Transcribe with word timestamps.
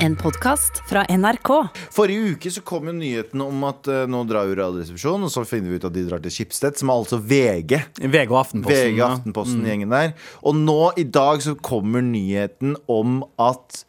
En 0.00 0.14
podkast 0.16 0.78
fra 0.86 1.02
NRK. 1.10 1.48
Forrige 1.90 2.34
uke 2.34 2.50
så 2.54 2.62
kom 2.66 2.86
jo 2.86 2.92
nyheten 2.94 3.42
om 3.42 3.64
at 3.66 3.88
uh, 3.90 4.04
nå 4.06 4.20
drar 4.30 4.46
jo 4.46 4.54
Radioresepsjonen, 4.54 5.26
og 5.26 5.32
så 5.34 5.42
finner 5.48 5.72
vi 5.72 5.80
ut 5.80 5.86
at 5.88 5.94
de 5.96 6.04
drar 6.06 6.22
til 6.22 6.34
Schibsted, 6.36 6.78
som 6.78 6.92
er 6.92 7.00
altså 7.02 7.18
VG. 7.18 7.74
VG 8.04 8.30
og 8.30 8.38
Aftenposten. 8.44 8.92
VG 8.92 9.00
og 9.00 9.06
Aftenposten-gjengen 9.08 9.90
der. 9.90 10.12
Og 10.46 10.54
nå 10.54 10.80
i 11.02 11.04
dag 11.18 11.42
så 11.42 11.56
kommer 11.58 12.04
nyheten 12.06 12.76
om 12.86 13.24
at 13.42 13.80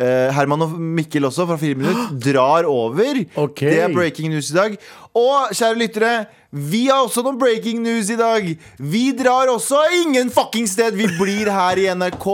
uh, 0.00 0.30
Herman 0.32 0.64
og 0.64 0.78
Mikkel 0.80 1.28
også, 1.28 1.44
fra 1.50 1.58
Fire 1.60 1.76
minutter, 1.76 2.14
drar 2.30 2.68
over. 2.70 3.20
Okay. 3.44 3.68
Det 3.68 3.82
er 3.84 3.92
breaking 3.92 4.32
news 4.32 4.48
i 4.54 4.56
dag. 4.56 4.78
Og 5.12 5.52
kjære 5.52 5.76
lyttere, 5.82 6.14
vi 6.56 6.86
har 6.86 7.04
også 7.04 7.26
noen 7.26 7.36
breaking 7.38 7.82
news 7.84 8.08
i 8.08 8.16
dag. 8.18 8.48
Vi 8.80 9.02
drar 9.18 9.52
også 9.52 9.82
ingen 10.06 10.32
fucking 10.32 10.70
sted. 10.72 10.96
Vi 10.96 11.10
blir 11.20 11.52
her 11.52 11.82
i 11.84 11.90
NRK. 11.92 12.30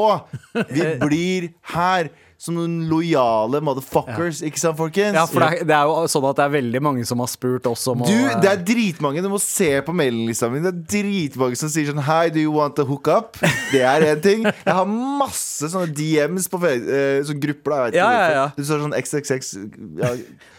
Vi 0.71 0.87
blir 1.09 1.51
her. 1.75 2.13
Som 2.37 2.59
noen 2.59 2.83
lojale 2.91 3.63
motherfuckers, 3.65 4.43
ikke 4.45 4.61
sant, 4.61 4.77
folkens? 4.77 5.17
Ja, 5.17 5.25
for 5.31 5.41
det 5.41 5.63
er, 5.63 5.69
det 5.71 5.77
er 5.77 5.89
jo 5.89 6.03
sånn 6.13 6.27
at 6.29 6.37
det 6.37 6.45
er 6.45 6.53
veldig 6.53 6.83
mange 6.85 7.07
som 7.09 7.23
har 7.25 7.31
spurt 7.33 7.69
oss 7.71 7.87
om 7.89 8.03
Du, 8.05 8.13
å 8.13 8.35
det 8.43 8.51
er 8.51 8.61
dritmange. 8.61 9.23
Du 9.25 9.31
må 9.33 9.41
se 9.41 9.71
på 9.87 9.95
mailinglista 9.97 10.51
mi. 10.53 10.61
Det 10.65 10.73
er 10.75 10.83
dritmange 10.99 11.57
som 11.57 11.73
sier 11.73 11.89
sånn 11.89 12.03
Hi, 12.05 12.29
do 12.35 12.43
you 12.43 12.53
want 12.53 12.77
to 12.77 12.85
hook 12.89 13.09
up? 13.09 13.41
Det 13.73 13.81
er 13.81 14.05
én 14.11 14.21
ting. 14.25 14.45
Jeg 14.45 14.77
har 14.77 14.85
masse 14.91 15.71
sånne 15.73 15.89
DMs 15.97 16.51
på 16.53 16.61
eh, 16.69 17.23
sånne 17.25 17.41
grupper. 17.47 17.73
Da, 17.73 17.81
jeg 17.81 17.89
vet 17.89 17.97
ikke 17.97 18.05
Ja, 18.05 18.13
ja, 18.21 18.37
ja. 18.37 18.47
Du 18.57 18.69
står 18.69 18.85
sånn 18.85 18.99
XXX 19.01 19.57
ja. 20.03 20.13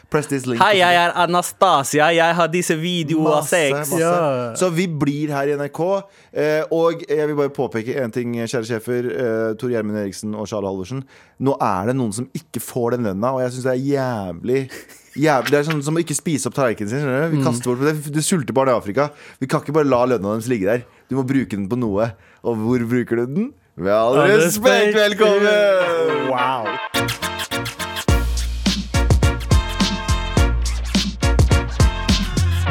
Hei, 0.07 0.77
jeg 0.79 0.95
er 0.95 1.11
Anastasia, 1.19 2.05
jeg 2.15 2.35
har 2.37 2.47
disse 2.47 2.75
videoene 2.79 3.41
av 3.41 3.47
sex. 3.47 3.73
masse. 3.75 3.99
Ja. 3.99 4.53
Så 4.55 4.69
vi 4.71 4.85
blir 4.87 5.33
her 5.35 5.49
i 5.51 5.57
NRK. 5.59 5.81
eh, 6.31 6.63
og 6.71 7.03
jeg 7.09 7.27
vil 7.27 7.35
bare 7.35 7.51
påpeke 7.51 7.97
én 7.99 8.13
ting, 8.15 8.31
kjære 8.39 8.63
sjefer. 8.69 9.09
Uh, 9.11 9.55
Tor 9.59 9.73
Gjermund 9.73 9.99
Eriksen 9.99 10.31
og 10.33 10.47
Charles 10.47 10.71
Halvorsen. 10.71 11.03
Nå 11.43 11.57
er 11.59 11.91
det 11.91 11.97
noen 11.99 12.15
som 12.15 12.29
ikke 12.33 12.63
får 12.63 12.95
den 12.95 13.09
lønna, 13.09 13.33
og 13.35 13.43
jeg 13.43 13.57
syns 13.57 13.67
det 13.67 13.75
er 13.75 13.83
jævlig 13.97 14.61
Jævlig, 15.17 15.49
det 15.49 15.57
er 15.57 15.65
sånn 15.65 15.79
som 15.81 15.95
å 15.97 16.01
ikke 16.03 16.13
spise 16.13 16.47
opp 16.47 16.53
tallerkenen 16.53 16.91
sin. 16.91 17.01
skjønner 17.01 17.31
Du 17.31 17.37
Vi 17.39 17.43
kaster 17.43 17.71
bort 17.71 17.85
det, 17.87 18.13
det 18.13 18.23
sulter 18.23 18.53
barn 18.53 18.69
i 18.69 18.75
Afrika. 18.77 19.09
Vi 19.41 19.49
kan 19.49 19.63
ikke 19.65 19.73
bare 19.73 19.89
la 19.89 20.03
lønna 20.13 20.35
deres 20.35 20.49
ligge 20.51 20.69
der. 20.69 20.83
Du 21.09 21.17
må 21.17 21.25
bruke 21.25 21.57
den 21.57 21.65
på 21.71 21.79
noe. 21.79 22.11
Og 22.45 22.59
hvor 22.61 22.85
bruker 22.85 23.23
du 23.23 23.25
den? 23.25 23.53
Med 23.75 23.93
all 23.93 24.21
respekt. 24.29 24.93
velkommen! 24.93 26.29
Wow. 26.29 27.26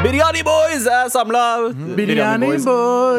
Biryani 0.07 0.43
Boys 0.43 0.87
er 0.87 1.09
samla! 1.09 1.73
Biryani 1.97 2.45
boys. 2.45 2.65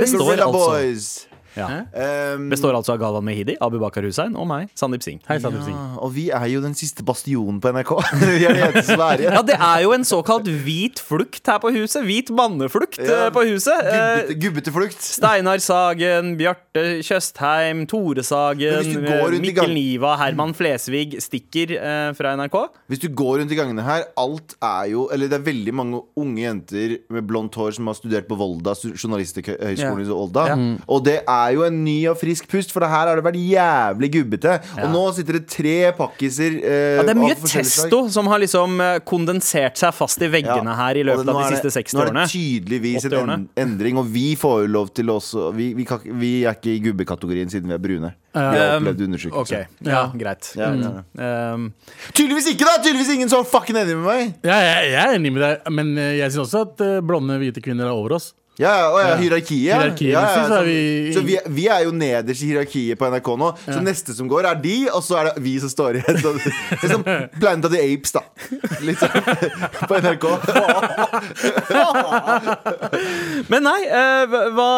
Består 0.01 0.19
Gorilla 0.19 0.47
altså, 0.47 0.71
Boys. 0.71 1.27
Ja. 1.59 2.35
Um, 2.37 2.49
Består 2.53 2.77
altså 2.79 2.95
av 2.95 3.01
Galvan 3.03 3.25
Mehidi, 3.27 3.57
Abu 3.65 3.79
Bakar 3.83 4.07
Hussein 4.07 4.37
og 4.39 4.47
meg, 4.51 4.69
Sandeep 4.79 5.03
Singh. 5.05 5.21
Hei, 5.29 5.39
Sandeep 5.43 5.65
Singh. 5.67 5.77
ja, 5.79 5.99
og 6.05 6.13
vi 6.15 6.29
er 6.35 6.47
jo 6.53 6.63
den 6.65 6.75
siste 6.79 7.05
bastionen 7.07 7.59
på 7.65 7.73
NRK. 7.75 7.93
vi 8.23 8.45
er 8.47 8.55
det 8.57 8.65
eneste 8.69 8.85
som 8.95 9.03
er 9.09 9.25
igjen. 9.25 9.37
Ja, 9.39 9.43
det 9.51 9.59
er 9.59 9.83
jo 9.85 9.93
en 9.97 10.07
såkalt 10.09 10.49
hvit 10.65 11.03
flukt 11.03 11.51
her 11.51 11.59
på 11.63 11.73
huset. 11.75 12.05
Hvit 12.07 12.31
manneflukt 12.35 12.99
Ja. 13.03 13.27
eh, 13.27 13.31
på 13.35 13.45
huset. 13.51 13.75
Gubbete, 13.89 14.31
Eh, 14.31 14.35
gubbete 14.43 14.73
flukt. 14.75 15.01
Steinar 15.03 15.59
Sagen, 15.65 16.37
Bjarte 16.39 16.85
Tjøstheim, 17.05 17.85
Tore 17.91 18.23
Sagen, 18.27 18.87
i 18.87 19.41
Mikkel 19.43 19.73
Niva, 19.75 20.15
Herman 20.21 20.55
Flesvig 20.57 21.17
stikker 21.23 21.75
eh, 21.79 22.13
fra 22.19 22.35
NRK. 22.39 22.57
Hvis 22.91 23.03
du 23.03 23.09
går 23.17 23.41
rundt 23.43 23.53
i 23.53 23.59
gangene 23.59 23.85
her, 23.87 24.05
alt 24.19 24.55
er 24.65 24.89
jo 24.93 25.07
Eller 25.13 25.29
det 25.31 25.39
er 25.41 25.45
veldig 25.47 25.73
mange 25.75 26.01
unge 26.19 26.43
jenter 26.45 26.97
med 27.13 27.27
blondt 27.29 27.55
hår 27.59 27.75
som 27.79 27.87
har 27.91 27.97
studert 27.99 28.29
på 28.29 28.37
Volda, 28.39 28.75
journalisthøgskolen 28.77 30.05
i 30.05 30.09
Volda. 30.09 30.45
Ja. 30.51 30.57
Og 30.89 31.05
det 31.07 31.19
er 31.25 31.48
jo 31.55 31.65
en 31.67 31.79
ny 31.85 31.97
og 32.11 32.17
frisk 32.21 32.49
pust, 32.51 32.73
for 32.75 32.81
det 32.85 32.89
her 32.93 33.07
har 33.11 33.17
det 33.21 33.25
vært 33.25 33.39
jævlig 33.41 34.11
gubbete. 34.15 34.55
Og 34.83 34.91
nå 34.93 35.03
sitter 35.17 35.39
det 35.39 35.47
tre 35.51 35.77
pakkiser. 35.99 36.59
eh, 36.63 36.97
Ja, 36.99 37.03
det 37.03 37.15
er 37.15 37.21
mye 37.21 37.35
testo 37.41 37.89
slag. 38.05 38.11
som 38.13 38.27
har 38.27 38.39
liksom 38.43 38.81
eh, 38.81 38.99
kondensert 39.07 39.77
seg 39.81 39.95
fast 39.95 40.23
i 40.23 40.29
veggene 40.29 40.65
Ja. 40.73 40.77
her 40.85 40.95
i 40.97 41.03
løpet 41.05 41.27
det, 41.27 41.35
av 41.35 41.41
er 41.43 41.51
de 41.51 41.57
siste 41.57 41.73
60 41.79 41.95
årene. 41.99 42.13
Nå 42.13 42.21
er 42.21 42.27
det 42.27 42.33
tydeligvis 42.33 43.05
en 43.13 43.31
en 43.31 43.49
endring, 43.57 43.99
og 43.99 44.07
vi 44.13 44.35
får 44.37 44.63
jo 44.63 44.67
lov 44.73 44.89
til 44.95 45.07
også 45.11 45.53
Vi, 45.55 45.73
vi, 45.75 45.85
kan, 45.85 46.01
vi 46.05 46.45
er 46.45 46.55
ikke 46.55 46.75
i 46.77 46.81
gubbekategorien 46.85 47.49
siden 47.51 47.69
vi 47.69 47.75
er 47.75 47.79
brune. 47.79 48.15
Vi 48.35 48.41
har 48.41 48.77
Um, 48.79 48.85
opplevd 48.85 49.01
undertrykkelse. 49.09 49.61
Ok, 49.81 49.87
ja, 49.89 50.03
greit. 50.15 50.53
Ja, 50.55 50.69
ja, 50.75 50.91
ja. 51.19 51.55
Um, 51.55 51.73
Tydeligvis 52.15 52.47
ikke, 52.53 52.65
da! 52.69 52.77
Tydeligvis 52.85 53.09
ingen 53.15 53.29
er 53.33 53.45
fucking 53.49 53.77
enig 53.81 53.97
med 53.97 54.05
meg. 54.07 54.35
Ja, 54.45 54.59
jeg, 54.63 54.91
jeg 54.93 55.01
er 55.03 55.15
enig 55.17 55.33
med 55.33 55.43
deg, 55.43 55.73
men 55.75 55.97
eh, 55.99 56.13
jeg 56.21 56.31
syns 56.35 56.45
også 56.53 56.61
at 56.69 56.81
eh, 56.85 57.01
blonde, 57.01 57.39
hvite 57.41 57.63
kvinner 57.65 57.89
er 57.89 57.97
over 57.97 58.15
oss. 58.19 58.35
Ja, 58.59 58.73
ja, 58.75 58.87
ja, 59.09 59.17
hierarkiet. 59.21 59.61
hierarkiet. 59.71 60.11
ja, 60.11 60.21
ja, 60.23 60.37
ja. 60.43 60.47
så 60.51 60.63
vi- 60.67 61.13
så 61.15 61.21
vi, 61.23 61.37
vi 61.59 61.67
er 61.71 61.85
jo 61.87 61.93
nederst 61.95 62.43
i 62.43 62.49
hierarkiet 62.51 62.99
på 62.99 63.07
NRK 63.13 63.29
nå. 63.39 63.53
Så 63.69 63.79
neste 63.87 64.15
som 64.17 64.27
går, 64.29 64.49
er 64.51 64.59
de, 64.65 64.77
og 64.91 65.03
så 65.07 65.21
er 65.21 65.29
det 65.31 65.43
vi 65.45 65.53
som 65.63 65.71
står 65.71 66.01
igjen. 66.01 66.19
Så, 66.25 66.33
det 66.43 66.83
er 66.83 66.93
som 66.97 67.05
Planet 67.39 67.69
of 67.69 67.73
the 67.77 67.83
Apes, 67.85 68.13
da. 68.17 68.25
Litt 68.83 68.99
sånn 68.99 69.15
på 69.87 70.01
NRK. 70.03 70.27
Men 73.49 73.63
nei, 73.67 73.79
eh, 73.87 74.37
hva, 74.57 74.69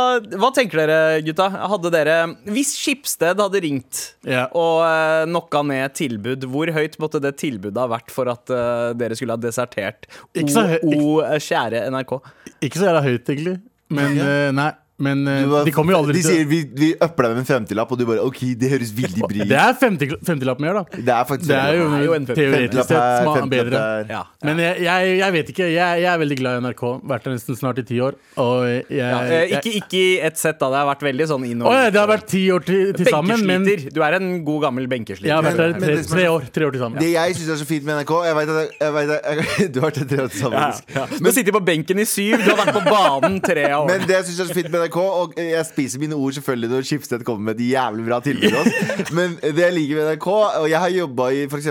hva 0.40 0.50
tenker 0.56 0.82
dere, 0.84 0.98
gutta? 1.26 1.48
Hadde 1.70 1.90
dere 1.94 2.16
Hvis 2.50 2.74
Skipsted 2.78 3.40
hadde 3.40 3.60
ringt 3.64 4.02
Ja. 4.28 4.46
og 4.52 4.82
uh, 4.84 5.24
knocka 5.30 5.62
ned 5.66 5.94
tilbud, 5.96 6.44
hvor 6.50 6.70
høyt 6.74 6.98
måtte 7.02 7.20
det 7.22 7.34
tilbudet 7.40 7.80
ha 7.80 7.88
vært 7.90 8.12
for 8.12 8.28
at 8.32 8.50
eh, 8.52 8.92
dere 8.98 9.16
skulle 9.16 9.36
ha 9.36 9.40
desertert 9.40 10.06
Ikke 10.36 10.52
så 10.52 10.66
høy- 10.68 10.78
O, 10.84 10.92
o 11.00 11.18
eh, 11.24 11.38
kjære 11.42 11.86
NRK? 11.92 12.16
Ikke 12.60 12.80
så 12.80 12.88
jævla 12.90 13.02
høyt, 13.06 13.28
egentlig. 13.32 13.56
Men 13.90 14.18
eh, 14.18 14.50
nei. 14.54 14.72
Men 15.00 15.24
var, 15.50 15.64
de 15.64 15.72
kommer 15.74 15.94
jo 15.94 16.00
aldri 16.02 16.18
de 16.18 16.22
til 16.22 16.34
sier 16.36 16.48
vi, 16.50 16.60
vi 16.76 16.90
upper 17.00 17.26
deg 17.26 17.32
med 17.34 17.42
en 17.42 17.48
femtilapp, 17.48 17.92
og 17.94 17.98
du 18.00 18.04
bare 18.08 18.24
OK, 18.26 18.40
det 18.60 18.68
høres 18.72 18.90
veldig 18.96 19.22
bry 19.30 19.46
Det 19.48 19.56
er 19.56 19.76
50 19.80 20.16
50-lapp 20.28 20.60
mer, 20.60 20.76
da. 20.80 21.00
Det 21.08 21.14
er 21.14 21.24
faktisk 21.28 21.48
Det 21.50 21.56
er 21.60 21.78
jo, 21.78 21.86
Det 21.90 21.98
er 22.00 22.04
jo 22.04 22.16
en 22.18 22.26
teoretisk 22.30 22.60
femtilapp 22.60 22.90
sett 22.90 23.30
femtilapp 23.30 23.50
bedre. 23.54 23.82
Ja. 24.10 24.22
Men 24.44 24.60
jeg, 24.62 24.82
jeg, 24.84 25.14
jeg 25.20 25.34
vet 25.36 25.52
ikke. 25.54 25.68
Jeg, 25.72 26.02
jeg 26.04 26.10
er 26.12 26.20
veldig 26.20 26.38
glad 26.40 26.58
i 26.60 26.64
NRK. 26.66 26.82
Vært 27.14 27.26
der 27.28 27.34
nesten 27.36 27.58
snart 27.58 27.80
i 27.80 27.84
ti 27.88 28.00
år. 28.04 28.18
Og 28.40 28.66
jeg, 28.68 28.84
Ja, 29.00 29.20
eh, 29.24 29.32
jeg, 29.32 29.60
ikke, 29.60 29.72
ikke 29.80 30.00
i 30.00 30.12
ett 30.28 30.38
sett, 30.40 30.58
da. 30.60 30.68
Det 30.74 30.80
har 30.82 30.88
vært 30.90 31.04
veldig 31.08 31.26
sånn 31.32 31.46
inn 31.48 31.64
Å 31.64 31.72
ja, 31.74 31.88
det 31.94 32.00
har 32.00 32.10
vært 32.10 32.26
ti 32.30 32.42
år 32.54 32.64
til, 32.66 32.92
til 32.98 33.08
sammen, 33.10 33.44
men. 33.48 33.66
Du 33.94 34.00
er 34.04 34.18
en 34.20 34.28
god 34.46 34.66
gammel 34.68 34.88
benkesliter. 34.90 35.30
Jeg 35.30 35.36
har 35.36 35.46
vært 35.46 35.60
der 35.60 35.74
Men- 35.74 35.80
men 35.80 36.04
tre, 36.04 36.08
tre 36.12 36.26
år. 36.28 36.46
Tre 36.52 36.66
år 36.68 36.76
til 36.76 36.82
sammen. 36.84 37.00
Det 37.00 37.10
jeg 37.14 37.36
syns 37.40 37.50
er 37.54 37.60
så 37.62 37.66
fint 37.68 37.84
med 37.88 38.00
NRK 38.00 38.12
Jeg 38.26 38.36
vet 38.40 38.50
at 38.50 38.94
vet 38.98 39.10
at 39.16 39.30
jeg, 39.30 39.70
Du 39.74 39.80
har 39.80 39.90
vært 39.90 40.00
der 40.02 40.08
tre 40.10 40.24
år 40.24 40.30
til 40.34 40.40
sammen, 40.44 40.82
ja. 40.94 41.06
Du 41.20 41.30
sitter 41.32 41.52
på 41.56 41.62
benken 41.64 41.98
i 42.02 42.06
syv, 42.08 42.36
du 42.44 42.50
har 42.50 42.58
vært 42.64 42.74
på 42.76 42.82
banen 42.90 43.40
tre 43.44 43.66
år. 43.76 43.86
Men 43.90 44.04
det 44.08 44.16
jeg 44.18 44.24
synes 44.30 44.40
er 44.44 44.50
så 44.50 44.56
fint 44.56 44.70
med 44.72 44.80
NRK, 44.86 44.89
og 44.98 45.34
jeg 45.38 45.66
spiser 45.68 46.00
mine 46.02 46.16
ord 46.18 46.32
selvfølgelig 46.36 46.70
når 46.72 46.86
Skipsted 46.88 47.24
kommer 47.24 47.50
med 47.50 47.60
et 47.60 47.70
jævlig 47.72 48.04
bra 48.08 48.18
tilbud 48.24 48.56
Også. 48.60 48.72
men 49.18 49.36
det 49.42 49.58
jeg 49.62 49.74
liker 49.76 49.96
med 50.00 50.08
NRK 50.16 50.26
Og 50.30 50.66
jeg 50.70 50.78
har 50.82 50.88
jobba 50.94 51.28
i 51.36 51.44
f.eks. 51.46 51.68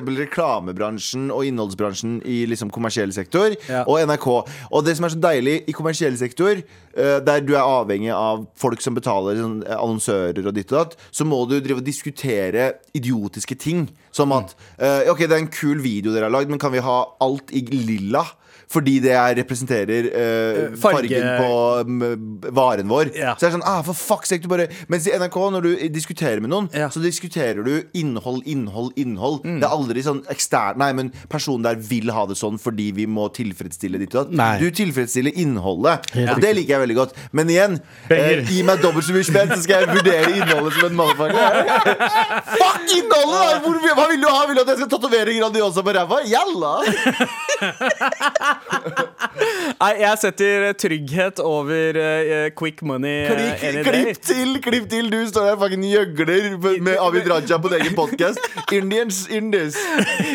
reklamebransjen 0.49 1.29
og 1.33 1.45
innholdsbransjen 1.47 2.19
i 2.25 2.41
liksom 2.49 2.71
kommersiell 2.73 3.13
sektor, 3.15 3.53
Ja. 3.69 3.83
og 3.87 3.99
NRK. 4.07 4.27
Og 4.71 4.85
det 4.85 4.95
som 4.97 5.05
er 5.07 5.13
så 5.13 5.19
deilig 5.21 5.55
i 5.69 5.75
kommersiell 5.75 6.15
sektor, 6.19 6.59
eh, 6.59 7.19
der 7.25 7.41
du 7.45 7.53
er 7.55 7.63
avhengig 7.65 8.11
av 8.15 8.45
folk 8.59 8.81
som 8.81 8.95
betaler 8.97 9.37
sånn, 9.39 9.59
eh, 9.67 9.75
annonsører 9.77 10.47
og 10.47 10.53
ditt 10.55 10.71
og 10.73 10.77
datt, 10.79 10.97
så 11.11 11.25
må 11.27 11.41
du 11.49 11.59
drive 11.59 11.79
og 11.81 11.85
diskutere 11.87 12.73
idiotiske 12.97 13.57
ting. 13.59 13.87
Som 14.11 14.31
at 14.33 14.55
eh, 14.81 15.09
OK, 15.11 15.19
det 15.27 15.31
er 15.35 15.43
en 15.43 15.51
kul 15.53 15.79
video 15.83 16.13
dere 16.13 16.29
har 16.29 16.33
lagd, 16.33 16.49
men 16.49 16.59
kan 16.61 16.73
vi 16.73 16.79
ha 16.83 16.99
alt 17.21 17.51
i 17.53 17.61
lilla? 17.69 18.23
Fordi 18.69 18.99
det 19.01 19.11
er, 19.17 19.33
representerer 19.39 20.07
eh, 20.13 20.57
farge- 20.77 21.09
fargen 21.09 21.29
på 21.41 21.53
mm, 21.89 22.51
varen 22.53 22.87
vår. 22.91 23.09
Ja. 23.17 23.31
Så 23.33 23.41
det 23.41 23.47
er 23.49 23.53
sånn, 23.57 23.63
ah, 23.65 23.79
for 23.87 23.97
fuck's 23.97 24.29
sake 24.29 24.43
du 24.45 24.49
bare 24.51 24.67
Mens 24.93 25.07
i 25.09 25.13
NRK, 25.17 25.37
når 25.55 25.65
du 25.65 25.71
diskuterer 25.95 26.37
med 26.43 26.51
noen, 26.53 26.67
Ja. 26.77 26.89
så 26.93 27.01
diskuterer 27.01 27.63
du 27.65 27.81
innhold, 27.97 28.43
innhold, 28.45 28.91
innhold. 28.95 29.39
Mm. 29.43 29.57
Det 29.63 29.65
er 29.65 29.73
aldri 29.73 30.03
sånn 30.05 30.21
ekstern 30.29 30.77
Nei, 30.77 30.91
men 30.93 31.09
personen 31.33 31.65
der 31.65 31.75
vil 31.81 32.11
ha 32.13 32.27
det 32.29 32.37
sånn 32.37 32.59
fordi 32.61 32.91
vi 32.93 33.07
må 33.09 33.25
tilfredsstille 33.33 33.97
ditt 34.03 34.13
og 34.13 34.29
datt. 34.37 34.61
Du 34.61 34.69
tilfredsstiller 34.69 35.33
innholdet. 35.33 36.05
ja. 36.13 36.35
Og 36.35 36.41
det 36.45 36.53
liker 36.59 36.75
jeg 36.77 36.83
veldig 36.85 36.95
godt. 36.99 37.17
Men 37.33 37.49
igjen, 37.49 37.79
eh, 38.13 38.43
gi 38.45 38.61
meg 38.63 38.81
dobbelt 38.85 39.05
så 39.09 39.13
mye 39.17 39.25
spenn, 39.25 39.49
så 39.55 39.63
skal 39.65 39.81
jeg 39.87 39.95
vurdere 39.97 40.29
innholdet 40.37 40.77
som 40.77 40.85
en 40.91 40.97
motherfucker. 40.99 41.41
Fuck 42.61 42.95
innholdet, 42.99 43.39
da! 43.41 43.59
Hvor, 43.65 43.81
hva 43.97 44.07
vil 44.13 44.21
du 44.21 44.29
ha? 44.29 44.45
Vil 44.45 44.55
du 44.55 44.61
at 44.61 44.71
jeg 44.75 44.81
skal 44.83 44.93
tatovere 44.93 45.33
Grandiosa 45.39 45.81
på 45.81 45.97
ræva? 45.97 46.21
Jalla! 46.29 46.73
Nei, 49.79 49.91
jeg 50.01 50.19
setter 50.19 50.65
trygghet 50.79 51.39
over 51.43 51.95
uh, 51.99 52.49
quick 52.57 52.81
money 52.85 53.23
eh, 53.29 53.55
Klipp, 53.59 53.85
klipp 53.87 54.19
til, 54.27 54.51
klipp 54.63 54.87
til! 54.91 55.07
Du 55.13 55.17
står 55.29 55.47
der 55.47 55.63
og 55.63 55.85
gjøgler 55.89 56.47
med- 56.83 56.97
Abid 56.99 57.29
Raja 57.31 57.59
på 57.61 57.71
din 57.71 57.79
egen 57.85 57.95
podkast. 57.95 58.41
Indians 58.75 59.21
indies. 59.31 59.77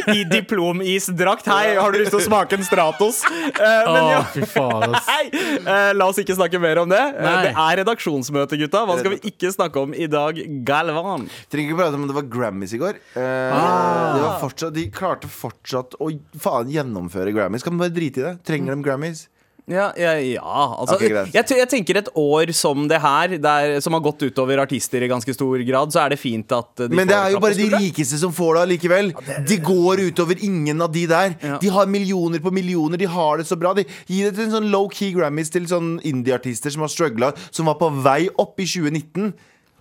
I 0.09 0.25
diplomisdrakt. 0.31 1.49
Hei, 1.50 1.75
har 1.76 1.93
du 1.93 1.99
lyst 2.00 2.15
til 2.15 2.23
å 2.23 2.25
smake 2.25 2.56
en 2.56 2.65
Stratos? 2.67 3.21
Uh, 3.26 3.61
men 3.61 4.09
ja. 4.15 4.23
fy 4.32 4.47
faen, 4.49 4.97
ass. 4.97 5.09
Hei, 5.12 5.29
eh, 5.61 5.91
La 5.99 6.09
oss 6.11 6.20
ikke 6.23 6.37
snakke 6.38 6.61
mer 6.62 6.81
om 6.85 6.91
det. 6.93 7.03
Det 7.19 7.53
er 7.53 7.81
redaksjonsmøte, 7.82 8.59
gutta. 8.65 8.85
Hva 8.88 8.99
skal 9.03 9.17
vi 9.17 9.20
ikke 9.35 9.53
snakke 9.55 9.82
om 9.85 9.94
i 9.97 10.09
dag? 10.11 10.41
Galvan. 10.67 11.29
Trenger 11.53 11.75
ikke 11.75 11.81
prate 11.82 12.00
om 12.00 12.09
det 12.09 12.17
var 12.17 12.29
Grammys 12.32 12.75
i 12.77 12.81
går. 12.82 13.00
Eh, 13.19 13.32
Ah. 13.55 14.15
det 14.15 14.23
var 14.25 14.38
fortsatt, 14.41 14.73
de 14.75 14.85
klarte 14.94 15.29
fortsatt 15.31 15.94
å 16.03 16.09
faen 16.41 16.70
gjennomføre 16.73 17.32
Grammys. 17.35 17.62
Kan 17.67 17.75
man 17.77 17.85
bare 17.87 17.94
drite 17.97 18.14
i 18.21 18.27
det? 18.27 18.37
Trenger 18.47 18.77
de 18.77 18.85
Grammys? 18.87 19.29
Ja, 19.65 19.87
ja, 19.97 20.11
ja 20.21 20.43
altså, 20.45 20.99
okay, 20.99 21.09
jeg, 21.33 21.45
jeg 21.57 21.69
tenker 21.73 21.97
et 21.97 22.09
år 22.21 22.51
som 22.53 22.83
det 22.89 22.99
her, 23.01 23.37
der, 23.41 23.79
som 23.81 23.97
har 23.97 24.03
gått 24.05 24.27
utover 24.27 24.61
artister 24.61 25.01
i 25.01 25.09
ganske 25.09 25.33
stor 25.33 25.63
grad, 25.65 25.95
så 25.95 26.03
er 26.03 26.13
det 26.13 26.19
fint 26.21 26.53
at 26.53 26.83
de 26.83 26.91
Men 26.93 27.09
det 27.09 27.17
er 27.17 27.33
jo 27.33 27.41
bare 27.41 27.57
de 27.57 27.71
rikeste 27.73 28.21
som 28.21 28.35
får 28.37 28.59
det 28.59 28.65
allikevel. 28.67 29.15
De 29.49 29.59
går 29.65 30.05
utover 30.11 30.43
ingen 30.45 30.85
av 30.85 30.93
de 30.93 31.07
der. 31.09 31.33
De 31.63 31.73
har 31.73 31.89
millioner 31.89 32.45
på 32.45 32.53
millioner, 32.53 33.01
de 33.01 33.09
har 33.09 33.41
det 33.41 33.49
så 33.49 33.57
bra. 33.57 33.73
De 33.73 33.87
Gi 34.05 34.21
det 34.27 34.35
til 34.37 34.51
en 34.51 34.55
sånn 34.59 34.69
low-key 34.69 35.15
Grammys 35.17 35.53
til 35.55 35.65
sånn 35.71 35.97
indie-artister 36.05 36.75
som 36.75 36.85
har 36.85 36.93
struggla, 36.93 37.33
som 37.49 37.71
var 37.71 37.81
på 37.81 37.89
vei 38.05 38.27
opp 38.37 38.61
i 38.61 38.69
2019, 38.69 39.33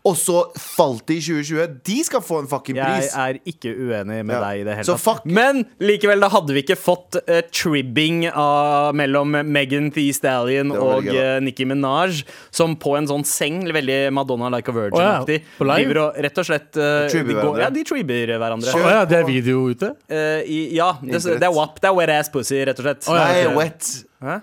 og 0.03 0.17
så 0.19 0.39
falt 0.59 1.05
de 1.07 1.15
i 1.15 1.21
2020. 1.23 1.77
De 1.87 1.97
skal 2.03 2.23
få 2.23 2.41
en 2.43 2.47
fucking 2.51 2.75
pris. 2.75 3.13
Jeg 3.13 3.37
er 3.37 3.37
ikke 3.47 3.71
uenig 3.71 4.17
med 4.27 4.33
Ja. 4.35 4.41
deg 4.43 4.59
i 4.59 4.63
det 4.67 4.75
hele 4.81 4.97
tatt. 4.99 5.25
Men 5.25 5.61
likevel, 5.79 6.19
da 6.19 6.29
hadde 6.33 6.51
vi 6.57 6.63
ikke 6.65 6.75
fått 6.75 7.15
uh, 7.23 7.39
tribbing 7.55 8.25
av, 8.29 8.91
mellom 8.99 9.31
Megan 9.47 9.87
Thee 9.95 10.11
Stallion 10.11 10.73
og 10.75 11.07
uh, 11.07 11.39
Nicki 11.39 11.63
Minaj, 11.69 12.19
som 12.51 12.75
på 12.75 12.97
en 12.99 13.07
sånn 13.07 13.23
seng, 13.23 13.63
veldig 13.71 14.11
Madonna 14.11 14.51
like 14.51 14.67
a 14.67 14.75
virgin-aktig, 14.75 15.39
ja, 15.39 15.63
driver 15.71 16.01
og 16.03 16.21
rett 16.27 16.43
og 16.43 16.49
slett 16.51 16.69
uh, 16.75 17.07
de 17.07 17.23
går, 17.23 17.31
hverandre. 17.31 17.63
Ja, 17.63 17.71
de 17.79 17.87
tribber 17.87 18.35
hverandre. 18.43 18.75
Oh, 18.75 18.91
ja, 18.91 19.05
det 19.07 19.21
er 19.21 19.27
video 19.29 19.65
ute? 19.71 19.93
Eh, 20.11 20.43
i, 20.43 20.61
ja, 20.75 20.91
det, 21.01 21.23
det 21.23 21.47
er 21.47 21.53
WAP. 21.55 21.79
Det 21.79 21.89
er 21.89 21.95
wet 21.95 22.15
ass 22.19 22.31
pussy, 22.33 22.59
rett 22.67 22.79
og 22.79 22.89
slett. 22.89 23.07
Oh, 23.07 23.15
ja, 23.15 23.27
Nei, 23.31 23.43
okay. 23.47 23.57
Wet. 23.63 23.91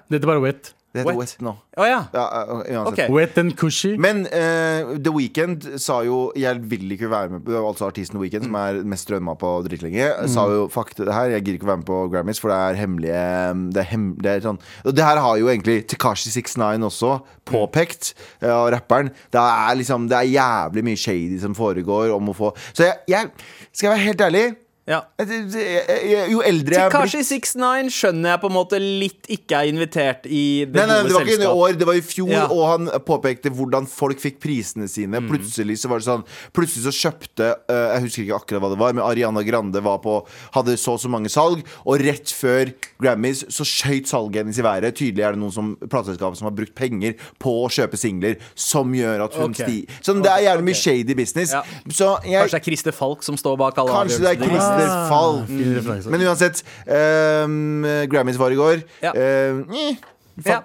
Dette 0.09 0.25
er 0.25 0.31
bare 0.33 0.43
wet. 0.49 0.73
Det 0.91 1.05
heter 1.05 1.15
Wet. 1.15 1.19
Wet 1.39 1.43
nå. 1.47 1.53
Oh, 1.79 1.87
ja. 1.87 2.01
Ja, 2.11 2.25
uh, 2.51 2.63
uansett. 2.65 3.07
Ok. 3.07 3.15
Wet 3.15 3.37
and 3.39 3.55
cushy. 3.59 3.93
Men 4.01 4.25
uh, 4.27 4.97
The 4.99 5.13
Weeknd 5.15 5.67
sa 5.79 6.01
jo 6.03 6.33
'jeg 6.35 6.71
vil 6.71 6.91
ikke 6.93 7.11
være 7.11 7.29
med 7.29 7.47
Altså 7.55 7.87
artisten 7.87 8.19
The 8.19 8.23
Weeknd, 8.25 8.45
som 8.49 8.55
er 8.59 8.83
mest 8.83 9.07
strømma 9.07 9.37
på 9.39 9.53
drittlenge, 9.69 10.09
sa 10.29 10.49
jo 10.51 10.67
'fuck 10.69 10.97
det 10.99 11.15
her, 11.15 11.31
jeg 11.31 11.45
gidder 11.45 11.59
ikke 11.59 11.69
å 11.69 11.73
være 11.73 11.83
med 11.83 11.87
på 11.87 11.99
Grammys', 12.11 12.41
for 12.41 12.51
det 12.51 12.59
er 12.59 12.81
hemmelige 12.81 13.73
Det 13.75 13.81
er, 13.85 13.89
hem, 13.91 14.17
det 14.19 14.31
er 14.31 14.41
sånn 14.41 14.59
Og 14.85 14.97
det 14.97 15.05
her 15.05 15.21
har 15.21 15.37
jo 15.39 15.47
egentlig 15.47 15.87
Tekashi 15.87 16.31
69 16.31 16.83
også 16.83 17.21
påpekt, 17.45 18.15
og 18.43 18.73
rapperen. 18.73 19.11
Det 19.31 19.41
er 19.41 19.75
liksom 19.77 20.09
Det 20.09 20.17
er 20.19 20.35
jævlig 20.35 20.85
mye 20.85 20.97
shady 20.97 21.39
som 21.39 21.55
foregår 21.55 22.11
om 22.15 22.29
å 22.29 22.35
få 22.35 22.51
Så 22.73 22.85
jeg, 22.85 22.97
jeg 23.09 23.31
skal 23.73 23.91
være 23.91 24.07
helt 24.11 24.21
ærlig 24.21 24.57
ja. 24.91 25.01
jeg- 25.19 26.31
Jo 26.33 26.43
eldre 26.43 26.75
jeg 26.75 26.91
blir 26.91 26.91
Tekashi 26.91 27.23
69 27.23 27.91
skjønner 27.95 28.35
jeg 28.35 28.41
på 28.43 28.51
en 28.51 28.57
måte 28.57 28.81
litt 28.83 29.31
ikke 29.31 29.61
er 29.61 29.71
invitert 29.71 30.27
i 30.27 30.65
det 30.67 30.75
Nei, 30.75 30.87
nei, 30.87 30.97
gode 31.01 31.09
det 31.09 31.15
var 31.15 31.27
ikke 31.31 31.47
i 31.47 31.51
år, 31.51 31.79
det 31.79 31.89
var 31.89 31.99
i 32.01 32.05
fjor, 32.05 32.31
Ja. 32.31 32.47
og 32.51 32.63
han 32.69 32.91
påpekte 33.07 33.53
hvordan 33.55 33.87
folk 33.89 34.21
fikk 34.21 34.41
prisene 34.43 34.89
sine. 34.91 35.21
Mm. 35.21 35.31
Plutselig 35.31 35.79
så 35.81 35.89
var 35.89 36.03
det 36.03 36.09
sånn 36.09 36.25
Plutselig 36.53 36.89
så 36.89 36.95
kjøpte 37.09 37.49
eh, 37.71 37.87
Jeg 37.95 38.03
husker 38.07 38.25
ikke 38.25 38.41
akkurat 38.41 38.65
hva 38.65 38.71
det 38.75 38.81
var, 38.83 38.93
men 38.97 39.05
Ariana 39.07 39.43
Grande 39.47 39.81
var 39.83 39.99
på 40.05 40.21
hadde 40.55 40.77
så 40.77 40.91
og 40.91 40.99
så 41.01 41.09
mange 41.13 41.31
salg, 41.31 41.63
og 41.87 42.01
rett 42.03 42.33
før 42.35 42.73
Grammys 43.01 43.45
så 43.53 43.65
skøyt 43.65 44.11
salget 44.11 44.43
hennes 44.43 44.59
i 44.59 44.65
været. 44.65 44.97
Tydelig 44.99 45.23
er 45.23 45.37
det 45.37 45.41
noen 45.41 45.55
som 45.55 45.77
plateselskap 45.79 46.37
som 46.37 46.49
har 46.49 46.55
brukt 46.57 46.75
penger 46.75 47.15
på 47.39 47.53
å 47.63 47.69
kjøpe 47.71 47.99
singler, 48.01 48.41
som 48.59 48.91
gjør 48.95 49.27
at 49.29 49.37
hun 49.39 49.55
okay. 49.55 49.69
stiger 49.69 50.03
Sånn, 50.05 50.23
det 50.25 50.33
er 50.33 50.47
jævlig 50.49 50.67
mye 50.71 50.81
shady 50.81 51.15
business. 51.15 51.55
Ja. 51.55 51.63
Så 51.89 52.11
jeg 52.27 52.41
Kanskje 52.41 52.57
det 52.57 52.61
er 52.61 52.67
Christer 52.67 52.97
Falk 52.97 53.23
som 53.27 53.39
står 53.39 53.59
bak 53.61 53.79
alle 53.81 53.95
avgjørelsene. 54.03 54.80
Ah, 54.87 55.45
fin 55.49 55.75
referanse. 55.77 56.11
Men 56.13 56.25
uansett, 56.29 56.63
um, 56.87 57.85
Grammys 58.11 58.41
var 58.41 58.55
i 58.55 58.59
går. 58.61 58.87
Ja. 59.05 59.13
Uh, 59.13 59.99
Ja. 60.47 60.61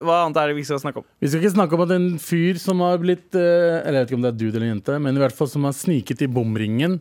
Hva 0.00 0.20
annet 0.24 0.38
er 0.40 0.50
det 0.50 0.56
vi 0.56 0.64
skal 0.64 0.80
snakke 0.80 1.02
om? 1.02 1.06
Vi 1.20 1.28
skal 1.28 1.42
ikke 1.42 1.52
snakke 1.52 1.76
om 1.76 1.82
at 1.84 1.92
en 1.96 2.06
fyr 2.22 2.60
som 2.62 2.80
har 2.84 3.00
blitt 3.02 3.36
eh, 3.36 3.80
Eller 3.82 4.00
jeg 4.00 4.06
vet 4.06 4.12
ikke 4.12 4.18
om 4.20 4.24
det 4.24 4.30
er 4.32 4.38
dude 4.40 4.56
eller 4.60 4.70
jente, 4.70 4.96
men 5.02 5.18
i 5.18 5.22
hvert 5.22 5.36
fall 5.36 5.50
som 5.50 5.66
har 5.68 5.76
sniket 5.76 6.24
i 6.24 6.30
bomringen, 6.30 6.98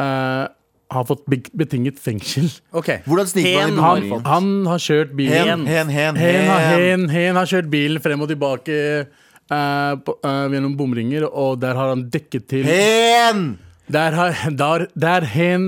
uh, 0.00 0.46
har 0.90 1.06
fått 1.06 1.22
betinget 1.28 2.00
fengsel. 2.02 2.48
Okay. 2.74 3.02
Hvordan 3.06 3.28
sniker 3.30 3.58
man 3.60 3.72
i 3.72 3.78
bomringen? 3.78 4.26
Han, 4.26 4.50
han 4.64 4.70
har 4.72 4.82
kjørt 4.82 5.12
bilen 5.18 5.66
Hen, 5.66 5.66
hen, 5.70 5.92
hen, 5.94 6.20
Hen 6.20 6.48
har, 6.50 6.64
hen. 6.66 6.84
hen, 6.86 7.08
hen 7.14 7.40
har 7.40 7.50
kjørt 7.50 7.70
bilen 7.72 8.02
frem 8.02 8.24
og 8.24 8.30
tilbake 8.32 8.78
uh, 9.04 9.94
på, 10.02 10.16
uh, 10.24 10.46
gjennom 10.50 10.76
bomringer, 10.78 11.28
og 11.28 11.60
der 11.62 11.78
har 11.78 11.92
han 11.94 12.08
dekket 12.12 12.48
til 12.50 12.70
Hen! 12.70 13.50
Der 13.92 14.16
har 14.16 14.34
der, 14.62 14.86
der 14.94 15.26
hen 15.26 15.66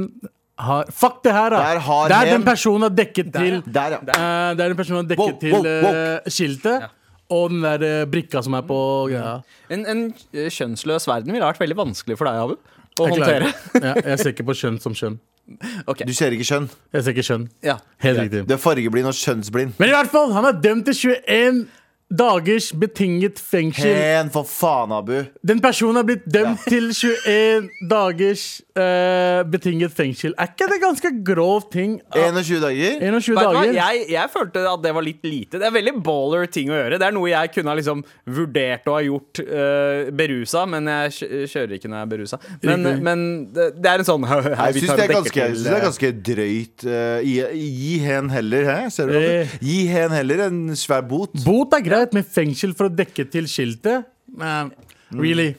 har 0.63 0.85
Fuck 0.95 1.23
det 1.25 1.33
her, 1.35 1.51
da! 1.51 1.57
Der 1.75 1.79
har 1.87 2.09
der 2.13 2.33
den 2.37 2.45
personen 2.47 2.83
har 2.87 2.93
dekket 2.95 3.33
til 3.35 3.63
Der, 3.75 3.97
ja. 3.97 3.99
eh, 3.99 4.57
Der 4.59 4.69
den 4.69 4.77
personen 4.79 5.01
har 5.03 5.09
dekket 5.11 5.25
Woke, 5.33 5.41
til 5.41 5.53
woke, 5.57 5.73
woke. 5.87 6.03
eh, 6.27 6.31
skiltet. 6.31 6.91
Og 7.33 7.49
den 7.51 7.63
der 7.65 7.81
uh, 8.05 8.11
brikka 8.13 8.43
som 8.45 8.53
er 8.59 8.61
på 8.69 8.79
greia. 9.09 9.39
En, 9.73 9.87
en 9.89 10.03
kjønnsløs 10.35 11.07
verden 11.09 11.33
ville 11.33 11.47
vært 11.47 11.61
veldig 11.63 11.77
vanskelig 11.79 12.19
for 12.21 12.29
deg, 12.29 12.43
Abu. 12.45 12.59
Å 13.01 13.07
Jeg 13.09 13.15
håndtere. 13.15 13.53
Ja, 13.81 13.95
jeg 14.11 14.19
ser 14.21 14.35
ikke 14.35 14.45
på 14.51 14.57
kjønn 14.59 14.77
som 14.85 14.93
kjønn. 14.99 15.17
Okay. 15.91 16.05
Du 16.07 16.13
ser 16.15 16.31
ikke 16.37 16.45
kjønn. 16.47 16.69
Jeg 16.95 17.03
ser 17.03 17.15
ikke 17.17 17.25
kjønn. 17.27 17.47
ja 17.67 17.79
Helt 18.05 18.21
riktig. 18.21 18.45
Du 18.47 18.53
er 18.55 18.61
fargeblind 18.63 19.09
og 19.11 19.17
kjønnsblind. 19.19 19.73
Men 19.81 19.91
i 19.91 19.95
hvert 19.97 20.13
fall, 20.13 20.31
han 20.37 20.45
er 20.53 20.61
dømt 20.63 20.87
til 20.87 21.17
21 21.27 21.65
dagers 22.13 22.71
betinget 22.77 23.41
fengsel. 23.41 23.89
Hen, 23.89 24.31
for 24.33 24.47
faen, 24.49 24.93
Abu. 24.93 25.23
Den 25.47 25.63
personen 25.65 26.01
har 26.01 26.07
blitt 26.09 26.27
dømt 26.29 26.63
til 26.69 26.91
21 26.93 27.69
dagers 27.93 28.45
uh, 28.77 29.43
betinget 29.49 29.95
fengsel. 29.97 30.35
Er 30.39 30.53
ikke 30.53 30.69
det 30.73 30.81
ganske 30.83 31.13
grov 31.25 31.69
ting? 31.73 31.99
21 32.15 32.61
dager. 32.63 32.99
21 33.01 33.37
Vet 33.37 33.43
du 33.43 33.57
dager? 33.57 33.73
Jeg, 33.79 34.05
jeg 34.13 34.33
følte 34.33 34.65
at 34.73 34.85
det 34.85 34.95
var 34.97 35.07
litt 35.07 35.25
lite. 35.27 35.61
Det 35.61 35.69
er 35.69 35.75
veldig 35.75 35.95
baller 36.05 36.49
ting 36.53 36.73
å 36.73 36.77
gjøre. 36.77 37.01
Det 37.01 37.09
er 37.09 37.17
noe 37.17 37.33
jeg 37.33 37.53
kunne 37.57 37.73
ha 37.73 37.79
liksom 37.81 38.05
vurdert 38.39 38.89
å 38.91 38.97
ha 38.99 39.03
gjort 39.07 39.43
uh, 39.47 40.13
berusa, 40.23 40.67
men 40.69 40.91
jeg 40.93 41.49
kjører 41.53 41.77
ikke 41.79 41.91
når 41.93 41.99
jeg 41.99 42.09
er 42.09 42.13
berusa. 42.15 42.41
Men, 42.63 42.89
men 43.05 43.27
det, 43.55 43.71
det 43.81 43.93
er 43.93 44.03
en 44.03 44.09
sånn 44.09 44.27
Jeg 44.33 44.83
syns 44.83 44.93
det, 44.93 45.05
er 45.05 45.13
det 45.13 45.71
er 45.71 45.77
eh, 45.77 45.83
ganske 45.87 46.11
drøyt. 46.29 46.85
gi, 47.25 47.37
gi 47.57 47.95
hen 48.05 48.31
heller, 48.33 48.69
hæ? 48.69 48.79
Ser 48.93 49.11
du? 49.11 49.17
Eh. 49.17 49.55
Gi 49.63 49.79
hen 49.91 50.13
heller 50.15 50.47
en 50.49 50.61
svær 50.79 51.05
bot. 51.07 51.35
Bot 51.47 51.75
er 51.77 51.85
greit, 51.85 52.02
men 52.11 52.27
fengsel 52.27 52.75
for 52.75 52.91
å 52.91 52.95
dekke 52.95 53.29
til 53.31 53.47
skiltet? 53.51 54.09
Men, 54.35 54.73
really? 55.15 55.53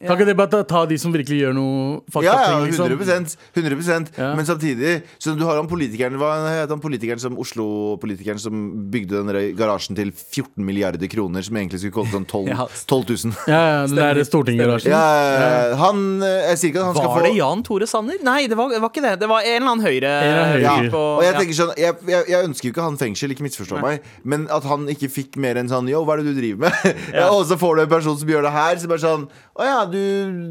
Kan 0.00 0.16
ikke 0.16 0.30
det 0.30 0.36
bare 0.38 0.62
ta, 0.64 0.80
de 0.88 0.96
som 0.96 1.12
virkelig 1.12 1.42
gjør 1.42 1.52
noe 1.52 1.80
fucked 2.08 2.24
Ja, 2.24 2.36
ja, 2.40 2.52
ting? 2.56 2.70
liksom? 2.70 2.86
100%, 2.88 3.34
100% 3.52 4.06
Ja. 4.16 4.30
Men 4.38 4.46
samtidig 4.48 5.02
Så 5.20 5.34
du 5.36 5.44
har 5.44 5.58
han 5.58 5.68
politikeren 5.68 6.16
Hva 6.16 6.30
heter 6.48 6.72
han 6.72 6.80
politikeren 6.80 7.20
som 7.20 7.36
Oslo-politikeren 7.36 8.40
som 8.40 8.62
bygde 8.90 9.20
den 9.20 9.56
garasjen 9.58 9.98
til 9.98 10.08
14 10.14 10.64
milliarder 10.64 11.04
kroner, 11.12 11.44
som 11.44 11.58
egentlig 11.60 11.82
skulle 11.82 11.92
koste 11.98 12.16
sånn 12.16 12.24
12, 12.24 12.48
12 12.88 13.04
000? 13.10 13.34
Ja, 13.52 13.60
ja, 13.60 13.82
den 13.90 14.00
der 14.00 14.22
Stortinget-garasjen. 14.24 14.94
Ja, 14.94 15.76
han 15.82 16.00
eh, 16.24 16.48
Jeg 16.48 16.62
sier 16.62 16.72
ikke 16.72 16.80
at 16.80 16.88
han 16.88 16.96
skal 16.96 17.12
Var 17.18 17.28
det 17.28 17.34
Jan 17.36 17.66
Tore 17.66 17.90
Sanner? 17.90 18.24
Nei, 18.24 18.38
det 18.48 18.56
var, 18.56 18.72
det 18.72 18.80
var 18.80 18.92
ikke 18.94 19.04
det. 19.04 19.12
Det 19.20 19.28
var 19.28 19.44
en 19.44 19.56
eller 19.58 19.74
annen 19.74 19.84
høyre... 19.84 20.14
høyre. 20.24 20.64
Ja, 20.64 20.74
og 20.96 21.22
jeg 21.26 21.36
tenker 21.36 21.58
sånn 21.60 21.74
jeg, 21.76 22.00
jeg, 22.08 22.24
jeg 22.32 22.48
ønsker 22.48 22.70
jo 22.70 22.74
ikke 22.74 22.88
han 22.88 22.98
fengsel, 23.00 23.36
ikke 23.36 23.44
misforstå 23.44 23.84
meg, 23.84 24.08
men 24.24 24.48
at 24.48 24.64
han 24.70 24.88
ikke 24.96 25.12
fikk 25.12 25.36
mer 25.44 25.60
enn 25.60 25.68
sånn 25.68 25.92
Yo, 25.92 26.02
hva 26.08 26.16
er 26.16 26.24
det 26.24 26.32
du 26.32 26.40
driver 26.40 26.66
med? 26.70 26.98
Ja. 27.12 27.28
og 27.36 27.44
så 27.48 27.60
får 27.60 27.76
du 27.76 27.84
en 27.84 27.92
person 27.92 28.18
som 28.20 28.32
gjør 28.32 28.48
det 28.48 28.56
her, 28.56 28.80
som 28.80 28.96
er 28.96 29.04
sånn 29.04 29.28
Å 29.60 29.66
ja, 29.68 29.80
du, 29.84 30.00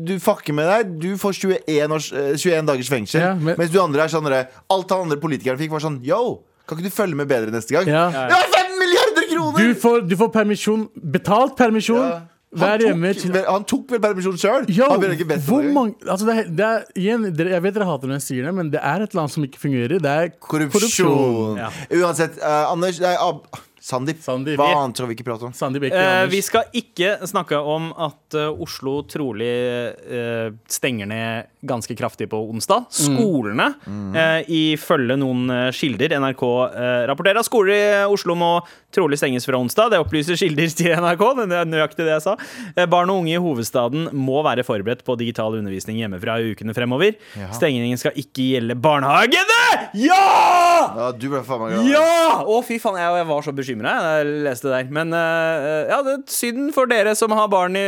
du 0.06 0.14
fucker 0.22 0.54
med 0.54 0.68
deg. 0.70 0.92
Du 1.02 1.10
får 1.18 1.40
21, 1.40 1.96
års, 1.98 2.12
eh, 2.14 2.36
21 2.38 2.68
dagers 2.70 2.92
fengsel. 2.92 3.24
Ja, 3.24 3.34
men- 3.34 3.58
Mens 3.58 3.74
du 3.74 3.80
andre 3.82 4.06
er 4.06 4.12
sånn 4.14 4.30
Alt 4.30 4.92
han 4.94 5.08
andre 5.08 5.18
politikeren 5.18 5.58
fikk, 5.58 5.72
var 5.74 5.82
sånn 5.82 6.02
Yo, 6.06 6.44
kan 6.68 6.78
ikke 6.78 6.92
du 6.92 6.94
følge 6.94 7.18
med 7.18 7.28
bedre 7.28 7.50
neste 7.52 7.74
gang? 7.74 7.88
Ja. 7.90 8.10
Det 8.30 8.38
var 8.38 8.52
5 8.54 8.76
milliarder 8.78 9.30
kroner! 9.32 9.58
Du, 9.58 9.80
får, 9.82 10.04
du 10.08 10.16
får 10.20 10.30
permisjon, 10.36 10.90
betalt 11.18 11.58
permisjon. 11.58 12.06
Ja. 12.06 12.20
Han, 12.50 12.80
tok, 12.82 12.96
vel, 13.34 13.44
han 13.46 13.66
tok 13.70 13.92
vel 13.94 14.00
permisjon 14.02 14.38
sjøl? 14.42 14.64
Altså 16.10 16.26
det, 16.26 16.36
det 16.58 16.66
er, 16.66 16.86
igjen, 16.98 17.28
Jeg 17.38 17.62
vet 17.62 17.76
dere 17.76 17.86
hater 17.86 18.10
når 18.10 18.18
jeg 18.18 18.26
sier 18.26 18.48
det, 18.48 18.54
men 18.58 18.72
det 18.74 18.82
er 18.82 19.04
et 19.06 19.14
land 19.18 19.30
som 19.30 19.46
ikke 19.46 19.62
fungerer. 19.62 20.02
Det 20.02 20.10
er 20.10 20.32
Korrupsjon. 20.42 21.60
Ja. 21.62 21.70
Uansett, 22.00 22.40
uh, 22.42 22.72
Anders 22.72 22.98
Nei, 23.04 23.14
Ab 23.22 23.46
Sandeep. 23.90 24.22
Sandeep. 24.22 24.60
Hva 24.62 24.70
annet 24.84 25.00
skal 25.00 25.10
vi 25.10 25.18
ikke 25.18 25.26
prate 25.32 25.48
om? 25.50 25.56
Sandeep 25.56 25.88
ikke, 25.90 26.04
Eh, 26.10 26.26
vi 26.30 26.42
skal 26.46 26.70
ikke 26.78 27.16
snakke 27.30 27.58
om 27.58 27.90
at 27.98 28.38
uh, 28.38 28.62
Oslo 28.62 29.00
trolig 29.10 29.50
uh, 30.06 30.50
stenger 30.70 31.10
ned 31.10 31.50
ganske 31.62 31.96
kraftig 32.00 32.30
på 32.32 32.38
onsdag. 32.50 32.86
Skolene, 32.94 33.66
eh, 34.16 34.46
ifølge 34.48 35.18
noen 35.20 35.50
eh, 35.52 35.72
kilder 35.76 36.14
NRK 36.22 36.44
eh, 36.72 37.02
rapporterer 37.10 37.44
skoler 37.44 37.74
i 37.76 38.06
Oslo 38.08 38.36
må 38.40 38.52
trolig 38.96 39.20
stenges 39.20 39.44
fra 39.46 39.60
onsdag. 39.60 39.92
Det 39.92 40.00
opplyser 40.00 40.40
kilder 40.40 40.72
til 40.72 40.94
NRK. 40.96 41.24
men 41.38 41.52
Det 41.52 41.58
er 41.60 41.68
nøyaktig 41.68 42.06
det 42.08 42.14
jeg 42.16 42.24
sa. 42.24 42.38
Eh, 42.76 42.86
barn 42.90 43.12
og 43.12 43.22
unge 43.26 43.36
i 43.36 43.42
hovedstaden 43.44 44.08
må 44.16 44.40
være 44.48 44.64
forberedt 44.64 45.04
på 45.08 45.18
digital 45.20 45.58
undervisning 45.60 46.00
hjemmefra 46.00 46.38
i 46.40 46.54
ukene 46.56 46.74
fremover. 46.78 47.18
Stengningen 47.56 48.00
skal 48.00 48.16
ikke 48.16 48.48
gjelde 48.54 48.80
barnehagene! 48.80 49.60
Ja! 50.00 50.24
Ja, 50.96 51.12
du 51.18 51.28
ble 51.32 51.42
faen 51.46 51.62
meg 51.66 51.76
glad. 51.76 51.90
Ja! 51.92 52.40
Å, 52.48 52.60
fy 52.66 52.80
faen, 52.82 52.98
jeg, 53.02 53.20
jeg 53.20 53.28
var 53.30 53.44
så 53.46 53.54
bekymra 53.58 53.94
da 54.00 54.16
jeg 54.22 54.32
leste 54.48 54.70
det 54.70 54.76
der. 54.78 54.92
Men 54.96 55.14
eh, 55.18 55.92
ja, 55.92 56.00
det 56.06 56.16
er 56.16 56.24
synd 56.32 56.72
for 56.76 56.90
dere 56.90 57.14
som 57.20 57.34
har 57.36 57.50
barn 57.52 57.76
i 57.80 57.86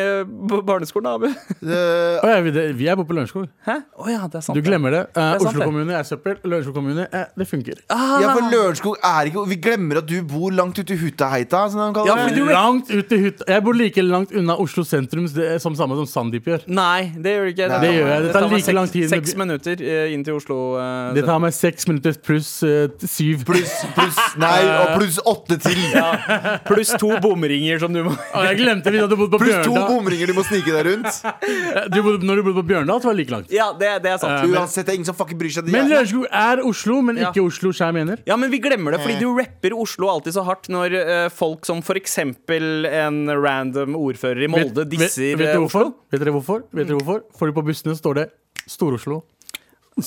barneskolen, 0.68 1.08
Abu. 1.16 1.30
Det- 1.62 2.20
ja, 2.32 2.40
vi, 2.46 2.52
vi 2.78 2.88
er 2.92 3.00
på 3.00 3.06
på 3.08 3.16
Lørenskog. 3.18 3.48
Hæ? 3.62 3.76
Oh, 3.94 4.08
ja, 4.10 4.24
det 4.26 4.40
er 4.40 4.42
sant. 4.42 4.58
Du 4.58 4.64
glemmer 4.66 4.90
det. 4.90 5.02
Eh, 5.14 5.22
er 5.22 5.36
Oslo 5.38 5.52
det. 5.60 5.66
kommune 5.70 5.94
er 5.94 6.06
søppel. 6.08 6.38
Lørenskog 6.50 6.74
kommune, 6.80 7.04
eh, 7.14 7.26
det 7.38 7.46
funker. 7.48 7.78
Ah, 7.94 8.20
Ja, 8.24 8.32
for 8.34 8.48
Lørenskog 8.50 8.96
er 9.06 9.28
ikke 9.30 9.44
Vi 9.52 9.56
glemmer 9.62 9.98
at 10.00 10.08
du 10.10 10.16
bor 10.24 10.50
langt 10.52 10.80
ute 10.80 10.96
i 10.96 10.98
Hutaheita. 10.98 11.70
som 11.70 11.94
de 11.94 12.06
Ja, 12.08 12.16
det. 12.28 12.36
du- 12.36 12.46
Langt 12.50 12.90
ut. 12.90 13.12
Jeg 13.48 13.64
bor 13.64 13.74
like 13.74 14.02
langt 14.02 14.32
unna 14.34 14.56
Oslo 14.58 14.84
sentrum 14.84 15.28
det 15.32 15.46
er 15.52 15.60
som 15.60 15.76
samme 15.76 15.94
som 15.96 16.06
Sandeep 16.10 16.44
gjør. 16.44 16.64
Nei, 16.68 17.12
det 17.16 17.36
gjør 17.38 17.46
du 17.46 17.52
ikke. 17.54 17.68
Nei. 17.70 17.80
Det 17.82 17.92
gjør 17.94 18.08
jeg. 18.10 18.24
Det 18.24 18.34
tar 18.34 18.50
like 18.50 18.74
lang 18.74 18.88
tid 18.90 19.10
Seks 19.10 19.36
minutter 19.36 19.82
eh, 19.82 20.14
inn 20.14 20.24
til 20.24 20.34
Oslo. 20.34 20.58
Uh, 20.80 21.14
Det 21.14 21.24
tar 21.26 21.40
meg 21.40 21.54
seks 21.54 21.88
minutter 21.88 22.14
pluss 22.18 22.64
eh, 22.64 22.88
syv. 23.06 23.46
Pluss 23.46 23.86
pluss 23.94 24.18
Nei, 24.38 24.66
og 24.66 24.98
pluss 25.00 25.20
åtte 25.24 25.60
til. 25.62 25.78
Pluss 26.66 26.96
to 26.98 27.10
bomringer 27.22 27.80
som 27.80 27.94
du 27.94 28.04
må 28.04 28.16
ah, 28.34 28.44
jeg 28.50 28.58
glemte 28.58 28.92
vi 28.92 28.98
hadde 29.02 29.16
bodd 29.18 29.32
på 29.32 29.40
Pluss 29.44 29.66
to 29.66 29.74
bomringer 29.76 30.28
du 30.28 30.34
må 30.34 30.44
snike 30.48 30.66
deg 30.72 30.86
rundt. 30.90 31.22
Du 31.94 32.02
bodde, 32.02 32.26
når 32.26 32.36
du 32.42 32.44
bodde 32.48 32.58
på 32.64 32.68
Bjørndal, 32.72 33.02
så 33.02 33.10
var 33.12 33.14
det 33.16 33.20
like 33.26 33.32
langt. 33.36 33.51
Ja, 33.52 33.70
det, 33.78 33.90
det 34.04 34.12
er 34.14 34.18
sant. 34.22 34.46
Uansett, 34.48 34.86
det 34.88 34.94
er 34.94 35.00
ingen 35.02 35.10
som 35.10 35.18
fucking 35.20 35.38
bryr 35.42 35.52
seg. 35.52 35.66
De 35.68 35.74
Men 35.76 35.86
jævla- 35.90 36.00
Lørenskog 36.02 36.28
er 36.42 36.62
Oslo, 36.66 37.02
men 37.04 37.18
Ja. 37.20 37.32
ikke 37.32 37.44
Oslo 37.46 37.72
Skjær 37.76 37.92
mener. 37.94 38.22
Ja, 38.26 38.38
men 38.40 38.50
vi 38.54 38.60
glemmer 38.64 38.96
det, 38.96 39.02
fordi 39.04 39.20
du 39.20 39.28
rapper 39.38 39.76
Oslo 39.76 40.08
alltid 40.08 40.34
så 40.38 40.44
hardt 40.48 40.70
når 40.72 40.96
eh, 41.02 41.30
folk 41.30 41.66
som 41.68 41.82
for 41.84 41.96
eksempel 42.00 42.86
en 42.88 43.26
random 43.30 43.96
ordfører 44.00 44.44
i 44.44 44.48
Molde 44.48 44.86
vet, 44.86 44.90
disser 44.96 45.36
vet, 45.36 45.48
eh, 45.48 45.54
dere 45.54 45.60
hvorfor? 45.66 45.92
Oslo. 45.92 45.96
vet 46.12 46.24
dere 46.24 46.34
hvorfor? 46.38 46.64
Vet 46.74 46.88
dere 46.88 46.98
hvorfor? 47.02 47.24
Fordi 47.38 47.54
på 47.60 47.66
bussene 47.68 47.96
står 48.00 48.14
det 48.22 48.30
Stor-Oslo. 48.68 49.22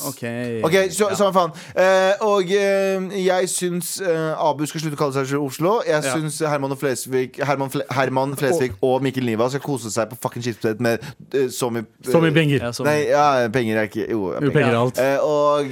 Ok, 0.08 0.22
Ok, 0.66 0.76
så, 0.94 1.08
Samme 1.18 1.32
faen. 1.36 1.52
Uh, 1.76 2.26
og 2.26 2.50
uh, 2.50 3.14
jeg 3.18 3.48
syns 3.52 3.94
uh, 4.02 4.34
Abu 4.48 4.64
skal 4.66 4.82
slutte 4.84 4.98
å 4.98 5.02
kalle 5.04 5.24
seg 5.26 5.38
Oslo. 5.40 5.76
Jeg 5.86 6.02
Ja. 6.04 6.14
syns 6.16 6.40
Herman, 6.44 6.74
Flesvig, 6.76 7.38
Herman, 7.44 7.70
Fle 7.72 7.84
Herman 7.94 8.34
Flesvig 8.38 8.74
og 8.82 9.02
Mikkel 9.04 9.24
Niva 9.26 9.48
skal 9.52 9.62
kose 9.64 9.92
seg 9.94 10.10
på 10.12 10.18
fucking 10.24 10.44
skipsstedet 10.44 10.80
med 10.84 11.02
uh, 11.34 11.46
så 11.52 11.70
mye 11.72 11.86
Så 12.04 12.20
mye 12.22 12.34
penger. 12.34 12.64
Ja, 12.66 12.72
så- 12.72 12.84
Nei, 12.88 12.98
ja, 13.10 13.48
penger 13.52 13.80
er 13.82 13.88
ikke 13.90 14.08
Jo, 14.10 14.34
Jo, 14.40 14.50
penger 14.50 14.72
er 14.72 14.80
alt. 14.80 14.98
Eh, 14.98 15.18
og 15.24 15.70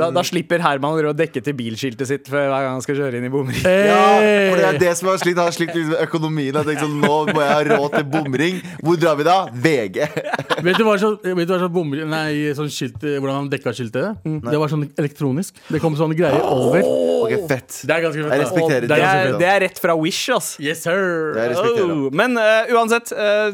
da, 0.00 0.10
da 0.14 0.22
slipper 0.26 0.62
Herman 0.62 1.00
å 1.10 1.14
dekke 1.16 1.42
til 1.44 1.54
bilskiltet 1.56 2.06
sitt 2.08 2.28
for 2.28 2.38
hver 2.40 2.50
gang 2.64 2.74
han 2.76 2.82
skal 2.84 2.96
kjøre 2.98 3.18
inn 3.20 3.26
i 3.28 3.32
bomring. 3.32 3.60
ja, 3.64 4.02
for 4.50 4.60
det 4.60 4.66
er 4.70 4.78
det 4.80 4.94
som 4.98 5.08
har 5.10 5.18
slitt. 5.22 5.36
Han 5.40 5.48
har 5.50 5.54
slitt 5.56 5.74
litt 5.74 5.90
med 5.92 6.00
økonomien. 6.04 6.54
Jeg 6.54 6.66
tenkte 6.66 6.84
sånn, 6.86 6.98
Nå 7.00 7.16
må 7.32 7.40
jeg 7.40 7.50
ha 7.54 7.60
råd 7.70 7.94
til 7.96 8.06
bomring. 8.12 8.60
Hvor 8.84 8.98
drar 9.00 9.16
vi 9.18 9.26
da? 9.26 9.38
VG. 9.52 10.00
Vet 10.66 10.76
du 10.78 10.84
hva 10.86 10.96
så, 11.00 11.12
vet 11.22 11.46
du 11.48 11.54
hva 11.54 11.60
så 11.62 11.70
bommer, 11.72 12.04
Nei, 12.10 12.52
sånn 12.56 12.70
skilt, 12.72 12.98
hvordan 13.00 13.39
han 13.40 13.50
dekka 13.52 13.74
skiltet? 13.76 14.22
Det 14.24 14.60
var 14.62 14.72
sånn 14.72 14.86
elektronisk. 15.00 15.58
Det 15.68 15.80
kom 15.82 15.96
sånne 15.98 16.16
greier 16.18 16.44
over. 16.44 16.84
Okay, 17.24 17.42
fett. 17.50 17.82
Det 17.84 17.96
er 17.96 18.04
ganske 18.06 18.24
fett. 18.24 18.34
Jeg 18.34 18.44
respekterer 18.44 18.86
det. 18.86 18.90
Det 18.92 19.10
er, 19.10 19.32
det 19.40 19.50
er 19.50 19.62
rett 19.66 19.80
fra 19.82 19.96
Wish, 19.98 20.30
ass. 20.34 20.54
Yes, 20.62 20.84
sir. 20.86 21.36
Oh, 21.60 22.08
men 22.14 22.38
uh, 22.38 22.70
uansett 22.74 23.12
uh, 23.16 23.50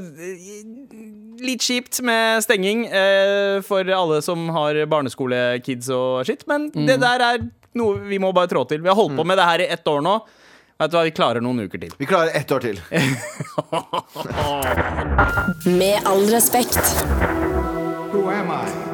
Litt 1.36 1.60
kjipt 1.66 2.00
med 2.06 2.40
stenging 2.46 2.86
uh, 2.88 3.60
for 3.66 3.84
alle 3.92 4.22
som 4.24 4.48
har 4.54 4.78
barneskolekids 4.88 5.90
og 5.92 6.24
skitt, 6.28 6.46
men 6.48 6.70
det 6.72 6.96
der 7.02 7.24
er 7.26 7.44
noe 7.76 8.00
vi 8.08 8.18
må 8.22 8.32
bare 8.36 8.48
trå 8.50 8.64
til. 8.68 8.80
Vi 8.80 8.88
har 8.88 8.96
holdt 8.96 9.18
på 9.18 9.26
med 9.28 9.36
det 9.38 9.44
her 9.50 9.64
i 9.66 9.68
ett 9.76 9.88
år 9.92 10.00
nå. 10.04 10.16
Vet 10.76 10.92
du 10.92 10.96
hva, 10.98 11.04
Vi 11.08 11.14
klarer 11.16 11.40
noen 11.44 11.64
uker 11.64 11.80
til. 11.80 11.94
Vi 11.96 12.08
klarer 12.08 12.34
ett 12.36 12.52
år 12.52 12.60
til. 12.60 12.80
Med 15.80 15.96
all 16.04 16.28
respekt. 16.32 17.04
Who 18.12 18.28
am 18.30 18.52
I? 18.52 18.85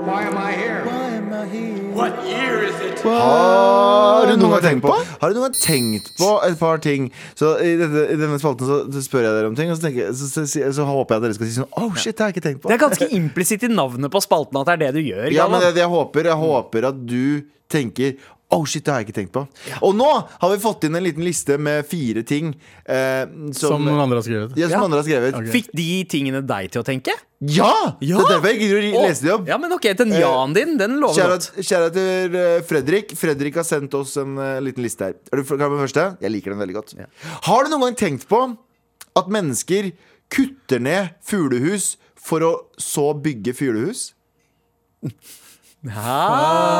Why 0.00 0.22
am 0.26 0.36
I 0.38 0.52
here? 0.56 0.80
What 1.94 2.24
year 2.24 2.62
is 2.64 2.76
it? 2.80 3.00
Har 3.04 4.26
du 4.30 4.36
noen 4.38 4.52
gang 4.54 4.62
tenkt 4.64 4.84
på 4.84 4.92
Har 4.94 5.32
du 5.32 5.36
noen 5.36 5.50
gang 5.50 5.56
tenkt 5.60 6.10
på 6.18 6.28
et 6.46 6.56
par 6.60 6.80
ting? 6.84 7.08
Så 7.38 7.52
I, 7.64 7.74
dette, 7.80 8.04
i 8.14 8.16
denne 8.20 8.38
spalten 8.40 8.68
så, 8.68 8.78
så 8.94 9.02
spør 9.04 9.26
jeg 9.26 9.36
dere 9.36 9.50
om 9.50 9.56
ting, 9.58 9.72
og 9.72 9.78
så, 9.80 9.90
jeg- 9.92 10.14
så, 10.16 10.28
så, 10.30 10.44
så, 10.48 10.64
så 10.78 10.86
håper 10.88 11.16
jeg 11.16 11.20
at 11.22 11.26
dere 11.26 11.36
skal 11.38 11.50
si 11.50 11.56
sånn 11.58 11.70
Oh 11.80 11.90
shit, 11.96 12.14
det 12.16 12.24
har 12.24 12.30
jeg 12.32 12.38
ikke 12.38 12.46
tenkt 12.48 12.62
på. 12.64 12.70
Det 12.72 12.76
er 12.78 12.82
ganske 12.84 13.08
implisitt 13.20 13.66
i 13.66 13.72
navnet 13.72 14.12
på 14.14 14.22
spalten 14.24 14.60
at 14.62 14.70
det 14.70 14.76
er 14.76 14.82
det 14.86 14.92
du 15.00 15.02
gjør. 15.10 15.28
Ja, 15.36 15.48
men 15.52 15.64
det 15.66 15.74
jeg 15.82 15.90
håper 15.92 16.30
Jeg 16.32 16.40
håper 16.44 16.88
at 16.92 17.02
du 17.10 17.22
tenker 17.70 18.16
Oh 18.50 18.64
shit, 18.66 18.82
det 18.82 18.90
har 18.90 18.98
jeg 19.02 19.06
ikke 19.08 19.14
tenkt 19.20 19.30
på. 19.34 19.44
Og 19.86 19.92
nå 19.94 20.06
har 20.26 20.50
vi 20.50 20.56
fått 20.58 20.82
inn 20.88 20.98
en 20.98 21.04
liten 21.06 21.22
liste 21.22 21.54
med 21.62 21.86
fire 21.86 22.24
ting 22.26 22.48
eh, 22.82 23.22
som, 23.54 23.76
Som 23.76 23.84
noen 23.86 24.00
andre 24.02 24.18
har 24.18 24.26
skrevet. 24.26 24.56
ja, 24.58 24.66
som 24.66 24.80
Ja. 24.80 24.84
andre 24.88 24.98
har 24.98 25.06
skrevet. 25.06 25.36
Okay. 25.38 25.52
Fikk 25.54 25.68
de 25.78 25.86
tingene 26.10 26.40
deg 26.42 26.72
til 26.74 26.82
å 26.82 26.86
tenke? 26.88 27.14
Ja! 27.46 27.70
Ja! 28.02 28.18
Det 28.18 28.24
er 28.26 28.32
derfor 28.34 28.50
jeg 28.50 28.58
gidder 28.64 28.88
å 28.90 29.04
lese 29.06 29.24
de 29.28 29.32
opp. 29.36 29.46
Ja, 29.48 29.56
men 29.62 29.72
ok, 29.76 29.86
Den 30.02 30.16
ja-en 30.18 30.56
din, 30.56 30.74
den 30.82 30.98
lover 31.00 31.30
godt. 31.36 31.46
Kjære 31.56 31.68
kjære 31.70 31.92
til 31.94 32.36
eh, 32.42 32.58
Fredrik. 32.66 33.14
Fredrik 33.22 33.60
har 33.62 33.68
sendt 33.70 33.94
oss 33.94 34.16
en 34.20 34.34
uh, 34.36 34.58
liten 34.66 34.82
liste 34.84 35.06
her. 35.12 35.14
Er 35.30 35.40
du 35.40 35.46
klar 35.46 35.70
med 35.70 35.84
første? 35.86 36.08
Jeg 36.20 36.34
liker 36.34 36.50
den 36.56 36.60
veldig 36.64 36.76
godt. 36.80 36.96
Har 37.46 37.64
du 37.64 37.70
noen 37.70 37.86
gang 37.86 38.00
tenkt 38.02 38.26
på 38.28 38.42
at 39.14 39.30
mennesker 39.30 39.92
kutter 40.30 40.82
ned 40.82 41.14
fuglehus 41.22 41.92
for 42.18 42.42
å 42.44 42.52
så 42.82 43.12
bygge 43.14 43.54
fuglehus? 43.56 44.08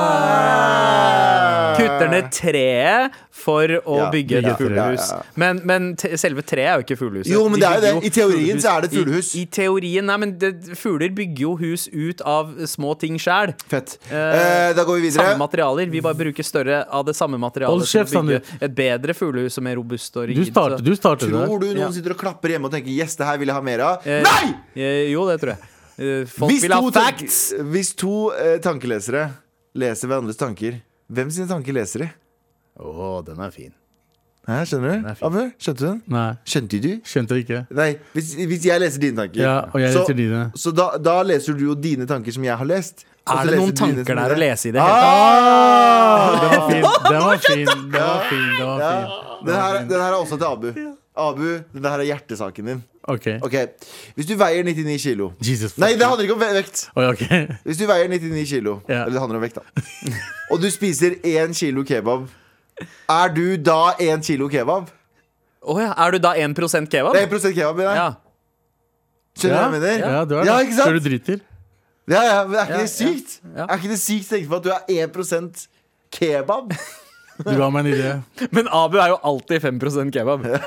Ah. 0.00 1.76
Kutter 1.78 2.08
ned 2.12 2.26
treet 2.34 3.12
for 3.40 3.64
å 3.88 3.94
Ja, 3.96 4.08
bygge 4.12 4.40
et 4.42 4.58
fuglehus. 4.58 5.06
ja, 5.08 5.16
ja. 5.16 5.22
Men, 5.40 5.60
men 5.64 5.86
selve 6.20 6.42
treet 6.44 6.68
er 6.68 6.74
jo 6.76 6.84
ikke 6.84 6.98
fuglehuset. 7.00 7.32
Jo, 7.32 7.46
men 7.48 7.56
De 7.56 7.64
det 7.64 7.70
er 7.70 7.74
jo 7.94 8.00
det. 8.00 8.04
I 8.04 8.12
teorien 8.12 8.60
så 8.60 8.68
er 8.74 8.84
det 8.84 8.90
et 8.90 8.96
fuglehus. 8.98 9.30
I, 9.32 9.40
I 9.40 9.46
teorien, 9.56 10.04
nei, 10.10 10.16
men 10.20 10.34
det, 10.42 10.50
Fugler 10.76 11.08
bygger 11.16 11.40
jo 11.46 11.54
hus 11.62 11.86
ut 11.88 12.20
av 12.28 12.52
små 12.68 12.92
ting 13.00 13.16
sjæl. 13.22 13.54
Fett. 13.72 13.96
Eh, 14.10 14.18
Eh, 14.40 14.72
da 14.76 14.84
går 14.84 15.00
vi 15.00 15.06
videre. 15.08 15.24
Samme 15.32 15.40
materialer. 15.40 15.88
Vi 15.90 16.00
bare 16.04 16.14
bruker 16.20 16.44
større 16.46 16.82
av 16.92 17.04
det 17.08 17.14
samme 17.16 17.38
materialet 17.40 17.88
til 17.88 18.04
å 18.04 18.22
bygge 18.28 18.42
et 18.68 18.74
bedre 18.76 19.14
fuglehus 19.16 19.56
som 19.56 19.66
er 19.66 19.74
robust 19.80 20.16
og 20.20 20.28
Du 20.36 20.44
starter, 20.44 20.84
du 20.84 20.92
starter. 20.96 21.26
Tror 21.32 21.60
du 21.60 21.66
noen 21.72 21.86
Ja. 21.86 21.90
sitter 21.96 22.10
og 22.12 22.18
klapper 22.20 22.48
hjemme 22.52 22.66
og 22.68 22.72
tenker 22.76 22.90
'yes, 22.92 23.16
det 23.16 23.26
her 23.26 23.38
vil 23.38 23.48
jeg 23.48 23.54
ha 23.56 23.60
mer 23.62 23.78
av'? 23.78 24.06
Eh, 24.06 24.22
Nei! 24.22 24.54
Eh, 24.76 25.10
jo, 25.12 25.26
det 25.28 25.40
tror 25.40 25.56
jeg. 25.56 25.58
Eh, 26.00 26.22
folk 26.32 26.50
Hvis 26.54 26.62
vil 26.64 26.72
ha 26.72 26.80
to, 26.80 26.90
facts. 26.94 27.40
hvis 27.72 27.90
to 28.00 28.30
eh, 28.32 28.56
tankelesere 28.64 29.26
leser 29.76 30.08
hverandres 30.08 30.38
tanker, 30.40 30.78
hvem 31.12 31.28
sine 31.34 31.46
tanker 31.50 31.76
leser 31.76 32.06
de? 32.06 32.08
Å, 32.80 33.18
den 33.26 33.42
er 33.44 33.52
fin. 33.52 33.74
Hæ, 34.48 34.62
skjønner 34.70 34.94
er 34.94 35.02
du? 35.04 35.24
Abu, 35.28 35.40
skjønte 35.60 35.78
du 35.82 35.84
den? 35.90 35.98
Nei, 36.10 36.28
Skjønte 36.48 36.78
du? 36.80 36.88
skjønte 37.06 37.36
ikke. 37.42 37.58
Nei, 37.76 37.90
hvis, 38.16 38.30
hvis 38.48 38.64
jeg 38.70 38.80
leser 38.80 39.02
dine 39.04 39.20
tanker 39.20 39.42
Ja, 39.44 39.52
og 39.68 39.76
jeg 39.82 39.92
så, 39.92 40.00
leser 40.06 40.16
dine. 40.16 40.40
Så 40.58 40.72
da, 40.74 40.86
da 40.98 41.18
leser 41.28 41.58
du 41.60 41.66
jo 41.68 41.74
dine 41.76 42.08
tanker 42.08 42.32
som 42.34 42.46
jeg 42.48 42.56
har 42.56 42.66
lest. 42.70 43.04
og 43.04 43.34
så 43.34 43.36
Er 43.36 43.44
det 43.44 43.52
leser 43.52 43.60
noen 43.60 43.68
du 43.68 43.82
dine 43.84 43.84
tanker 43.84 44.08
som 44.08 44.22
der 44.22 44.32
å 44.32 44.38
mine. 44.38 44.46
lese 44.46 44.64
i 44.64 44.72
det 44.72 44.80
hele 44.80 44.96
tatt? 44.96 45.60
Ah! 45.60 46.40
Den 46.40 46.50
var 46.56 46.64
fin. 46.70 46.88
Den 47.04 47.20
var 47.20 47.38
fin. 47.44 47.66
Den 47.68 48.00
var 48.00 48.24
fin. 48.30 48.48
Den 48.56 48.66
var 48.66 48.80
fin. 48.80 49.06
Den, 49.44 49.54
her, 49.60 49.78
den 49.92 50.00
her 50.00 50.08
er 50.08 50.18
også 50.18 50.40
til 50.40 50.48
Abu. 50.48 50.72
Abu, 51.20 51.46
denne 51.74 51.90
her 51.92 52.02
er 52.02 52.08
hjertesaken 52.10 52.66
din. 52.70 52.80
OK. 53.10 53.26
Ok, 53.46 53.54
Hvis 54.16 54.26
du 54.28 54.34
veier 54.36 54.62
99 54.66 54.96
kilo 55.02 55.30
Jesus. 55.42 55.76
Nei, 55.80 55.94
det 55.96 56.04
handler 56.06 56.26
ikke 56.26 56.34
om 56.36 56.42
vekt. 56.42 56.82
Oi, 56.96 57.06
okay. 57.08 57.46
Hvis 57.66 57.78
du 57.80 57.86
veier 57.88 58.08
99 58.12 58.44
kilo, 58.50 58.74
yeah. 58.88 59.06
eller 59.06 59.16
det 59.16 59.22
handler 59.24 59.40
om 59.40 59.44
vekt, 59.44 59.56
da 59.60 60.14
og 60.50 60.60
du 60.62 60.66
spiser 60.70 61.16
1 61.24 61.54
kilo 61.56 61.84
kebab, 61.86 62.24
er 63.08 63.28
du 63.36 63.44
da 63.56 63.94
1 64.00 64.24
kilo 64.26 64.48
kebab? 64.52 64.88
Å 65.60 65.76
ja, 65.80 65.90
Er 66.06 66.16
du 66.16 66.18
da 66.24 66.32
1% 66.40 66.88
kebab? 66.90 67.12
Det 67.14 67.22
er 67.22 67.34
1 67.36 67.54
kebab 67.54 67.80
i 67.80 67.86
deg. 67.86 67.96
Ja. 68.00 68.08
Skjønner 69.36 69.54
du 69.54 69.56
Ja, 69.56 69.60
hva 69.60 69.72
jeg 69.72 69.80
mener? 69.80 70.14
ja, 70.16 70.24
du 70.24 70.34
er 70.34 70.44
Ja, 70.44 70.56
det. 70.56 70.66
ikke 70.66 70.76
sant? 70.78 70.88
Så 70.88 70.92
du 70.96 71.08
driter. 71.08 71.40
Ja, 72.10 72.22
ja, 72.26 72.38
men 72.46 72.56
er 72.58 72.64
ikke 72.64 72.78
Ja, 72.78 72.80
det 72.80 72.90
sykt? 72.90 73.36
ja. 73.56 73.66
Er 73.68 73.76
ikke 73.78 73.92
det 73.92 74.00
sykt 74.00 74.26
å 74.26 74.34
tenke 74.34 74.48
på 74.50 74.56
at 74.56 74.64
du 74.64 74.70
er 74.74 74.82
1 75.06 75.68
kebab? 76.10 76.72
Du 77.46 77.50
ga 77.56 77.68
meg 77.72 77.86
en 77.86 77.92
idé. 77.94 78.12
Men 78.56 78.68
Abu 78.74 78.98
er 79.00 79.12
jo 79.14 79.18
alltid 79.30 79.62
5% 79.64 80.12
kebab. 80.14 80.44
Ja. 80.46 80.60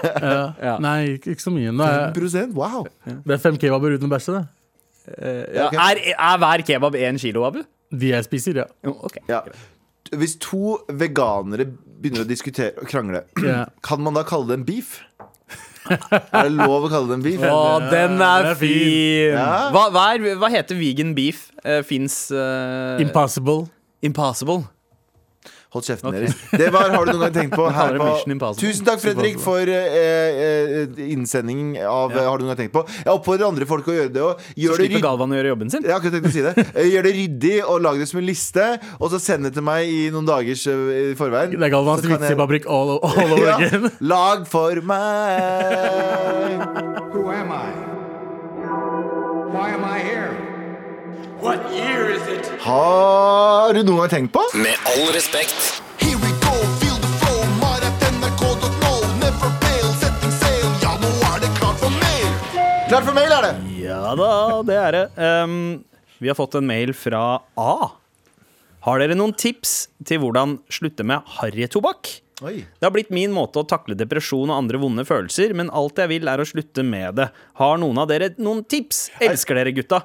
Ja. 0.67 0.75
Nei, 0.83 1.15
ikke, 1.17 1.33
ikke 1.35 1.43
så 1.45 1.53
mye. 1.53 1.71
Nå 1.75 1.83
er, 1.85 2.11
1 2.15 2.53
Wow. 2.57 2.87
det 3.05 3.35
er 3.37 3.41
fem 3.43 3.57
kebaber 3.61 3.95
uten 3.97 4.09
å 4.09 4.13
bæsje, 4.13 4.37
det. 4.39 4.43
Ja, 5.53 5.67
Ok. 5.67 5.75
er, 5.83 5.99
er 6.15 6.37
hver 6.39 6.63
kebab 6.67 6.95
1 6.95 7.19
kilo, 7.21 7.43
Abu? 7.49 7.63
De 7.93 8.09
jeg 8.13 8.25
spiser, 8.25 8.61
ja. 8.63 8.67
Jo, 8.85 8.95
ok. 9.05 9.17
Ja. 9.29 9.41
Hvis 10.13 10.35
to 10.41 10.77
veganere 10.89 11.65
begynner 12.03 12.23
å 12.23 12.27
diskutere 12.29 12.73
og 12.81 12.87
krangle, 12.89 13.23
Ja. 13.43 13.65
kan 13.83 14.01
man 14.03 14.15
da 14.17 14.23
kalle 14.27 14.47
det 14.51 14.59
en 14.61 14.65
beef? 14.67 15.01
er 15.91 16.47
det 16.47 16.53
lov 16.55 16.85
å 16.87 16.89
kalle 16.91 17.09
det 17.11 17.17
en 17.19 17.23
beef? 17.25 17.41
Å, 17.43 17.57
den 17.91 18.15
er 18.23 18.45
den 18.47 18.51
er 18.53 18.55
fin. 18.55 18.77
fin! 18.79 19.33
Ja. 19.35 19.47
Hva, 19.75 19.85
hva, 19.91 20.05
er, 20.15 20.37
hva 20.39 20.49
heter 20.53 20.79
vegan 20.79 21.11
beef? 21.17 21.49
Uh, 21.65 21.81
Fins 21.83 22.15
Impossible. 23.03 23.65
Impossible. 24.03 24.63
Hold 25.73 25.85
kjeften 25.87 26.13
deres. 26.13 26.35
Det 26.53 26.67
var 26.73 26.91
Har 26.93 27.05
du 27.07 27.11
noen 27.15 27.23
gang 27.25 27.33
tenkt 27.33 27.55
på 27.57 27.63
her 27.77 27.95
på 27.97 28.49
Tusen 28.59 28.85
takk, 28.85 28.99
Fredrik, 29.01 29.39
for 29.41 29.57
eh, 29.65 29.95
eh, 29.97 30.99
innsending 31.13 31.71
av 31.81 32.13
ja. 32.13 32.27
Har 32.29 32.37
du 32.37 32.45
noen 32.45 32.53
gang 32.53 32.59
tenkt 32.61 32.75
på. 32.75 32.83
Jeg 33.01 33.09
oppfordrer 33.09 33.47
andre 33.47 33.65
folk 33.69 33.87
å 33.89 33.95
gjøre 33.95 34.11
det 34.13 34.21
òg. 34.21 34.43
Så 34.53 34.77
slipper. 34.77 35.01
Galvan 35.07 35.33
å 35.33 35.39
gjøre 35.39 35.51
jobben 35.55 35.73
sin. 35.73 35.81
Jeg 35.81 35.95
har 35.95 35.97
akkurat 36.03 36.17
tenkt 36.19 36.29
å 36.29 36.35
si 36.35 36.45
det. 36.45 36.53
Eh, 36.77 36.87
Gjør 36.93 37.07
det 37.07 37.13
ryddig 37.17 37.55
og 37.65 37.81
lag 37.85 37.97
det 38.01 38.05
som 38.09 38.19
en 38.21 38.25
liste, 38.27 38.63
og 38.99 39.09
så 39.13 39.19
send 39.21 39.45
det 39.49 39.53
til 39.57 39.65
meg 39.65 39.89
i 39.89 39.99
noen 40.13 40.25
dagers 40.29 40.63
eh, 40.69 41.13
i 41.13 41.15
forveien. 41.17 41.53
Det 41.57 41.65
er 41.67 41.73
Galvans 41.73 42.05
jeg- 42.05 42.13
vitsefabrikk 42.13 42.69
all, 42.69 42.95
all 43.01 43.33
over 43.33 43.43
Ja, 43.49 43.57
again. 43.57 43.89
lag 44.13 44.45
for 44.49 44.77
meg. 44.93 46.63
Who 47.13 47.25
am 47.33 47.49
I? 47.49 47.67
Why 49.53 49.69
am 49.73 49.85
I 49.85 49.99
here? 50.05 50.31
Har 51.43 51.59
du 53.75 53.83
noen 53.83 53.99
gang 53.99 54.07
tenkt 54.13 54.31
på? 54.31 54.39
Med 54.55 54.79
all 54.87 55.11
respekt. 55.11 55.83
Here 55.99 56.15
we 56.15 56.31
go, 56.39 56.55
feel 56.79 56.95
the 57.03 57.11
flow, 57.19 57.43
mar.nrk.no. 57.59 58.93
Never 59.19 59.51
fail, 59.59 59.91
setting 59.99 60.31
sail. 60.37 60.63
Ja, 60.85 60.93
nå 61.03 61.11
det 61.43 61.51
klart 61.59 61.75
for 61.83 61.91
mer. 61.97 62.31
Klart 62.87 63.03
for 63.09 63.15
mail, 63.17 63.27
er 63.35 63.43
det. 63.49 63.51
Ja 63.81 64.13
da, 64.15 64.29
det 64.63 64.77
er 64.85 64.91
det. 64.95 65.03
Um, 65.19 65.83
vi 66.23 66.31
har 66.31 66.39
fått 66.39 66.55
en 66.55 66.63
mail 66.69 66.95
fra 66.95 67.43
A. 67.59 67.91
Har 68.87 69.03
dere 69.03 69.11
noen 69.19 69.35
tips 69.35 69.91
til 70.07 70.23
hvordan 70.23 70.63
slutte 70.71 71.03
med 71.03 71.19
harrytobakk? 71.41 72.23
Det 72.39 72.83
har 72.83 72.91
blitt 72.95 73.11
min 73.11 73.35
måte 73.35 73.59
å 73.59 73.67
takle 73.67 73.99
depresjon 73.99 74.47
og 74.47 74.55
andre 74.61 74.79
vonde 74.79 75.03
følelser, 75.07 75.51
men 75.55 75.71
alt 75.75 75.97
jeg 75.99 76.07
vil 76.11 76.27
er 76.31 76.39
å 76.39 76.47
slutte 76.47 76.83
med 76.87 77.15
det. 77.19 77.27
Har 77.59 77.77
noen 77.83 77.97
av 77.99 78.07
dere 78.11 78.31
noen 78.39 78.63
tips? 78.63 79.09
Elsker 79.23 79.55
dere, 79.59 79.71
gutta. 79.75 79.99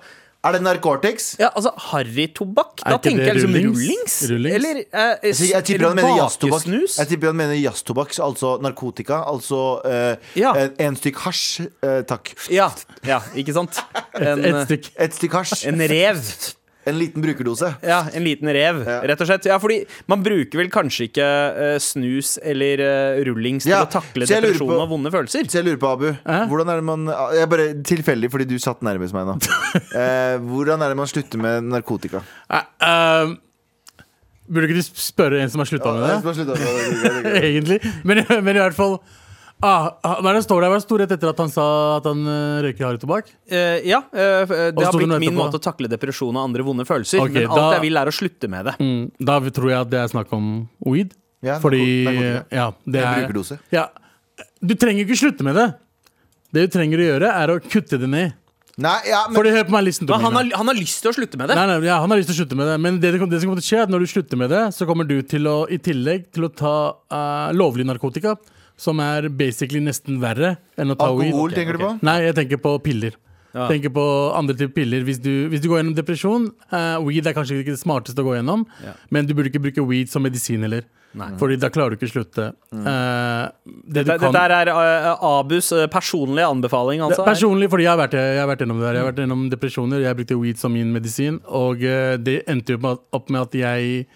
Er 0.47 0.53
det 0.55 0.61
narkotiks? 0.63 1.33
Ja, 1.41 1.49
altså 1.59 1.73
Harrytobakk? 1.91 2.79
Da 2.87 2.97
tenker 3.03 3.25
det 3.25 3.27
jeg 3.27 3.39
liksom 3.41 3.55
rullings? 3.59 4.15
rullings. 4.31 4.55
Eller 4.55 4.77
eh, 4.87 5.17
Jeg, 5.27 5.49
jeg 5.51 5.65
tipper 5.67 5.89
han 5.89 5.97
mener 5.99 6.15
jazztobakk. 6.21 6.69
Jeg 6.95 7.09
tipper 7.11 7.33
han 7.33 7.37
mener 7.41 7.59
jazztobakk, 7.59 8.15
altså 8.23 8.53
narkotika. 8.63 9.19
Altså 9.33 9.59
eh, 9.85 10.15
Ja. 10.39 10.53
en, 10.63 10.71
en 10.79 10.97
stykk 11.01 11.19
hasj. 11.25 11.67
eh, 11.83 12.03
takk. 12.07 12.31
Ja, 12.55 12.69
ja, 13.05 13.19
ikke 13.35 13.53
sant? 13.57 13.81
En, 14.15 14.45
Et 14.47 14.61
stykk. 14.69 14.89
Et 15.09 15.19
stykk 15.19 15.35
hasj. 15.41 15.67
en 15.73 15.83
rev. 15.91 16.23
En 16.89 16.99
liten 17.01 17.25
brukerdose. 17.25 17.73
Ja, 17.85 18.01
en 18.13 18.25
liten 18.27 18.51
rev, 18.55 18.83
Ja. 18.87 18.99
rett 19.11 19.21
og 19.25 19.29
slett. 19.31 19.49
Ja, 19.51 19.59
fordi 19.63 19.81
man 20.11 20.23
bruker 20.25 20.61
vel 20.63 20.71
kanskje 20.73 21.09
ikke 21.09 21.27
uh, 21.27 21.79
snus 21.83 22.37
eller 22.43 22.83
uh, 22.83 23.23
rullings 23.29 23.67
til 23.67 23.75
Ja, 23.75 23.83
å 23.87 23.91
takle 23.93 24.27
depresjon 24.29 24.69
på- 24.69 24.79
og 24.83 24.89
vonde 24.93 25.13
følelser. 25.15 25.49
Så 25.51 25.61
jeg 25.61 25.69
lurer 25.69 25.83
på, 25.83 25.93
Abu, 25.93 26.09
hvordan 26.51 26.73
er 26.73 26.81
det 26.81 26.87
man 26.89 27.07
Jeg 27.37 27.43
er 27.45 27.51
bare 27.53 27.69
tilfeldig 27.87 28.31
fordi 28.33 28.49
du 28.51 28.57
satt 28.63 28.81
nærmest 28.87 29.17
meg 29.17 29.29
nå. 29.29 29.37
uh, 29.39 30.39
hvordan 30.51 30.83
er 30.85 30.95
det 30.95 30.99
man 31.01 31.11
slutter 31.11 31.43
med 31.43 31.69
narkotika? 31.69 32.23
Uh, 32.49 32.65
eh, 32.89 33.37
burde 34.49 34.69
ikke 34.71 34.81
du 34.81 35.01
spørre 35.03 35.43
en 35.43 35.51
som 35.53 35.61
har 35.61 35.69
slutta 35.69 35.93
med 35.93 36.25
det. 36.25 37.35
Egentlig. 37.49 37.81
Men, 38.09 38.23
men 38.41 38.57
i 38.57 38.63
hvert 38.63 38.77
fall 38.79 38.99
ah, 39.65 39.89
ah, 40.03 40.19
Hva 40.23 40.33
er 40.33 40.39
det 40.39 40.43
står 40.45 40.65
der? 40.65 40.73
Hva 40.73 40.81
sto 40.83 40.99
rett 41.01 41.15
etter 41.15 41.31
at 41.31 41.43
han 41.43 41.53
sa 41.53 41.67
at 41.99 42.09
han 42.09 42.21
uh, 42.27 42.59
røyker 42.65 42.87
harrytobakk? 42.87 43.31
Uh, 43.51 43.79
ja, 43.87 44.03
Uh, 44.09 44.71
det 44.75 44.85
har 44.85 44.97
blitt 44.97 45.15
min 45.23 45.37
måte 45.37 45.61
å 45.61 45.63
takle 45.63 45.91
depresjon 45.91 46.35
og 46.35 46.43
andre 46.43 46.65
vonde 46.67 46.87
følelser. 46.89 47.23
Okay, 47.25 47.45
men 47.45 47.55
alt 47.55 47.61
da- 47.61 47.73
jeg 47.79 47.87
vil, 47.87 48.01
er 48.01 48.11
å 48.11 48.15
slutte 48.15 48.51
med 48.51 48.71
det. 48.71 48.77
Mm, 48.83 49.03
da 49.31 49.39
tror 49.45 49.71
jeg 49.73 49.81
at 49.81 49.93
det 49.93 50.03
er 50.03 50.13
snakk 50.15 50.33
om 50.37 50.51
weed. 50.87 51.15
Ja, 51.45 51.61
Fordi 51.63 51.83
narkotika. 52.05 52.57
Ja, 52.57 52.67
det 52.85 53.05
er 53.05 53.23
brukerdose. 53.23 53.61
ja, 53.75 53.87
Du 54.59 54.75
trenger 54.75 55.07
ikke 55.07 55.19
slutte 55.19 55.47
med 55.47 55.55
det. 55.59 55.69
Det 56.55 56.67
du 56.67 56.75
trenger 56.79 56.99
å 56.99 57.09
gjøre, 57.13 57.33
er 57.43 57.53
å 57.53 57.59
kutte 57.63 57.99
det 58.01 58.09
ned. 58.11 58.37
Nei, 58.79 58.99
ja, 59.11 59.25
men 59.27 59.35
Fordi 59.35 59.51
hør 59.51 59.65
på 59.67 59.75
meg, 59.75 59.89
listen 59.89 60.07
Men 60.07 60.23
han 60.23 60.37
har, 60.39 60.51
han 60.61 60.71
har 60.71 60.77
lyst 60.79 61.01
til 61.03 61.11
å 61.11 61.15
slutte 61.17 61.39
med 61.41 61.51
det. 61.51 61.57
Nei, 61.59 61.65
nei, 61.67 61.79
ja, 61.89 61.97
han 61.99 62.13
har 62.15 62.21
lyst 62.21 62.31
til 62.31 62.37
å 62.37 62.39
slutte 62.45 62.59
med 62.61 62.69
det, 62.71 62.77
men 62.85 63.01
det, 63.03 63.11
det, 63.11 63.27
det 63.33 63.41
som 63.43 63.51
kommer 63.51 63.59
til 63.59 63.67
å 63.67 63.71
skje, 63.73 63.81
er 63.81 63.89
at 63.89 63.91
når 63.91 64.05
du 64.05 64.11
slutter 64.13 64.39
med 64.39 64.53
det, 64.55 64.61
så 64.77 64.87
kommer 64.87 65.09
du 65.09 65.17
til 65.27 65.51
å 65.51 65.57
i 65.67 65.81
tillegg 65.83 66.29
til 66.37 66.47
å 66.47 66.51
ta 66.55 66.75
uh, 66.95 67.51
lovlig 67.59 67.89
narkotika, 67.89 68.37
som 68.79 69.01
er 69.03 69.27
basically 69.35 69.81
nesten 69.83 70.21
verre 70.23 70.57
enn 70.79 70.95
å 70.95 70.97
ta 70.99 71.09
alkohol, 71.11 71.49
weed. 71.51 71.57
tenker 71.59 71.79
du 71.79 71.83
på? 71.83 71.95
Nei, 72.07 72.21
jeg 72.29 72.37
tenker 72.39 72.61
på 72.63 72.77
piller. 72.85 73.17
Ja. 73.57 73.65
Tenker 73.67 73.91
på 73.91 74.03
andre 74.37 74.55
typer 74.55 74.75
piller. 74.83 75.03
Hvis 75.07 75.19
du, 75.25 75.49
hvis 75.51 75.63
du 75.65 75.71
går 75.71 75.81
gjennom 75.81 75.97
depresjon, 75.97 76.51
uh, 76.71 76.99
weed 77.03 77.27
er 77.27 77.35
kanskje 77.35 77.63
ikke 77.63 77.75
det 77.75 77.81
smarteste 77.81 78.23
å 78.23 78.27
gå 78.29 78.37
gjennom, 78.37 78.67
Ja. 78.85 78.93
men 79.11 79.27
du 79.27 79.33
burde 79.35 79.51
ikke 79.51 79.63
bruke 79.65 79.83
weed 79.89 80.13
som 80.13 80.23
medisin 80.23 80.63
heller. 80.63 80.85
Nei. 81.17 81.31
Fordi 81.41 81.57
da 81.57 81.71
klarer 81.73 81.97
du 81.97 81.97
ikke 81.97 82.11
å 82.11 82.13
slutte. 82.13 82.51
Eh, 82.69 83.49
det 83.65 84.05
du 84.05 84.11
Dette, 84.13 84.19
kan- 84.21 84.35
dette 84.37 84.59
er 84.61 84.69
uh, 84.69 85.25
Abus 85.41 85.73
uh, 85.73 85.87
personlige 85.89 86.45
anbefaling, 86.47 87.01
altså. 87.01 87.25
Det, 87.25 87.31
personlig, 87.33 87.71
fordi 87.73 87.87
jeg 87.87 87.91
har, 87.95 87.99
vært, 88.03 88.13
jeg 88.21 88.39
har 88.43 88.47
vært 88.51 88.61
gjennom 88.61 88.79
det 88.79 88.87
der. 88.87 88.95
Jeg 88.99 89.03
har 89.03 89.11
vært 89.13 89.23
gjennom 89.25 89.51
depresjoner. 89.51 90.05
Jeg 90.05 90.19
brukte 90.21 90.39
weed 90.39 90.61
som 90.61 90.77
min 90.77 90.93
medisin, 90.93 91.41
og 91.49 91.81
det 91.81 92.43
endte 92.47 92.77
jo 92.77 92.93
opp 92.93 93.31
med 93.33 93.41
at 93.41 93.57
jeg 93.57 94.07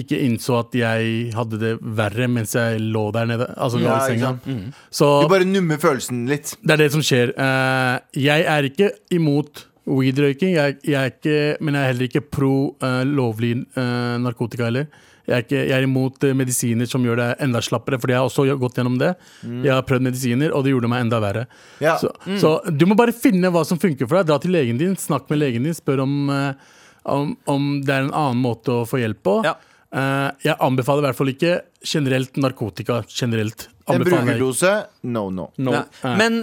ikke 0.00 0.18
innså 0.24 0.58
at 0.62 0.74
jeg 0.78 1.32
hadde 1.36 1.58
det 1.60 1.72
verre 1.98 2.28
mens 2.32 2.54
jeg 2.56 2.80
lå 2.80 3.06
der 3.12 3.26
nede. 3.28 3.48
Altså 3.56 3.80
lå 3.82 3.88
Ja, 3.90 3.98
i 4.00 4.14
senga. 4.14 4.30
Mm. 4.46 4.72
Så 4.90 5.08
Du 5.22 5.28
bare 5.28 5.44
nummer 5.44 5.76
følelsen 5.82 6.26
litt. 6.30 6.54
det 6.62 6.76
er 6.76 6.84
det 6.84 6.92
som 6.94 7.02
skjer. 7.04 7.34
Uh, 7.36 7.98
jeg 8.16 8.46
er 8.48 8.70
ikke 8.70 8.90
imot 9.12 9.66
weed-røyking, 9.86 10.56
jeg, 10.56 10.78
jeg 10.82 11.12
ikke, 11.12 11.34
men 11.62 11.76
jeg 11.76 11.82
er 11.82 11.92
heller 11.92 12.08
ikke 12.08 12.24
pro 12.34 12.54
uh, 12.82 13.02
lovlig 13.06 13.52
uh, 13.76 14.16
narkotika 14.24 14.66
heller. 14.70 14.88
Jeg 15.26 15.34
er, 15.34 15.42
ikke, 15.42 15.58
jeg 15.66 15.74
er 15.74 15.82
imot 15.82 16.22
eh, 16.22 16.34
medisiner 16.38 16.86
som 16.86 17.02
gjør 17.02 17.18
deg 17.18 17.40
enda 17.42 17.58
slappere, 17.58 17.98
fordi 17.98 18.14
jeg 18.14 18.20
har 18.22 18.28
også 18.28 18.44
gått 18.62 18.76
gjennom 18.78 18.94
det. 19.00 19.08
Jeg 19.42 19.72
har 19.74 19.82
prøvd 19.82 20.04
medisiner, 20.06 20.52
og 20.54 20.62
det 20.62 20.70
gjorde 20.70 20.90
meg 20.92 21.02
enda 21.02 21.18
verre. 21.18 21.42
Ja. 21.82 21.96
Så, 21.98 22.12
så 22.38 22.52
du 22.70 22.84
må 22.86 22.94
bare 22.94 23.10
finne 23.10 23.50
hva 23.50 23.64
som 23.66 23.80
funker 23.82 24.06
for 24.06 24.20
deg. 24.20 24.28
Dra 24.30 24.36
til 24.38 24.54
legen 24.54 24.78
din, 24.78 24.94
snakk 24.94 25.26
med 25.32 25.40
legen 25.42 25.66
din, 25.66 25.74
spør 25.74 26.04
om, 26.04 26.14
eh, 26.30 26.75
om, 27.12 27.36
om 27.46 27.70
det 27.86 27.94
er 27.94 28.06
en 28.06 28.14
annen 28.14 28.42
måte 28.42 28.82
å 28.82 28.86
få 28.88 29.00
hjelp 29.02 29.22
på. 29.26 29.38
Ja. 29.46 29.56
Uh, 29.96 30.28
jeg 30.42 30.58
anbefaler 30.60 31.04
i 31.04 31.06
hvert 31.08 31.18
fall 31.20 31.32
ikke 31.32 31.54
generelt 31.86 32.38
narkotika. 32.42 33.00
Generelt. 33.08 33.68
En 33.94 34.02
brukerdose, 34.02 34.70
no, 35.06 35.28
no. 35.30 35.44
No. 35.62 35.72
Eh. 36.02 36.16
Men, 36.18 36.40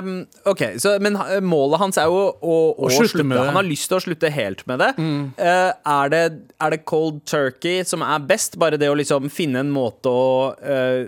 um, 0.00 0.12
okay, 0.48 0.78
så, 0.80 0.94
men 1.04 1.18
målet 1.44 1.82
hans 1.82 1.98
er 2.00 2.06
jo 2.08 2.22
å, 2.32 2.54
å, 2.72 2.86
Å 2.86 2.90
slutte 2.94 3.10
slutte. 3.18 3.26
med 3.28 3.36
det. 3.36 3.42
Han 3.50 3.58
har 3.58 3.66
lyst 3.68 3.90
til 3.90 3.98
å 3.98 4.00
slutte 4.00 4.30
helt 4.32 4.62
med 4.70 4.80
det. 4.80 4.88
Eh, 4.96 5.72
er 5.92 6.12
det. 6.14 6.22
Er 6.64 6.72
det 6.72 6.78
cold 6.88 7.18
turkey 7.28 7.82
som 7.84 8.00
er 8.06 8.24
best? 8.24 8.56
Bare 8.56 8.78
det 8.80 8.88
å 8.88 8.96
liksom 8.96 9.28
finne 9.28 9.60
en 9.60 9.74
måte 9.74 10.08
å 10.08 10.54
uh, 10.56 11.04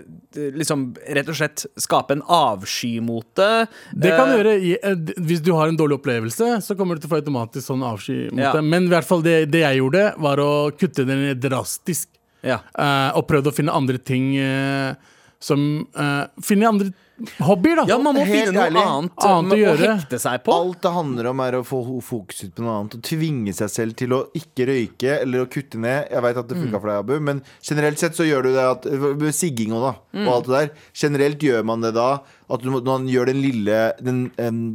liksom 0.59 0.91
rett 1.17 1.31
og 1.33 1.39
slett 1.39 1.65
skape 1.81 2.13
en 2.19 2.21
avsky 2.37 2.99
mot 3.01 3.25
det? 3.39 3.49
Det 3.97 4.13
kan 4.13 4.29
Eh, 4.29 4.35
du 4.35 4.37
gjøre 4.43 4.55
i, 4.61 4.75
eh, 4.77 4.95
Hvis 5.25 5.41
du 5.41 5.53
har 5.57 5.67
en 5.71 5.77
dårlig 5.79 5.97
opplevelse, 5.97 6.61
så 6.61 6.77
kommer 6.77 6.95
du 6.95 7.01
til 7.01 7.09
å 7.09 7.15
få 7.15 7.21
automatisk 7.23 7.65
sånn 7.71 7.81
avsky 7.89 8.27
mot 8.29 8.43
Ja. 8.45 8.53
det. 8.53 8.61
Men 8.63 8.85
i 8.85 8.93
hvert 8.93 9.09
fall 9.09 9.25
det, 9.25 9.49
det 9.49 9.65
jeg 9.65 9.81
gjorde, 9.81 10.05
var 10.21 10.37
å 10.37 10.69
kutte 10.77 11.01
den 11.09 11.33
drastisk. 11.41 12.09
Ja. 12.45 12.61
Uh, 12.71 13.17
og 13.19 13.25
prøvde 13.27 13.51
å 13.51 13.55
finne 13.57 13.73
andre 13.75 13.97
ting 13.99 14.29
eh, 14.39 14.93
som 15.39 15.87
uh, 15.95 16.25
finner 16.43 16.67
andre 16.73 16.91
hobbyer, 17.39 17.75
da. 17.75 17.85
ja, 17.87 17.97
man 17.99 18.15
må 18.15 18.23
Helt 18.23 18.47
finne 18.47 18.55
noe 18.55 18.65
ærlig, 18.69 18.83
annet, 18.83 19.25
annet 19.27 19.53
å 19.53 19.59
gjøre. 19.59 19.91
hekte 19.99 20.19
seg 20.21 20.43
på. 20.45 20.55
Alt 20.55 20.81
det 20.85 20.91
handler 20.95 21.29
om, 21.31 21.43
er 21.43 21.57
å 21.59 21.61
få 21.67 21.79
fokuset 21.83 22.09
fokus 22.09 22.43
ut 22.43 22.53
på 22.55 22.65
noe 22.65 22.75
annet. 22.77 22.95
Å 22.95 23.05
tvinge 23.09 23.53
seg 23.55 23.71
selv 23.73 23.97
til 23.99 24.15
å 24.15 24.21
ikke 24.39 24.67
røyke 24.69 25.17
eller 25.19 25.43
å 25.43 25.49
kutte 25.51 25.81
ned. 25.81 26.09
Jeg 26.11 26.25
veit 26.25 26.39
at 26.41 26.49
det 26.49 26.59
funka 26.59 26.79
for 26.79 26.91
deg, 26.91 27.03
Abu, 27.03 27.15
men 27.29 27.43
generelt 27.65 28.01
sett 28.01 28.17
så 28.17 28.27
gjør 28.27 28.47
du 28.47 28.51
det 28.55 28.65
at 28.65 28.87
med 29.19 29.35
Sigging 29.35 29.75
og 29.75 29.85
da, 29.85 29.93
og 30.25 30.33
alt 30.35 30.49
det 30.49 30.55
der. 30.55 30.73
Generelt 31.03 31.47
gjør 31.49 31.67
man 31.71 31.83
det 31.85 31.93
da 31.97 32.09
at 32.49 32.63
du, 32.65 32.69
man 32.73 33.07
gjør 33.09 33.29
den 33.29 33.41
lille, 33.43 33.79
den, 34.01 34.21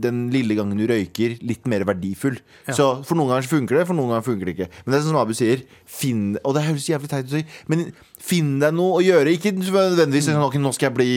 den 0.02 0.24
lille 0.34 0.56
gangen 0.58 0.78
du 0.78 0.86
røyker, 0.90 1.36
litt 1.42 1.66
mer 1.70 1.84
verdifull. 1.88 2.38
Så 2.70 2.90
for 3.06 3.18
noen 3.18 3.32
ganger 3.32 3.50
funker 3.50 3.80
det, 3.80 3.86
for 3.88 3.98
noen 3.98 4.14
ganger 4.14 4.26
funker 4.26 4.50
det 4.50 4.56
ikke. 4.56 4.70
Men 4.84 4.94
det 4.94 4.98
er 4.98 5.04
sånn 5.06 5.14
som 5.14 5.22
Abu 5.22 5.34
sier, 5.36 5.64
finn 5.84 6.24
Og 6.42 6.54
det 6.56 6.64
høres 6.66 6.86
jævlig 6.88 7.10
teit 7.10 7.30
ut 7.30 7.54
men 7.70 7.86
finn 8.24 8.56
deg 8.62 8.74
noe 8.76 8.98
å 8.98 9.02
gjøre. 9.04 9.32
Ikke 9.36 9.52
nødvendigvis 9.56 10.28
sånn 10.30 10.40
«Ok, 10.44 10.56
nå 10.62 10.72
skal 10.74 10.88
jeg 10.88 10.96
bli 10.96 11.08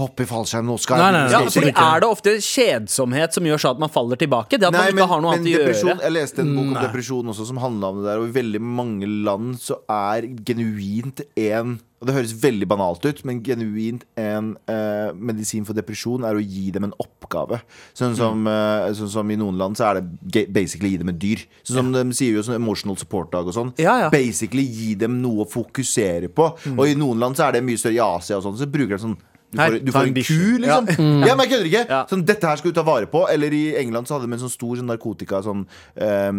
hoppe 0.00 0.24
i 0.24 0.28
fallskjerm, 0.30 0.66
nå 0.66 0.76
skal 0.82 0.98
jeg 0.98 1.04
Nei, 1.04 1.10
nei, 1.14 1.22
nei. 1.26 1.34
Ja, 1.34 1.42
for 1.44 1.58
fordi. 1.60 1.72
Er 1.86 2.02
det 2.02 2.08
ofte 2.10 2.34
kjedsomhet 2.42 3.36
som 3.36 3.48
gjør 3.48 3.62
så 3.62 3.72
at 3.74 3.82
man 3.82 3.92
faller 3.92 4.20
tilbake? 4.20 4.58
Det 4.58 4.68
at 4.68 4.74
man 4.74 4.90
ikke 4.90 5.08
har 5.12 5.22
noe 5.24 5.36
annet 5.36 5.50
å 5.50 5.54
gjøre? 5.54 5.98
Jeg 6.02 6.14
leste 6.16 6.42
en 6.42 6.54
bok 6.56 6.72
om 6.72 6.78
depresjon 6.80 7.34
også 7.34 7.48
som 7.50 7.60
handla 7.62 7.92
om 7.92 8.00
det 8.00 8.08
der. 8.08 8.22
Og 8.22 8.30
i 8.30 8.36
veldig 8.38 8.62
mange 8.82 9.10
land 9.28 9.58
så 9.62 9.78
er 9.92 10.26
genuint 10.48 11.22
en 11.46 11.76
Og 11.96 12.08
det 12.08 12.14
høres 12.16 12.34
veldig 12.42 12.66
banalt 12.68 13.04
ut, 13.08 13.22
men 13.24 13.38
genuint 13.44 14.02
en 14.20 14.50
eh, 14.68 15.14
medisin 15.16 15.64
for 15.64 15.76
depresjon 15.76 16.26
er 16.28 16.36
å 16.36 16.42
gi 16.42 16.68
dem 16.74 16.84
en 16.90 16.96
oppgave. 17.00 17.62
Sånn 17.96 18.16
som, 18.18 18.42
eh, 18.50 18.90
sånn 18.98 19.12
som 19.14 19.32
i 19.32 19.38
noen 19.40 19.56
land 19.60 19.78
så 19.80 19.88
er 19.88 20.02
det 20.02 20.44
basically 20.52 20.92
gi 20.92 21.00
dem 21.00 21.12
et 21.14 21.20
dyr. 21.22 21.46
Sånn 21.62 21.80
som 21.80 21.94
de 21.94 22.04
sier 22.16 22.36
jo 22.36 22.44
sånn 22.44 22.58
emotional 22.58 23.00
support 23.00 23.32
dag 23.32 23.48
og 23.48 23.56
sånn. 23.56 23.72
Ja, 23.80 23.96
ja. 24.04 24.10
Basically 24.12 24.66
gi 24.68 24.92
dem 25.00 25.22
noe 25.22 25.46
å 25.46 25.48
fokusere 25.48 26.28
på. 26.28 26.50
Og 26.76 26.84
i 26.84 26.98
noen 26.98 27.22
land 27.22 27.40
så 27.40 27.48
er 27.48 27.56
det 27.56 27.64
mye 27.64 27.80
større. 27.80 27.96
I 27.96 28.04
Asia 28.04 28.36
og 28.36 28.44
sånn, 28.44 28.60
så 28.60 28.68
bruker 28.68 28.98
de 28.98 29.02
sånn 29.06 29.16
du 29.56 29.62
får, 29.62 29.78
du 29.86 29.92
får 29.94 30.10
en 30.10 30.14
ku, 30.20 30.58
liksom. 30.62 30.90
Ja, 31.26 31.34
men 31.34 31.44
jeg 31.44 31.52
kødder 31.52 31.68
ikke. 31.70 31.84
Ja. 31.90 32.00
Sånn, 32.10 32.24
dette 32.28 32.50
her 32.50 32.60
skal 32.60 32.72
du 32.72 32.78
ta 32.78 32.86
vare 32.86 33.08
på. 33.10 33.24
Eller 33.32 33.56
i 33.56 33.64
England 33.80 34.08
så 34.08 34.16
hadde 34.16 34.28
de 34.28 34.36
en 34.36 34.44
sånn 34.46 34.52
stor 34.54 34.78
sånn 34.80 34.90
narkotika 34.92 35.42
sånn 35.46 35.66
eh, 35.96 36.32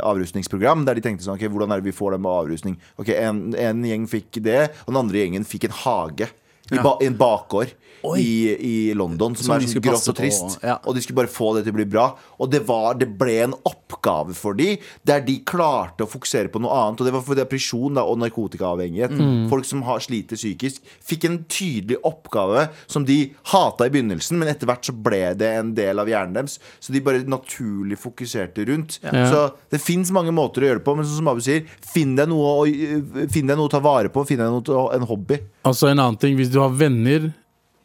avrusningsprogram 0.00 0.86
der 0.88 0.98
de 0.98 1.04
tenkte 1.04 1.26
sånn 1.26 1.36
Ok, 1.36 1.46
hvordan 1.52 1.74
er 1.74 1.82
det 1.82 1.90
vi 1.90 1.96
får 1.96 2.16
dem 2.16 2.24
med 2.24 2.32
avrusning? 2.32 2.76
Ok, 2.96 3.12
en, 3.16 3.48
en 3.58 3.84
gjeng 3.84 4.06
fikk 4.10 4.40
det, 4.44 4.60
og 4.86 4.94
den 4.94 5.02
andre 5.02 5.24
gjengen 5.24 5.48
fikk 5.48 5.68
en 5.68 5.76
hage. 5.84 6.30
I, 6.72 6.78
ba, 6.84 6.96
en 7.02 7.14
bakgård 7.16 7.70
i, 8.16 8.54
i 8.62 8.94
London 8.94 9.34
som, 9.34 9.44
Som 9.48 9.54
er 9.56 9.64
sånn 9.66 9.82
grått 9.82 10.06
og 10.12 10.14
trist. 10.16 10.58
på, 10.60 10.66
ja. 10.68 10.76
Og 10.86 10.94
de 10.94 11.00
skulle 11.02 11.18
bare 11.18 11.32
få 11.32 11.48
det 11.56 11.64
til 11.66 11.72
å 11.74 11.78
bli 11.80 11.86
bra. 11.90 12.04
Og 12.38 12.50
det, 12.52 12.60
var, 12.68 12.94
det 13.00 13.08
ble 13.18 13.34
en 13.48 13.56
oppgave 13.66 14.36
for 14.38 14.54
de 14.54 14.76
der 15.08 15.24
de 15.26 15.38
klarte 15.48 16.04
å 16.06 16.10
fokusere 16.10 16.52
på 16.54 16.60
noe 16.62 16.70
annet. 16.78 17.00
Og 17.02 17.08
det 17.08 17.14
var 17.16 17.24
for 17.26 17.34
depresjon 17.40 17.98
da, 17.98 18.04
og 18.06 18.20
narkotikaavhengighet. 18.22 19.16
Folk 19.50 19.66
som 19.66 19.82
har, 19.88 19.98
sliter 20.04 20.38
psykisk, 20.38 20.78
fikk 21.08 21.26
en 21.28 21.40
tydelig 21.50 21.98
oppgave 22.06 22.68
som 22.86 23.04
de 23.08 23.18
hata 23.50 23.88
i 23.88 23.92
begynnelsen, 23.96 24.38
men 24.38 24.52
etter 24.52 24.70
hvert 24.70 24.86
så 24.88 24.94
ble 24.94 25.34
det 25.40 25.50
en 25.58 25.74
del 25.76 25.98
av 25.98 26.08
hjernen 26.12 26.38
deres. 26.38 26.58
Så 26.78 26.94
de 26.94 27.02
bare 27.04 27.24
naturlig 27.28 27.98
fokuserte 27.98 28.64
rundt. 28.70 29.00
Ja. 29.02 29.26
Så 29.32 29.42
det 29.74 29.82
fins 29.82 30.12
mange 30.14 30.32
måter 30.36 30.62
å 30.64 30.70
gjøre 30.70 30.82
det 30.82 30.86
på, 30.86 30.94
men 31.00 31.08
som 31.08 31.28
Abu 31.34 31.42
sier, 31.44 31.66
finn 31.82 32.14
deg 32.18 32.30
noe 32.30 32.54
å, 32.62 33.26
finn 33.32 33.50
deg 33.50 33.58
noe 33.58 33.66
å 33.68 33.74
ta 33.74 33.82
vare 33.84 34.12
på. 34.14 34.22
Finn 34.28 34.38
deg 34.40 34.52
noe, 34.54 34.62
til- 34.62 34.86
en 34.98 35.06
hobby. 35.10 35.40
Altså 35.68 35.90
en 35.90 35.98
annen 36.00 36.16
ting, 36.16 36.36
hvis 36.38 36.48
du 36.52 36.57
har 36.60 36.70
venner 36.78 37.32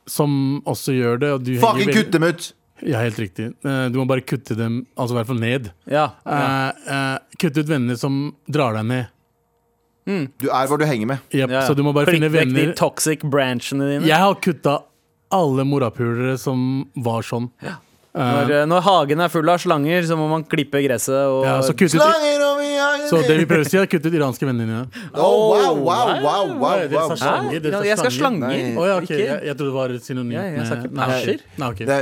som 0.10 0.62
også 0.68 0.94
gjør 0.98 1.20
det 1.22 1.32
og 1.38 1.44
du 1.48 1.54
Fucking 1.62 1.94
kutt 1.96 2.12
dem 2.12 2.24
ut! 2.28 2.50
Ja, 2.84 3.00
helt 3.00 3.16
riktig. 3.22 3.46
Eh, 3.64 3.86
Du 3.94 4.00
må 4.02 4.06
bare 4.10 4.20
kutte 4.28 4.58
dem, 4.60 4.82
altså 5.00 5.16
i 5.16 5.18
hvert 5.22 5.28
fall 5.30 5.40
ned. 5.40 5.70
Ja, 5.88 6.10
ja. 6.26 6.40
Eh, 6.40 6.96
eh, 6.96 7.38
kutte 7.40 7.64
ut 7.64 7.70
venner 7.70 7.96
som 7.96 8.34
drar 8.52 8.74
deg 8.76 8.86
ned. 8.90 9.08
Du 10.42 10.50
er 10.52 10.68
hvor 10.68 10.78
du 10.82 10.84
henger 10.84 11.08
med. 11.14 11.22
Jep, 11.32 11.48
Ja, 11.50 11.62
ja. 11.62 11.68
Så 11.68 11.76
du 11.78 11.84
må 11.86 11.94
bare 11.96 12.10
Flikk 12.10 12.20
finne 12.20 12.30
vekk 12.34 12.50
de 12.52 12.60
venner. 12.60 12.74
toxic 12.76 13.24
branchene 13.24 13.88
dine. 13.88 14.06
Jeg 14.10 14.20
har 14.20 14.36
kutta 14.36 14.82
alle 15.32 15.64
morapulere 15.64 16.36
som 16.38 16.84
var 16.98 17.22
sånn. 17.24 17.48
Når, 18.14 18.52
eh, 18.52 18.66
når 18.70 18.82
hagen 18.86 19.22
er 19.24 19.30
full 19.32 19.48
av 19.50 19.58
slanger, 19.64 20.04
så 20.06 20.18
må 20.20 20.28
man 20.30 20.44
klippe 20.44 20.84
gresset 20.84 21.16
og 21.24 21.46
Ja, 21.48 21.56
så 21.66 21.72
kutt 21.74 21.96
ut, 21.96 22.02
Slanger 22.02 22.44
over 22.52 22.68
så 23.14 23.22
det 23.30 23.38
vi 23.40 23.48
prøver 23.50 23.66
å 23.66 23.70
si, 23.70 23.78
er 23.80 23.90
kutt 23.92 24.08
ut 24.08 24.18
iranske 24.18 24.48
vennene 24.50 24.66
dine. 24.66 25.06
Oh, 25.14 25.54
wow, 25.54 25.78
wow, 25.78 26.12
wow, 26.24 26.52
wow, 26.58 26.84
wow. 26.90 27.14
sa 27.14 27.18
slanger. 27.22 27.62
Dere 27.64 27.80
sa 27.80 27.88
Jeg 27.88 28.00
skal 28.02 28.14
slanger. 28.18 28.54
slanger. 28.54 28.80
Å 28.82 28.88
ja, 28.90 28.98
okay. 29.00 29.22
Jeg, 29.22 29.40
jeg 29.50 29.58
trodde 29.60 29.70
det 29.72 29.78
var 29.78 29.96
et 29.96 30.08
synonym. 30.08 30.34
Ja, 30.36 30.44
jeg 30.50 30.68
sa 30.68 30.80
ikke 30.80 30.92
med- 30.92 31.14
perser. 31.14 31.46
Nei, 31.62 31.70
ok. 31.70 31.84
Det, 31.90 32.00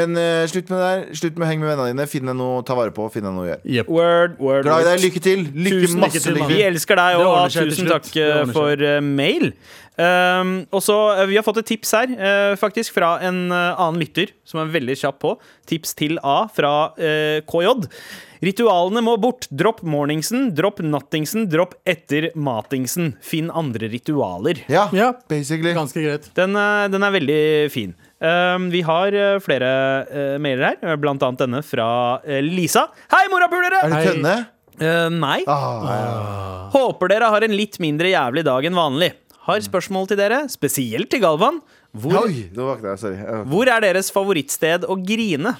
men 0.00 0.16
uh, 0.16 0.46
slutt 0.52 0.72
med 0.72 0.82
det 0.82 0.88
der. 0.88 1.04
Slutt 1.22 1.36
med 1.36 1.46
å 1.46 1.50
henge 1.50 1.64
med 1.64 1.72
vennene 1.72 1.92
dine. 1.92 2.08
Finn 2.12 2.32
deg 2.32 2.38
noe 2.38 2.60
å 2.60 2.64
ta 2.66 2.78
vare 2.78 2.94
på. 2.94 3.08
Finn 3.12 3.26
deg 3.26 3.36
noe 3.36 3.46
å 3.46 3.50
gjøre. 3.50 3.62
Yep. 3.78 3.92
Word, 3.98 4.38
word, 4.40 4.68
Glad 4.68 4.86
i 4.86 4.88
deg. 4.90 5.04
Lykke 5.06 5.24
til. 5.28 5.46
Lykke 5.52 5.82
Tusen 5.86 6.02
masse 6.02 6.18
lykke 6.18 6.26
til, 6.26 6.38
lykke. 6.40 6.50
Vi 6.52 6.66
elsker 6.70 7.02
deg, 7.02 7.22
og 7.26 7.56
tusen 7.56 7.92
takk 7.92 8.10
eh, 8.22 8.42
for 8.54 8.86
uh, 8.86 8.98
mail. 9.04 9.52
Um, 10.02 10.52
og 10.74 10.80
så, 10.82 10.96
eh, 11.20 11.26
Vi 11.30 11.36
har 11.38 11.44
fått 11.46 11.60
et 11.62 11.68
tips 11.68 11.92
her, 11.94 12.12
uh, 12.16 12.56
faktisk, 12.58 12.94
fra 12.96 13.14
en 13.22 13.44
uh, 13.52 13.78
annen 13.78 14.00
lytter 14.02 14.32
som 14.48 14.62
er 14.62 14.72
veldig 14.74 14.96
kjapp 14.98 15.20
på. 15.22 15.34
Tips 15.68 15.94
til 15.98 16.18
A 16.24 16.46
fra 16.52 16.72
uh, 16.96 17.38
KJ. 17.46 17.74
Ritualene 18.42 19.02
må 19.06 19.14
bort. 19.22 19.46
Dropp 19.54 19.84
morningsen, 19.86 20.48
dropp 20.58 20.80
nattingsen, 20.82 21.44
dropp 21.52 21.76
etter 21.86 22.30
matingsen. 22.34 23.12
Finn 23.22 23.52
andre 23.54 23.90
ritualer. 23.92 24.64
Ja, 24.72 24.88
Ja. 24.96 25.12
basically. 25.28 25.74
Ganske 25.76 26.02
greit. 26.02 26.26
Den, 26.34 26.56
den 26.90 27.02
er 27.06 27.14
veldig 27.14 27.42
fin. 27.70 27.94
Um, 28.22 28.68
vi 28.70 28.82
har 28.86 29.14
flere 29.42 30.38
mailer 30.42 30.72
her, 30.72 30.96
blant 30.98 31.22
annet 31.22 31.44
denne 31.44 31.62
fra 31.62 31.86
Lisa. 32.42 32.88
Hei, 33.14 33.28
morapulere! 33.30 33.84
Er 33.84 33.94
det 33.94 34.02
tønne? 34.10 34.36
Nei. 35.12 35.42
Ah, 35.46 36.70
Håper 36.72 37.10
dere 37.12 37.28
har 37.30 37.44
en 37.44 37.54
litt 37.54 37.76
mindre 37.82 38.10
jævlig 38.10 38.42
dag 38.46 38.64
enn 38.66 38.74
vanlig. 38.78 39.12
Har 39.42 39.62
spørsmål 39.64 40.06
til 40.10 40.20
dere, 40.20 40.44
spesielt 40.52 41.10
til 41.10 41.22
Galvan. 41.24 41.58
Hvor, 41.90 42.28
Oi, 42.28 42.46
nå 42.54 42.68
vakna 42.68 42.92
jeg. 42.94 43.02
Sorry. 43.02 43.40
Hvor 43.50 43.70
er 43.72 43.82
deres 43.82 44.12
favorittsted 44.14 44.86
å 44.86 44.96
grine? 45.02 45.56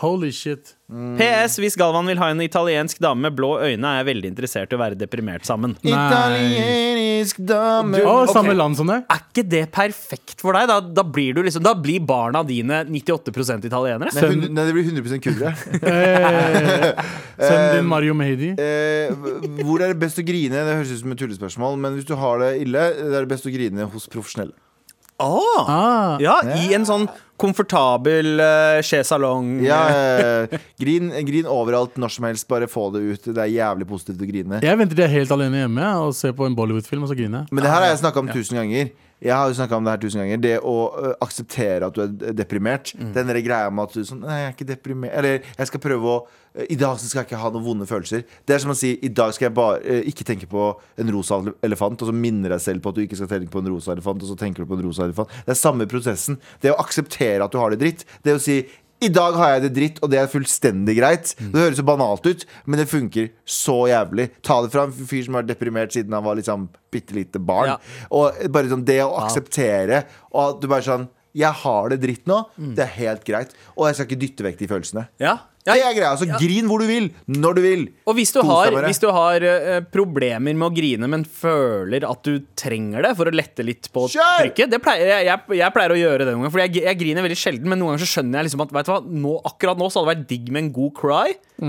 Holy 0.00 0.30
shit. 0.32 0.72
PS. 0.88 1.58
Hvis 1.60 1.76
Galvan 1.78 2.06
vil 2.08 2.18
ha 2.20 2.30
en 2.32 2.40
italiensk 2.44 2.98
dame 3.02 3.26
med 3.26 3.36
blå 3.36 3.50
øyne, 3.60 3.84
er 3.84 4.00
jeg 4.00 4.06
veldig 4.08 4.30
interessert 4.32 4.72
i 4.72 4.76
å 4.76 4.80
være 4.80 4.96
deprimert 4.98 5.44
sammen. 5.48 5.74
Italiensk 5.84 7.40
dame 7.48 8.00
du, 8.00 8.06
okay. 8.08 8.32
samme 8.32 8.54
land 8.56 8.78
som 8.80 8.88
det? 8.88 8.98
Er 9.12 9.20
ikke 9.22 9.44
det 9.52 9.62
perfekt 9.74 10.40
for 10.42 10.56
deg? 10.56 10.68
Da, 10.70 10.78
da, 10.80 11.04
blir, 11.04 11.36
du 11.36 11.42
liksom, 11.44 11.64
da 11.64 11.74
blir 11.78 12.00
barna 12.08 12.42
dine 12.48 12.82
98 12.88 13.68
italienere. 13.68 14.08
Nei, 14.08 14.32
hund- 14.32 14.48
nei, 14.56 14.66
det 14.68 14.76
blir 14.78 14.88
100 14.90 15.22
kulere. 15.28 15.54
Eh, 15.92 17.48
Send 17.48 17.76
din 17.76 17.88
Mario 17.88 18.14
Mehdi. 18.16 18.52
Eh, 18.60 19.12
hvor 19.62 19.82
er 19.82 19.92
det 19.92 20.00
best 20.02 20.20
å 20.20 20.24
grine? 20.26 20.64
Det 20.66 20.76
høres 20.80 20.92
ut 20.92 21.00
som 21.04 21.14
et 21.14 21.20
tullespørsmål, 21.20 21.78
men 21.80 21.96
hvis 21.96 22.08
du 22.08 22.14
har 22.18 22.42
det 22.42 22.52
ille, 22.64 22.84
det 22.96 23.12
er 23.12 23.24
det 23.24 23.32
best 23.32 23.48
å 23.48 23.52
grine 23.54 23.88
hos 23.92 24.08
profesjonelle. 24.12 24.54
Åh, 25.20 25.68
Ah, 25.68 26.16
ja, 26.22 26.38
I 26.56 26.72
en 26.74 26.86
sånn 26.88 27.04
komfortabel 27.42 28.38
uh, 28.40 28.80
chez 28.86 29.08
salong. 29.10 29.56
Ja, 29.66 29.80
eh, 29.90 30.58
grin, 30.82 31.10
grin 31.26 31.48
overalt, 31.50 31.96
når 31.98 32.14
som 32.14 32.26
helst. 32.28 32.46
Bare 32.50 32.68
få 32.70 32.88
det 32.94 33.02
ut. 33.02 33.24
Det 33.34 33.38
er 33.42 33.50
jævlig 33.50 33.86
positivt 33.90 34.22
å 34.22 34.28
grine. 34.28 34.60
jeg 34.62 34.78
venter 34.78 34.94
til 34.96 35.04
jeg 35.04 35.10
er 35.10 35.18
helt 35.20 35.34
alene 35.34 35.64
hjemme 35.64 35.88
og 36.06 36.14
ser 36.18 36.34
på 36.38 36.46
en 36.46 36.56
Bollywood-film, 36.58 37.02
og 37.06 37.10
så 37.12 37.18
griner 37.18 37.42
jeg. 37.44 37.52
Men 37.52 37.64
det 37.66 37.72
her 37.72 37.82
har 37.82 37.90
jeg 37.92 38.02
snakka 38.04 38.22
om 38.22 38.30
tusen 38.32 38.60
ganger. 38.62 38.92
Jeg 39.22 39.34
har 39.38 39.48
jo 39.48 39.54
snakket 39.54 39.78
om 39.78 39.86
Det 39.86 39.92
her 39.94 40.02
tusen 40.02 40.22
ganger 40.22 40.40
Det 40.42 40.54
å 40.66 40.76
ø, 40.90 41.10
akseptere 41.22 41.88
at 41.88 41.96
du 41.96 42.02
er 42.04 42.36
deprimert. 42.36 42.92
Mm. 42.98 43.12
Den 43.14 43.34
greia 43.46 43.70
med 43.70 43.88
at 43.88 43.96
du 43.96 44.06
sånn 44.06 44.22
Nei, 44.26 44.38
jeg 44.40 44.48
er 44.48 44.56
ikke 44.56 44.68
deprimert. 44.72 45.14
Eller 45.18 45.50
jeg 45.58 45.70
skal 45.70 45.82
prøve 45.82 46.14
å 46.14 46.16
I 46.68 46.76
dag 46.76 46.98
skal 47.00 47.22
jeg 47.22 47.30
ikke 47.30 47.40
ha 47.40 47.50
noen 47.54 47.64
vonde 47.64 47.86
følelser. 47.88 48.26
Det 48.44 48.56
er 48.56 48.60
som 48.60 48.74
å 48.74 48.76
si 48.76 48.90
i 49.00 49.08
dag 49.08 49.32
skal 49.32 49.48
jeg 49.48 49.56
bare 49.56 50.00
ikke 50.10 50.26
tenke 50.28 50.48
på 50.50 50.66
en 51.00 51.12
rosa 51.14 51.38
elefant, 51.64 52.02
og 52.04 52.10
så 52.10 52.12
minner 52.12 52.52
deg 52.52 52.60
selv 52.60 52.84
på 52.84 52.92
at 52.92 52.98
du 52.98 53.04
ikke 53.06 53.16
skal 53.16 53.30
tenke 53.30 53.48
på 53.54 53.62
en 53.62 53.70
rosa 53.72 53.94
elefant, 53.94 54.20
og 54.20 54.28
så 54.28 54.36
tenker 54.36 54.60
du 54.66 54.68
på 54.68 54.76
en 54.76 54.84
rosa 54.84 55.06
elefant. 55.06 55.32
Det 55.46 55.54
er 55.54 55.58
samme 55.62 55.86
prosessen. 55.88 56.36
Det 56.60 56.74
å 56.74 56.76
akseptere 56.82 57.46
at 57.46 57.54
du 57.54 57.56
har 57.62 57.72
det 57.72 57.80
dritt. 57.80 58.04
Det 58.20 58.36
å 58.36 58.42
si 58.42 58.58
i 59.02 59.10
dag 59.12 59.36
har 59.38 59.54
jeg 59.54 59.64
det 59.66 59.72
dritt, 59.76 59.98
og 60.02 60.10
det 60.12 60.20
er 60.20 60.30
fullstendig 60.30 60.96
greit. 60.98 61.32
Det 61.38 61.58
høres 61.58 61.78
så 61.80 61.84
banalt 61.86 62.26
ut, 62.28 62.44
men 62.66 62.80
det 62.82 62.88
funker 62.90 63.30
så 63.44 63.78
jævlig. 63.90 64.28
Ta 64.46 64.60
det 64.64 64.72
fra 64.74 64.86
en 64.88 64.94
fyr 64.94 65.24
som 65.26 65.36
har 65.36 65.42
vært 65.42 65.52
deprimert 65.54 65.94
siden 65.94 66.14
han 66.16 66.24
var 66.26 66.38
liksom 66.38 66.68
bitte 66.94 67.16
lite 67.16 67.42
barn. 67.42 67.74
Ja. 67.74 68.06
Og 68.14 68.38
bare 68.54 68.70
sånn 68.72 68.86
det 68.88 69.00
å 69.04 69.14
akseptere, 69.24 70.04
og 70.32 70.42
at 70.46 70.62
du 70.62 70.70
bare 70.70 70.86
sånn 70.86 71.10
Jeg 71.32 71.48
har 71.62 71.86
det 71.88 71.96
dritt 72.02 72.26
nå. 72.28 72.42
Det 72.76 72.82
er 72.84 72.90
helt 72.98 73.22
greit. 73.24 73.54
Og 73.72 73.86
jeg 73.88 73.96
skal 73.96 74.04
ikke 74.10 74.20
dytte 74.20 74.44
vekk 74.44 74.58
de 74.58 74.66
følelsene. 74.68 75.04
Ja. 75.22 75.38
Ja, 75.62 75.76
Det 75.76 75.82
er 75.86 75.94
greia. 75.94 76.10
Altså, 76.10 76.26
grin 76.40 76.66
hvor 76.66 76.82
du 76.82 76.88
vil, 76.88 77.04
når 77.30 77.54
du 77.58 77.60
vil. 77.62 77.84
Og 78.10 78.16
hvis 78.18 78.32
du 78.34 78.40
Kos 78.42 78.50
har, 78.50 78.76
hvis 78.82 78.98
du 79.02 79.06
har 79.14 79.44
uh, 79.46 79.78
problemer 79.94 80.56
med 80.58 80.66
å 80.66 80.72
grine, 80.74 81.06
men 81.10 81.22
føler 81.22 82.06
at 82.08 82.22
du 82.26 82.40
trenger 82.58 83.06
det 83.06 83.12
for 83.18 83.30
å 83.30 83.34
lette 83.34 83.66
litt 83.66 83.86
på 83.94 84.08
Kjør! 84.10 84.48
trykket 84.48 84.72
det 84.74 84.82
pleier, 84.82 85.12
jeg, 85.12 85.28
jeg, 85.30 85.58
jeg 85.62 85.74
pleier 85.76 85.94
å 85.94 86.00
gjøre 86.00 86.26
det 86.26 86.32
noen 86.32 86.42
ganger, 86.42 86.54
for 86.56 86.64
jeg, 86.64 86.82
jeg 86.82 87.00
griner 87.04 87.26
veldig 87.28 87.38
sjelden. 87.38 87.70
Men 87.70 87.78
noen 87.82 87.94
ganger 87.94 88.02
så 88.02 88.10
skjønner 88.16 88.40
jeg 88.40 88.50
liksom 88.50 88.64
at 88.66 88.72
du 88.72 88.78
hva, 88.80 88.98
nå, 89.22 89.36
akkurat 89.52 89.78
nå 89.78 89.90
så 89.90 90.02
hadde 90.02 90.10
det 90.10 90.16
vært 90.16 90.30
digg 90.34 90.50
med 90.50 90.64
en 90.64 90.72
god 90.80 90.96
cry. 90.98 91.26
Du, 91.62 91.68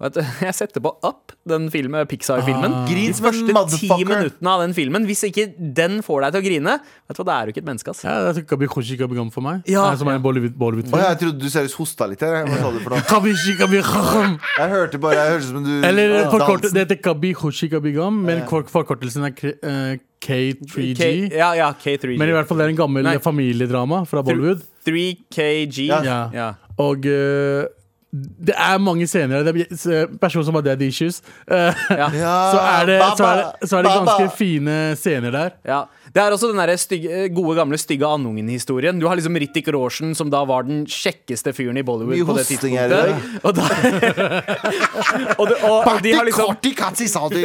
jeg 0.46 0.54
setter 0.56 0.80
på 0.80 0.94
Up, 1.04 1.32
den 1.46 1.68
film- 1.70 1.92
Pixar-filmen. 2.08 2.72
Grin 2.88 3.10
De 3.10 3.14
som 3.18 3.26
en 3.26 3.32
første 3.32 3.46
ti 3.46 3.52
motherfucker. 3.88 4.08
minuttene 4.08 4.48
av 4.48 4.60
den 4.64 4.72
filmen. 4.74 5.04
Hvis 5.04 5.24
ikke 5.28 5.44
den 5.76 6.00
får 6.06 6.22
deg 6.24 6.32
til 6.32 6.40
å 6.40 6.44
grine, 6.46 6.76
Vet 7.10 7.16
du 7.18 7.20
hva, 7.22 7.26
da 7.26 7.34
er 7.42 7.46
du 7.46 7.52
ikke 7.52 7.60
et 7.64 7.68
menneske. 7.68 7.90
ass 7.92 8.04
Ja, 8.04 8.32
det 8.32 8.38
er 8.38 8.46
Kabi 8.48 8.66
Khoshi 8.70 8.96
Kabi 8.96 9.14
Gam 9.18 9.30
for 9.30 9.42
meg. 9.44 9.62
Ja. 9.68 9.90
Eh, 9.92 9.96
Som 10.00 10.08
er 10.08 10.16
en 10.16 10.22
Bollywood- 10.22 10.54
Å, 10.54 10.58
Bollywood-film. 10.62 11.00
jeg 11.04 11.18
trodde 11.20 11.38
du 11.38 11.48
seriøst 11.52 11.76
hosta 11.76 12.08
litt. 12.08 12.20
her. 12.20 12.46
Hva 12.46 12.56
sa 12.60 12.70
du 12.70 12.78
for 12.80 12.90
noe? 12.90 13.02
Jeg 14.58 14.70
hørte 14.70 14.98
bare 15.00 15.14
Jeg 15.20 15.32
hørte 15.34 15.48
som 15.48 15.64
du 15.64 15.72
Eller 15.86 16.14
Ja, 16.22 16.30
forkort, 16.30 16.62
det 16.72 16.88
heter 16.88 17.00
Kabi 17.02 17.34
Khoshi 17.34 17.68
Kabi 17.70 17.92
Gam, 17.92 18.22
men 18.24 18.46
for- 18.48 18.62
forkortelsen 18.64 19.24
er 19.26 19.30
K- 19.36 19.58
eh, 19.62 19.96
K3G. 20.20 20.96
K, 20.96 21.36
ja, 21.36 21.52
ja, 21.54 21.72
K3G. 21.72 22.16
Men 22.18 22.28
i 22.28 22.32
hvert 22.32 22.46
fall 22.48 22.58
det 22.58 22.66
er 22.66 22.70
en 22.70 22.76
gammel 22.76 23.02
Nei. 23.02 23.16
familiedrama 23.18 24.06
fra 24.06 24.22
Bollywood. 24.22 24.62
3KG. 24.86 25.86
Ja. 25.88 26.02
Ja. 26.04 26.30
Ja. 26.32 26.48
Og 26.78 27.04
eh, 27.06 27.66
det 28.46 28.54
er 28.58 28.78
mange 28.82 29.06
scener 29.06 29.44
er 29.46 29.76
s- 29.76 30.16
personer 30.20 30.44
som 30.44 30.54
har 30.58 30.64
dead 30.66 30.82
issues. 30.82 31.20
Eh. 31.46 31.74
Ja, 32.00 32.08
så, 32.50 32.58
er 32.58 32.86
det, 32.86 32.98
så, 33.16 33.24
er 33.26 33.36
det, 33.36 33.68
så 33.68 33.76
er 33.78 33.82
det 33.86 33.92
ganske 33.94 34.30
fine 34.36 34.96
scener 34.96 35.30
der. 35.30 35.50
Ja. 35.66 35.82
Det 36.10 36.22
er 36.22 36.34
også 36.34 36.50
den 36.50 36.58
der 36.58 36.74
stygge, 36.80 37.28
gode 37.34 37.54
gamle 37.58 37.78
stygge 37.78 38.06
andungen-historien. 38.08 38.98
Du 38.98 39.06
har 39.06 39.18
liksom 39.18 39.36
Rittik 39.38 39.68
Roshen, 39.70 40.14
som 40.18 40.30
da 40.32 40.40
var 40.48 40.66
den 40.66 40.82
kjekkeste 40.90 41.52
fyren 41.54 41.78
i 41.78 41.84
Bollywood 41.86 42.16
Mye 42.16 42.26
på 42.26 42.34
det 42.34 42.46
tidspunktet. 42.48 43.44
Og, 43.46 43.54
da, 43.54 43.66
og, 45.40 45.44
de, 45.46 45.58
og, 45.68 45.76
og 45.86 46.00
de 46.02 46.14
har 46.16 46.26
liksom 46.26 46.56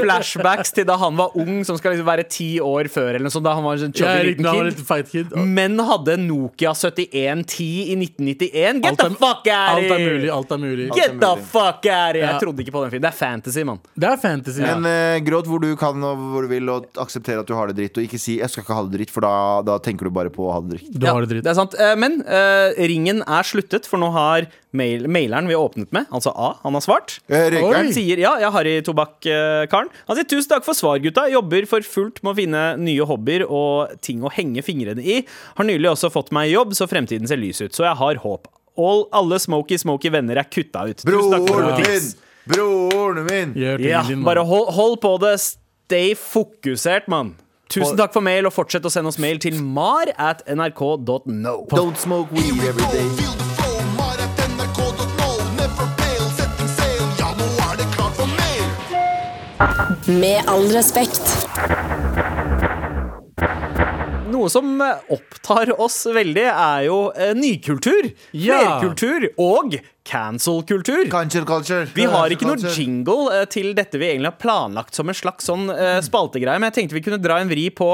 flashbacks 0.01 0.73
til 0.75 0.88
da 0.89 0.97
han 1.01 1.17
var 1.19 1.36
ung, 1.38 1.62
som 1.67 1.78
skal 1.78 1.93
liksom 1.93 2.10
være 2.10 2.25
ti 2.32 2.49
år 2.63 2.89
før, 2.91 3.12
eller 3.13 3.28
noe 3.28 3.36
sånt. 3.36 3.45
Da 3.45 3.54
han 3.58 3.65
var 3.67 3.78
en 3.78 3.84
sånn 3.86 3.95
chubby 3.99 4.32
liten 4.32 4.49
kid. 4.49 4.63
litt 4.71 4.82
fight 4.88 5.12
kid. 5.13 5.36
Men 5.45 5.78
hadde 5.86 6.17
en 6.17 6.25
Nokia 6.25 6.73
7110 6.73 7.69
i 7.93 7.99
1991. 8.01 8.82
Get 8.82 8.91
Alt 8.91 9.04
the 9.04 9.12
fuck 9.21 9.51
out 9.54 9.78
of 9.78 9.86
er 9.86 10.01
here! 10.01 10.32
alt 10.34 10.56
er 10.56 10.62
mulig 10.62 10.89
Get 10.95 11.19
the 11.21 11.34
fuck 11.43 11.86
out 11.86 12.15
of 12.15 12.17
here! 12.17 12.25
Jeg 12.25 12.41
trodde 12.41 12.65
ikke 12.65 12.75
på 12.75 12.86
den 12.86 12.95
filmen. 12.95 13.06
Det 13.06 13.12
er 13.13 13.19
fantasy, 13.19 13.65
mann. 13.67 13.82
Det 13.93 14.10
er 14.10 14.21
fantasy. 14.21 14.65
Men 14.65 14.89
uh, 14.89 15.19
gråt 15.25 15.49
hvor 15.49 15.62
du 15.62 15.69
kan 15.80 16.10
og 16.10 16.25
hvor 16.34 16.47
du 16.47 16.51
vil, 16.51 16.73
og 16.73 16.89
akseptere 17.06 17.45
at 17.45 17.49
du 17.49 17.56
har 17.58 17.69
det 17.69 17.78
dritt. 17.80 18.01
Og 18.01 18.10
ikke 18.10 18.21
si 18.21 18.39
'jeg 18.39 18.55
skal 18.56 18.63
ikke 18.65 18.76
ha 18.78 18.84
det 18.88 18.94
dritt', 18.98 19.12
for 19.13 19.26
da, 19.26 19.34
da 19.68 19.76
tenker 19.84 20.08
du 20.08 20.13
bare 20.15 20.32
på 20.34 20.48
å 20.48 20.54
ha 20.56 20.62
det 20.63 20.78
dritt. 20.78 20.94
Du 20.96 21.06
har 21.08 21.22
det 21.26 21.30
dritt. 21.34 21.44
Det 21.46 21.52
er 21.52 21.58
sant. 21.60 21.76
Eh, 21.78 21.94
Men 22.00 22.22
eh, 22.26 22.74
ringen 22.89 23.22
er 23.28 23.44
sluttet, 23.48 23.86
for 23.89 24.02
nå 24.02 24.10
har 24.15 24.48
mail 24.76 25.06
maileren 25.08 25.48
vi 25.48 25.56
åpnet 25.56 25.91
med, 25.96 26.08
altså 26.12 26.34
A, 26.36 26.50
han 26.63 26.76
har 26.76 26.84
svart. 26.84 27.20
Eh, 27.32 27.54
Han 27.62 27.91
sier 27.96 28.20
ja, 28.20 28.34
jeg 28.41 28.52
har 28.52 28.68
i 28.68 28.74
tobakk-karen. 28.84 29.91
Han 30.10 30.18
sier 30.18 30.28
tusen 30.28 30.50
takk 30.52 30.65
for 30.68 30.76
svar, 30.76 31.00
gutta. 31.04 31.28
Jobber 31.32 31.68
for 31.70 31.86
fullt 31.86 32.20
med 32.26 32.34
å 32.34 32.36
finne 32.41 32.63
nye 32.82 33.06
hobbyer 33.08 33.46
og 33.48 33.96
ting 34.04 34.24
å 34.26 34.32
henge 34.34 34.63
fingrene 34.65 35.04
i. 35.04 35.22
Har 35.56 35.68
nylig 35.70 35.94
også 35.94 36.12
fått 36.12 36.34
meg 36.36 36.52
jobb, 36.52 36.74
så 36.76 36.89
fremtiden 36.91 37.28
ser 37.30 37.39
lys 37.39 37.62
ut. 37.63 37.72
Så 37.76 37.86
jeg 37.88 37.96
har 38.02 38.20
håp. 38.26 38.50
All, 38.76 39.06
alle 39.15 39.39
smoky 39.39 39.78
smoky 39.80 40.12
venner 40.12 40.41
er 40.41 40.50
kutta 40.52 40.84
ut. 40.89 41.00
Tusen 41.06 41.32
takk 41.32 41.48
for 41.48 41.62
gode 41.62 41.78
min! 41.80 41.86
tips. 41.86 42.15
Broren 42.46 43.24
min! 43.26 43.54
Ja, 43.58 44.04
bare 44.26 44.44
hold, 44.46 44.68
hold 44.76 45.00
på 45.02 45.15
det. 45.24 45.38
Stay 45.41 46.12
fokusert, 46.20 47.08
mann. 47.08 47.36
Tusen 47.69 47.97
takk 47.97 48.13
for 48.13 48.21
mail, 48.25 48.45
og 48.45 48.54
fortsett 48.54 48.86
å 48.86 48.91
sende 48.93 49.10
oss 49.12 49.19
mail 49.21 49.39
til 49.41 49.58
mar 49.63 50.12
at 50.21 50.43
nrk.no. 50.47 51.56
Don't 51.71 51.97
smoke 51.97 52.32
weed 52.32 52.62
every 52.63 52.86
day. 52.93 53.10
Med 60.08 60.45
all 60.47 60.67
flow, 60.69 61.44
Noe 64.36 64.50
som 64.52 64.82
eh, 64.84 65.13
opptar 65.15 65.71
oss 65.80 66.02
veldig, 66.12 66.43
er 66.52 66.82
jo 66.89 66.98
eh, 67.15 67.32
nykultur. 67.38 68.10
Ja. 68.36 68.58
Flerkultur 68.60 69.30
og 69.39 69.78
cancel-kultur. 70.06 71.06
Cancel 71.12 71.48
culture. 71.48 71.88
Vi 71.95 72.08
har 72.12 72.34
ikke 72.36 72.50
noe 72.50 72.74
jingle 72.76 73.30
eh, 73.32 73.45
til 73.52 73.71
dette 73.78 74.02
vi 74.02 74.10
egentlig 74.12 74.34
har 74.34 74.41
planlagt 74.41 74.98
som 74.98 75.08
en 75.08 75.15
slags 75.15 75.48
sånn 75.48 75.69
eh, 75.71 76.02
spaltegreie, 76.04 76.60
men 76.60 76.67
jeg 76.67 76.82
tenkte 76.82 77.00
vi 77.00 77.06
kunne 77.06 77.21
dra 77.24 77.39
en 77.39 77.52
vri 77.52 77.69
på 77.71 77.89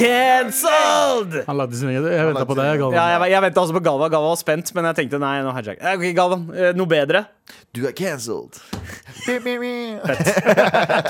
Cancelled! 0.00 1.42
Han 1.44 1.58
lagde 1.60 1.76
sin 1.76 1.90
egen. 1.90 2.06
Jeg 2.08 2.28
venta 2.30 2.46
på 2.48 2.54
deg. 2.56 2.70
Galvan. 2.80 2.94
Ja, 2.96 3.18
jeg, 3.18 3.34
jeg 3.34 3.44
venta 3.44 3.60
også 3.66 3.74
på 3.76 3.82
Galvan. 3.84 4.08
Galvan 4.14 4.32
var 4.32 4.38
spent, 4.40 4.70
men 4.72 4.88
jeg 4.88 4.96
tenkte 5.02 5.20
nei, 5.20 5.34
nå 5.44 5.52
hijack. 5.52 5.82
Okay, 5.92 6.14
Galvan, 6.16 6.46
noe 6.78 6.88
bedre? 6.88 7.26
Du 7.72 7.84
er 7.86 7.92
cancelled. 7.94 8.56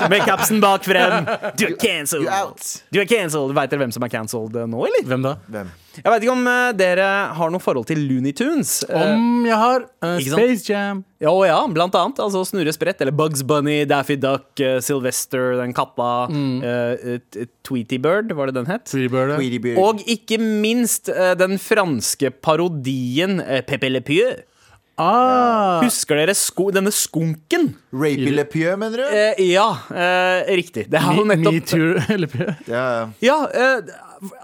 Med 0.09 0.21
capsen 0.25 0.59
bak 0.61 0.83
frem. 0.85 1.25
Du 1.57 1.65
er 1.67 1.75
cancelled. 1.81 2.27
Du 2.93 2.99
er 3.01 3.07
cancelled. 3.09 3.53
Veit 3.57 3.71
dere 3.71 3.81
hvem 3.85 3.93
som 3.95 4.05
er 4.05 4.11
cancelled 4.13 4.57
eh, 4.59 4.67
nå, 4.69 4.81
eller? 4.87 5.05
Hvem 5.09 5.25
da? 5.25 5.35
Hvem? 5.51 5.71
Jeg 5.91 6.07
vet 6.07 6.23
ikke 6.23 6.33
om 6.37 6.45
uh, 6.47 6.69
dere 6.79 7.05
har 7.35 7.49
noe 7.51 7.59
forhold 7.59 7.87
til 7.89 7.99
Looney 8.07 8.31
Tunes. 8.37 8.77
Eh, 8.87 9.01
Om 9.15 9.47
jeg 9.49 9.57
har 9.59 9.87
Uh, 10.01 10.15
Space 10.23 10.65
Jam. 10.65 11.03
Ja, 11.21 11.29
og 11.29 11.43
ja, 11.45 11.57
blant 11.69 11.93
annet. 11.97 12.17
Altså 12.23 12.41
Snurre 12.47 12.71
Sprett, 12.73 13.01
eller 13.03 13.13
Bugs 13.13 13.43
Bunny, 13.45 13.83
Daffy 13.89 14.15
Duck, 14.17 14.47
uh, 14.63 14.79
Sylvester, 14.81 15.57
den 15.59 15.75
katta, 15.77 16.11
Mm. 16.31 16.61
Tweety 17.67 17.97
Bird, 18.01 18.31
var 18.37 18.49
det 18.49 18.55
den 18.55 18.69
het? 18.69 18.89
Bird, 19.11 19.35
Tweety 19.35 19.59
Bird. 19.61 19.77
Og 19.81 19.99
ikke 20.09 20.37
minst 20.41 21.09
den 21.37 21.57
franske 21.61 22.31
parodien 22.41 23.41
Pepe 23.67 23.89
Le 23.91 24.01
Pieu. 24.05 24.31
Ah, 25.01 25.81
Husker 25.81 26.19
dere 26.21 26.35
sko 26.37 26.67
denne 26.75 26.91
skunken? 26.93 27.71
Rapey 27.91 28.31
Le 28.35 28.45
Pieu, 28.45 28.75
mener 28.79 29.01
du? 29.01 29.05
Eh, 29.09 29.41
ja, 29.51 29.65
eh, 29.89 30.51
riktig. 30.61 30.85
Det 30.91 30.99
er 31.01 31.17
jo 31.17 31.25
nettopp 31.25 31.57
Metoo 31.57 32.17
Lepieu. 32.21 32.49
Ja, 32.69 32.85
ja. 33.25 33.37
Eh, 33.49 33.93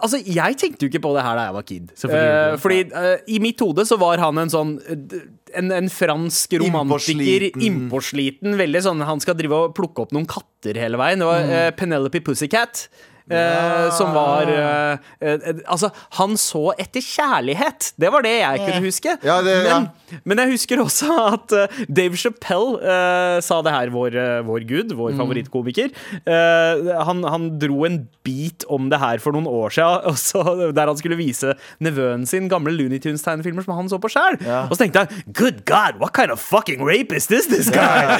altså 0.01 0.17
jeg 0.25 0.57
tenkte 0.57 0.87
jo 0.87 0.89
ikke 0.91 1.03
på 1.03 1.11
det 1.13 1.23
her 1.27 1.37
da 1.37 1.43
jeg 1.49 1.55
var 1.59 1.67
kid. 1.69 1.91
Eh, 2.09 2.55
fordi 2.63 2.79
eh, 2.89 3.17
i 3.35 3.41
mitt 3.43 3.61
hode 3.61 3.85
så 3.85 3.99
var 4.01 4.17
han 4.23 4.41
en 4.41 4.49
sånn 4.53 4.71
eh, 4.89 5.19
en, 5.61 5.69
en 5.71 5.87
fransk 5.93 6.57
romantiker, 6.59 7.45
Innpåsliten. 7.47 7.67
innpåsliten. 7.69 8.57
Veldig 8.59 8.81
sånn 8.83 9.05
Han 9.07 9.21
skal 9.23 9.37
drive 9.39 9.61
og 9.69 9.75
plukke 9.77 10.03
opp 10.03 10.11
noen 10.17 10.25
katter 10.27 10.75
hele 10.81 10.99
veien. 10.99 11.21
Det 11.23 11.29
var 11.29 11.45
Mm. 11.45 11.53
eh, 11.61 11.69
Penelope 11.77 12.19
Pussycat. 12.25 12.87
Eh, 13.29 13.89
som 13.97 14.13
var 14.15 14.47
eh, 14.51 14.97
eh, 15.21 15.47
Altså, 15.67 15.89
han 16.19 16.35
så 16.39 16.71
etter 16.79 17.01
kjærlighet. 17.03 17.91
Det 17.99 18.11
var 18.13 18.21
det 18.25 18.35
jeg 18.39 18.59
kunne 18.65 18.83
huske. 18.87 19.17
Ja, 19.25 19.41
det- 19.41 19.57
men, 19.67 19.89
men 20.23 20.37
jeg 20.43 20.51
husker 20.55 20.79
også 20.83 21.11
at 21.33 21.55
Dave 21.91 22.15
Chappelle 22.15 22.77
uh, 22.79 23.39
sa 23.43 23.61
det 23.65 23.73
her, 23.73 23.89
vår, 23.91 24.15
vår 24.47 24.63
gud, 24.69 24.93
vår 24.95 25.11
Mm. 25.17 25.19
favorittkomiker. 25.21 25.89
Uh, 26.27 27.03
han, 27.07 27.23
han 27.23 27.47
dro 27.59 27.83
en 27.87 28.01
bit 28.27 28.63
om 28.69 28.89
det 28.91 28.99
her 29.01 29.17
for 29.23 29.31
noen 29.35 29.47
år 29.47 29.71
siden, 29.73 30.07
også, 30.13 30.71
der 30.75 30.87
han 30.91 30.97
skulle 30.99 31.17
vise 31.19 31.53
nevøen 31.83 32.25
sin 32.27 32.47
gamle 32.51 32.71
Looney 32.75 32.99
Tunes-tegnefilmer 33.03 33.63
som 33.65 33.75
han 33.79 33.89
så 33.91 33.99
på 34.03 34.11
sjæl. 34.11 34.37
Og 34.67 34.75
så 34.75 34.81
tenkte 34.83 35.03
jeg 35.05 35.23
Good 35.35 35.63
God, 35.67 35.99
what 36.01 36.13
kind 36.15 36.31
of 36.31 36.39
fucking 36.43 36.83
rape 36.85 37.15
is 37.15 37.27
this, 37.31 37.47
this 37.47 37.69
guy? 37.71 38.15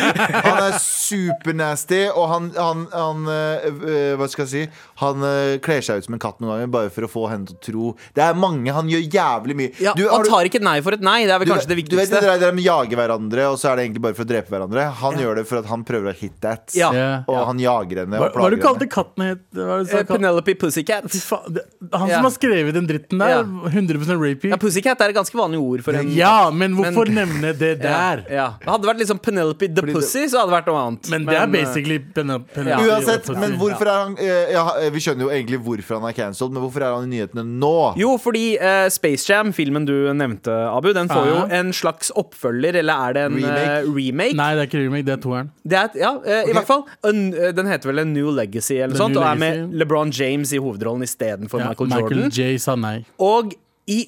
Han 0.48 0.62
er 0.68 0.78
supernasty, 0.82 2.06
og 2.14 2.28
han, 2.32 2.50
han, 2.58 2.86
han 2.94 3.28
uh, 3.28 4.16
Hva 4.20 4.28
skal 4.32 4.46
jeg 4.48 4.52
si? 4.54 4.64
Han 4.98 5.22
øh, 5.22 5.60
kler 5.62 5.82
seg 5.86 6.00
ut 6.02 6.06
som 6.08 6.16
en 6.18 6.20
katt 6.24 6.40
noen 6.42 6.56
ganger 6.56 6.72
bare 6.74 6.90
for 6.90 7.06
å 7.06 7.10
få 7.12 7.24
henne 7.30 7.46
til 7.46 7.56
å 7.56 7.62
tro 7.68 7.88
Det 8.18 8.24
er 8.26 8.34
mange, 8.34 8.72
han 8.74 8.88
gjør 8.90 9.04
jævlig 9.14 9.56
mye. 9.60 9.72
Ja, 9.80 9.94
Du, 9.94 10.04
har 10.08 10.16
han 10.18 10.24
du- 10.26 10.30
tar 10.32 10.46
ikke 10.50 10.56
et 10.62 10.66
nei 10.66 10.80
for 10.82 10.94
et 10.98 11.02
nei. 11.06 11.20
Det 11.26 11.34
er 11.36 11.40
vel 11.44 11.48
du, 11.48 11.54
kanskje 11.54 11.68
det 11.68 11.76
du 11.76 11.76
vet 11.76 11.84
viktigste. 11.86 12.22
det 12.22 12.30
der, 12.32 12.40
der 12.48 12.52
med 12.58 12.64
å 12.64 12.68
jage 12.68 12.98
hverandre, 12.98 13.46
og 13.52 13.58
så 13.62 13.70
er 13.72 13.76
det 13.78 13.86
egentlig 13.88 14.02
bare 14.08 14.16
for 14.18 14.26
å 14.26 14.30
drepe 14.32 14.50
hverandre. 14.56 14.86
Han 15.04 15.14
gjør 15.22 15.36
det 15.42 15.46
for 15.48 15.58
at 15.62 15.66
han 15.70 15.84
prøver 15.88 16.10
å 16.12 16.16
hit 16.18 16.40
that. 16.42 16.74
Ja. 16.74 16.90
Ja. 16.98 17.24
Og 17.28 17.46
han 17.52 17.60
jager 17.62 18.02
henne 18.04 18.18
Hva 18.18 18.30
og 18.32 18.34
hva 18.42 18.50
du 18.50 18.58
plager 18.58 18.64
kalte 18.66 18.86
henne. 18.88 18.94
katten 18.98 19.26
het? 19.28 19.44
Hva 19.54 19.78
du 19.84 19.86
sa? 19.92 19.98
Eh, 20.02 20.04
Penelope 20.10 20.56
Pussycat. 20.58 21.10
Fy 21.14 21.20
faen, 21.20 21.54
det- 21.54 21.66
Han 21.94 22.08
Ja. 22.10 22.16
som 22.18 22.24
har 22.24 22.32
skrevet 22.32 22.74
den 22.74 22.88
dritten 22.88 23.20
der, 23.20 23.30
Ja. 23.30 23.44
100 23.44 24.18
rapey. 24.18 24.50
Ja, 24.50 24.58
Pussycat 24.58 25.00
er 25.02 25.10
et 25.10 25.16
ganske 25.16 25.38
vanlig 25.38 25.62
ord 25.62 25.84
for 25.84 25.94
en 25.94 26.10
Ja, 26.12 26.50
men 26.50 26.74
hvorfor 26.76 27.06
Men- 27.08 27.28
nevne 27.28 27.54
det 27.58 27.80
der? 27.86 28.26
Ja, 28.30 28.34
ja. 28.34 28.48
Det 28.60 28.68
hadde 28.68 28.88
vært 28.90 29.00
liksom 29.00 29.20
Penelope 29.22 29.68
the 29.74 29.82
Fordi 29.82 29.94
Pussy, 29.94 30.26
så 30.28 30.42
hadde 30.42 30.50
det 30.52 30.58
vært 30.58 30.68
noe 30.74 30.82
annet. 30.88 31.10
Men 31.10 31.26
det 31.26 31.36
er 31.38 31.44
eh, 31.44 31.54
basically 31.54 32.00
Penelope. 32.00 32.48
Pen- 32.54 32.68
Ja. 32.68 32.78
Uansett, 32.80 33.30
men 33.40 33.58
hvorfor 33.60 33.88
er 33.88 34.04
han 34.04 34.16
øh, 34.18 34.52
ja, 34.52 34.64
Vi 34.94 35.02
skjønner 35.04 35.26
jo 35.28 35.30
egentlig 35.34 35.60
hvorfor 35.66 36.00
han 36.00 36.08
er 36.10 36.16
cancelled, 36.18 36.54
men 36.56 36.62
hvorfor 36.64 36.84
er 36.86 36.94
han 36.96 37.08
i 37.08 37.12
nyhetene 37.16 37.44
nå? 37.46 37.72
Jo, 38.00 38.14
fordi 38.22 38.58
eh, 38.60 38.88
Space 38.94 39.28
Jam, 39.30 39.52
filmen 39.54 39.86
du 39.88 39.94
nevnte, 40.14 40.54
Abu, 40.72 40.92
den 40.96 41.10
får 41.12 41.28
jo 41.32 41.38
en 41.60 41.74
slags 41.74 42.12
oppfølger, 42.18 42.80
eller 42.82 42.94
er 43.10 43.14
det 43.18 43.26
en 43.28 43.36
Remake? 43.38 43.68
remake? 43.84 43.96
remake? 43.98 44.38
Nei, 44.40 44.50
det 44.56 44.64
er 44.66 44.70
ikke 44.72 44.84
remake, 44.86 45.06
det 45.10 45.16
er 45.18 45.22
toeren. 45.28 45.52
Det 45.68 45.78
er, 45.82 45.92
et- 45.92 46.00
ja, 46.02 46.14
eh, 46.26 46.50
i 46.50 46.56
hvert 46.58 46.68
fall. 46.70 46.86
En, 47.04 47.22
eh, 47.34 47.52
den 47.58 47.66
heter 47.72 47.92
vel 47.92 48.00
A 48.00 48.04
New 48.06 48.32
Legacy, 48.32 48.76
eller 48.82 48.96
The 48.96 49.04
sånt, 49.04 49.16
New 49.16 49.24
og 49.24 49.30
er 49.32 49.36
med 49.44 49.56
Legacy. 49.62 49.78
LeBron 49.84 50.12
James 50.22 50.54
i 50.54 50.58
hovedrollen 50.64 51.04
istedenfor 51.08 51.60
Ja, 51.64 51.70
Michael 51.74 51.90
Michael 51.94 52.22
Jordan. 52.24 52.32
J 52.32 52.58
sa 52.60 52.76
nei. 52.76 52.98
Og 53.20 53.54
i 53.88 54.02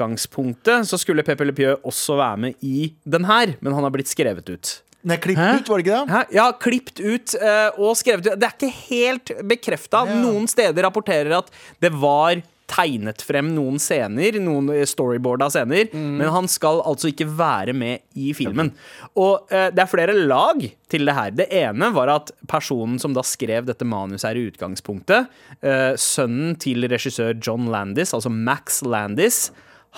utgangspunktet 0.00 0.86
så 0.88 0.98
skulle 1.00 1.22
Pepe 1.26 1.44
Le 1.44 1.52
Pew 1.56 1.74
også 1.86 2.16
være 2.20 2.36
med 2.46 2.54
i 2.64 2.92
den 3.04 3.24
her, 3.28 3.54
men 3.60 3.74
han 3.76 3.84
har 3.84 3.92
blitt 3.94 4.08
skrevet 4.08 4.48
ut. 4.48 4.70
Nei, 5.06 5.16
klippet 5.22 5.40
Hæ? 5.40 5.58
ut, 5.62 5.68
var 5.70 5.80
det 5.80 5.86
ikke 5.86 5.98
det? 5.98 6.12
Hæ? 6.12 6.22
Ja, 6.36 6.46
klippet 6.60 7.00
ut 7.00 7.34
uh, 7.40 7.80
og 7.80 7.96
skrevet 7.98 8.26
ut. 8.26 8.32
Det 8.36 8.48
er 8.48 8.56
ikke 8.56 8.72
helt 8.90 9.34
bekrefta. 9.48 10.04
Ja. 10.08 10.16
Noen 10.20 10.48
steder 10.50 10.84
rapporterer 10.84 11.38
at 11.40 11.52
det 11.80 11.92
var 11.96 12.42
tegnet 12.70 13.22
frem 13.26 13.48
noen 13.50 13.80
scener, 13.82 14.36
noen 14.38 14.68
storyboarda 14.86 15.48
scener, 15.50 15.88
men 15.90 16.28
han 16.30 16.46
skal 16.46 16.78
altså 16.86 17.08
ikke 17.10 17.26
være 17.26 17.74
med 17.74 18.04
i 18.14 18.30
filmen. 18.36 18.70
Og 19.18 19.48
uh, 19.50 19.70
det 19.74 19.82
er 19.82 19.90
flere 19.90 20.14
lag 20.14 20.62
til 20.90 21.08
det 21.08 21.16
her. 21.16 21.32
Det 21.34 21.48
ene 21.62 21.90
var 21.96 22.12
at 22.14 22.30
personen 22.50 23.00
som 23.02 23.16
da 23.16 23.24
skrev 23.26 23.66
dette 23.66 23.88
manuset 23.88 24.28
her 24.28 24.38
i 24.38 24.46
utgangspunktet, 24.52 25.32
uh, 25.64 25.96
sønnen 25.98 26.54
til 26.62 26.86
regissør 26.92 27.34
John 27.40 27.66
Landis, 27.72 28.14
altså 28.14 28.30
Max 28.30 28.82
Landis, 28.86 29.48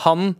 han 0.07 0.33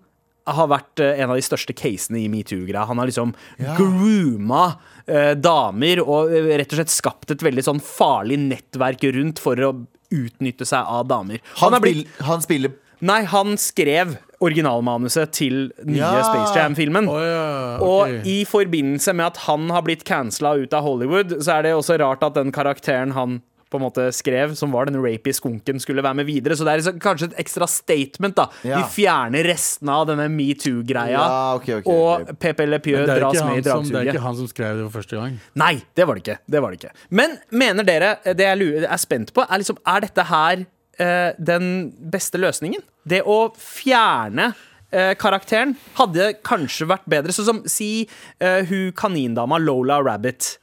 har 0.46 0.68
vært 0.72 1.02
eh, 1.02 1.20
en 1.22 1.33
av 1.33 1.38
de 1.38 1.44
største 1.46 1.74
casene 1.76 2.22
i 2.22 2.28
metoo-greia. 2.33 2.87
Han 2.88 3.00
har 3.02 3.11
liksom 3.11 3.35
grooma 3.78 4.64
eh, 5.07 5.33
damer 5.38 6.02
og 6.05 6.33
eh, 6.35 6.52
rett 6.59 6.74
og 6.74 6.81
slett 6.81 6.94
skapt 6.94 7.35
et 7.35 7.44
veldig 7.44 7.64
sånn 7.68 7.83
farlig 7.83 8.40
nettverk 8.42 9.07
rundt 9.14 9.42
for 9.42 9.59
å 9.62 9.74
utnytte 10.12 10.66
seg 10.68 10.88
av 10.88 11.07
damer. 11.09 11.40
Han, 11.62 11.76
han, 11.76 11.85
blitt, 11.85 12.11
han 12.26 12.42
spiller 12.44 12.74
nei, 13.02 13.22
han 13.26 13.57
skrev 13.59 14.16
originalmanuset 14.42 15.33
til 15.35 15.57
nye 15.87 16.00
Ja. 16.02 16.22
Space 16.26 16.59
Jam-filmen. 16.59 17.09
Oh, 17.11 17.22
ja, 17.22 17.46
okay. 17.78 18.18
Og 18.18 18.26
i 18.28 18.42
forbindelse 18.48 19.14
med 19.14 19.33
at 19.33 19.44
han 19.46 19.70
har 19.70 19.87
blitt 19.87 20.05
cancela 20.07 20.57
ut 20.59 20.74
av 20.74 20.87
Hollywood, 20.87 21.38
så 21.42 21.59
er 21.59 21.68
det 21.68 21.74
også 21.78 21.98
rart 22.02 22.24
at 22.26 22.38
den 22.38 22.52
karakteren 22.55 23.14
han 23.16 23.40
på 23.72 23.80
en 23.80 23.85
måte 23.87 24.06
skrev, 24.14 24.52
som 24.58 24.72
var 24.74 24.88
den 24.90 24.98
rapey 25.02 25.32
skunken, 25.35 25.80
skulle 25.82 26.04
være 26.04 26.20
med 26.20 26.28
videre. 26.28 26.56
Så 26.58 26.66
det 26.68 26.74
er 26.74 26.82
liksom 26.82 27.00
kanskje 27.02 27.30
et 27.30 27.38
ekstra 27.46 27.68
statement. 27.70 28.37
da 28.38 28.48
Ja. 28.68 28.82
Vi 28.82 29.02
fjerner 29.02 29.48
restene 29.48 29.96
av 29.96 30.06
denne 30.12 30.28
metoo-greia, 30.32 31.16
Ja, 31.16 31.54
okay, 31.56 31.80
okay, 31.80 31.88
ok. 31.88 31.92
og 32.30 32.38
Pepe 32.38 32.66
Le 32.68 32.78
Pew 32.85 32.98
Men 32.98 33.06
det 33.08 33.16
er, 33.16 33.20
dras 33.24 33.40
med 33.42 33.56
i 33.58 33.64
dragsuget. 33.64 33.87
som, 33.87 33.92
det 33.92 34.02
er 34.02 34.12
ikke 34.12 34.26
han 34.28 34.37
som 34.37 34.48
skrev 34.52 34.76
det 34.76 34.85
for 34.90 35.00
første 35.00 35.16
gang. 35.16 35.40
Nei, 35.54 35.74
det 35.96 36.06
var 36.06 36.14
det 36.18 36.22
ikke. 36.26 36.38
Det 36.46 36.62
var 36.62 36.70
det 36.70 36.82
ikke. 36.82 36.92
Men 37.11 37.38
mener 37.50 37.88
dere, 37.88 38.16
det 38.24 38.46
jeg 38.46 38.85
er 38.85 39.00
spent 39.00 39.32
på, 39.32 39.46
er 39.48 39.58
liksom 39.58 39.78
Er 39.87 40.00
dette 40.04 40.22
her 40.28 40.66
uh, 41.00 41.32
den 41.38 41.92
beste 42.12 42.38
løsningen? 42.38 42.82
Det 43.08 43.22
å 43.26 43.50
fjerne 43.58 44.52
eh, 44.92 45.14
karakteren 45.18 45.76
hadde 45.98 46.32
kanskje 46.46 46.87
vært 46.90 47.06
bedre. 47.11 47.35
Sånn 47.35 47.48
som 47.48 47.62
si 47.70 48.06
eh, 48.38 48.62
hun 48.68 48.92
kanindama 48.96 49.58
Lola 49.62 50.00
Rabbit. 50.04 50.58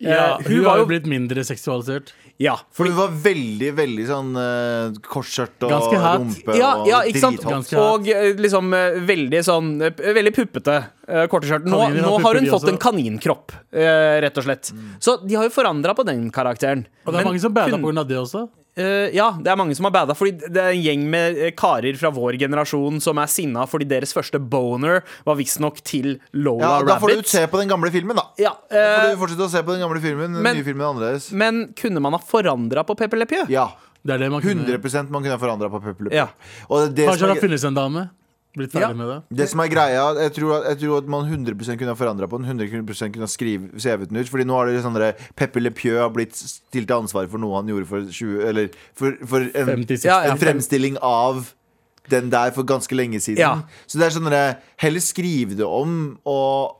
Eh, 0.00 0.10
Ja, 0.10 0.36
hun, 0.42 0.48
hun 0.48 0.64
har 0.66 0.80
jo 0.80 0.86
jo 0.86 0.90
blitt 0.90 1.06
mindre 1.06 1.44
seksualisert. 1.46 2.14
Ja, 2.42 2.56
For 2.74 2.88
hun 2.90 2.96
var 2.96 3.12
veldig, 3.14 3.68
veldig 3.78 4.04
sånn 4.08 4.32
uh, 4.34 4.96
kortskjørt 5.06 5.66
og 5.68 5.92
rumpe 5.92 6.56
ja, 6.58 6.70
og 6.80 6.88
ja, 6.90 7.02
drithot. 7.06 7.70
Og 7.78 8.08
eh, 8.10 8.32
liksom 8.42 8.74
uh, 8.74 8.96
veldig 9.06 9.42
sånn 9.46 9.68
uh, 9.84 9.92
Veldig 9.94 10.32
puppete. 10.34 10.80
uh, 11.06 11.22
Korte. 11.30 11.60
Nå, 11.62 11.78
har 11.78 11.94
nå 11.94 12.16
har 12.24 12.40
hun 12.40 12.50
fått 12.50 12.66
en 12.72 12.80
kaninkropp, 12.80 13.54
rett 13.70 14.40
og 14.40 14.48
slett. 14.48 14.72
Så 15.02 15.18
de 15.22 15.38
har 15.38 15.46
jo 15.46 15.54
forandra 15.54 15.94
på 15.94 16.06
den 16.08 16.26
karakteren. 16.34 16.86
Og 17.04 17.12
det 17.12 17.20
er 17.20 17.22
Men 17.22 17.30
mange 17.32 17.44
som 17.44 17.54
bada 17.54 17.78
pga. 17.78 18.06
det 18.08 18.18
også. 18.18 18.48
Eh, 18.76 19.14
ja, 19.14 19.28
det 19.38 19.50
er 19.52 19.58
mange 19.58 19.76
som 19.78 19.86
har 19.86 19.94
bada. 19.94 20.16
Fordi 20.18 20.48
det 20.50 20.58
er 20.60 20.72
en 20.74 20.82
gjeng 20.82 21.04
med 21.10 21.38
eh, 21.38 21.52
karer 21.56 21.94
fra 22.00 22.10
vår 22.14 22.38
generasjon 22.42 22.98
som 23.02 23.20
er 23.22 23.30
sinna 23.30 23.68
fordi 23.70 23.86
deres 23.90 24.14
første 24.16 24.40
boner 24.40 25.04
var 25.26 25.38
visstnok 25.38 25.78
til 25.86 26.16
Lola 26.34 26.80
Ja, 26.80 26.88
da 26.88 26.98
får 27.02 27.14
du 27.20 27.30
se 27.30 27.44
på 27.50 27.62
den 27.62 27.70
gamle 27.70 27.92
filmen, 27.94 28.18
da. 28.18 28.26
Ja, 28.40 28.56
Da 28.70 28.82
får 28.82 29.06
eh, 29.06 29.14
du 29.14 29.22
fortsette 29.22 29.46
å 29.46 29.52
se 29.52 29.62
på 29.62 29.76
den 29.76 29.86
gamle 29.86 30.02
filmen. 30.02 30.34
Den 30.34 30.42
men- 30.42 30.58
nye 30.58 30.66
filmen 30.66 30.82
er 30.86 30.90
annerledes. 30.90 31.30
men 31.32 31.64
kunne 31.78 32.02
man 32.02 32.18
ha 32.18 32.22
forandra 32.22 32.84
på 32.84 32.98
Pepe 32.98 33.20
Le 33.20 33.26
Pew? 33.30 33.46
Ja. 33.52 33.70
Det 34.04 34.12
er 34.12 34.18
det 34.18 34.30
man 34.30 34.42
kunne 34.44 34.66
100 34.68 35.08
man 35.08 35.22
kunne 35.22 35.32
ha 35.32 35.40
forandra 35.40 35.70
på 35.72 35.80
Pepper 35.80 36.12
Ja. 36.12 36.26
Pew. 36.26 36.34
Ja. 36.68 37.08
Kanskje 37.08 37.24
det 37.24 37.28
har 37.28 37.40
funnes 37.40 37.64
en 37.64 37.74
dame. 37.74 38.08
Blitt 38.54 38.70
ferdig 38.70 38.86
Ja. 38.86 38.94
med 38.94 39.08
det. 39.10 39.36
det 39.40 39.48
som 39.50 39.60
er 39.60 39.68
greia, 39.72 40.02
jeg 40.22 40.32
tror, 40.36 40.52
at, 40.60 40.66
jeg 40.68 40.78
tror 40.84 40.98
at 40.98 41.08
man 41.10 41.26
100 41.26 41.54
kunne 41.76 41.90
ha 41.90 41.94
forandra 41.98 42.28
på 42.30 42.38
den. 42.38 42.46
100 42.46 42.68
kunne 43.10 43.26
ha 43.26 43.30
skrive, 43.30 43.70
skrevet 43.82 44.08
den 44.12 44.20
ut. 44.22 44.28
Fordi 44.30 44.44
nå 44.46 44.54
har 44.54 44.66
det 44.70 44.82
sånn 44.84 44.94
Peppe 45.34 45.60
Le 45.60 45.70
Pieu 45.74 45.98
har 45.98 46.10
blitt 46.14 46.36
stilt 46.38 46.86
til 46.86 46.96
ansvar 46.96 47.26
for 47.28 47.38
noe 47.42 47.56
han 47.58 47.66
gjorde 47.68 47.86
for 47.90 48.06
20 48.06 48.46
Eller 48.46 48.70
for, 48.94 49.16
for 49.26 49.40
en, 49.42 49.84
Ja, 49.88 50.22
ja. 50.24 50.30
en 50.32 50.38
fremstilling 50.38 50.96
av 51.02 51.50
den 52.10 52.30
der 52.30 52.50
for 52.52 52.62
ganske 52.68 52.94
lenge 52.94 53.18
siden. 53.18 53.40
Ja. 53.40 53.62
Så 53.88 53.98
det 53.98 54.06
er 54.06 54.14
sånn 54.18 54.30
Heller 54.76 55.00
skriv 55.00 55.56
det 55.56 55.64
om 55.66 56.18
og 56.24 56.76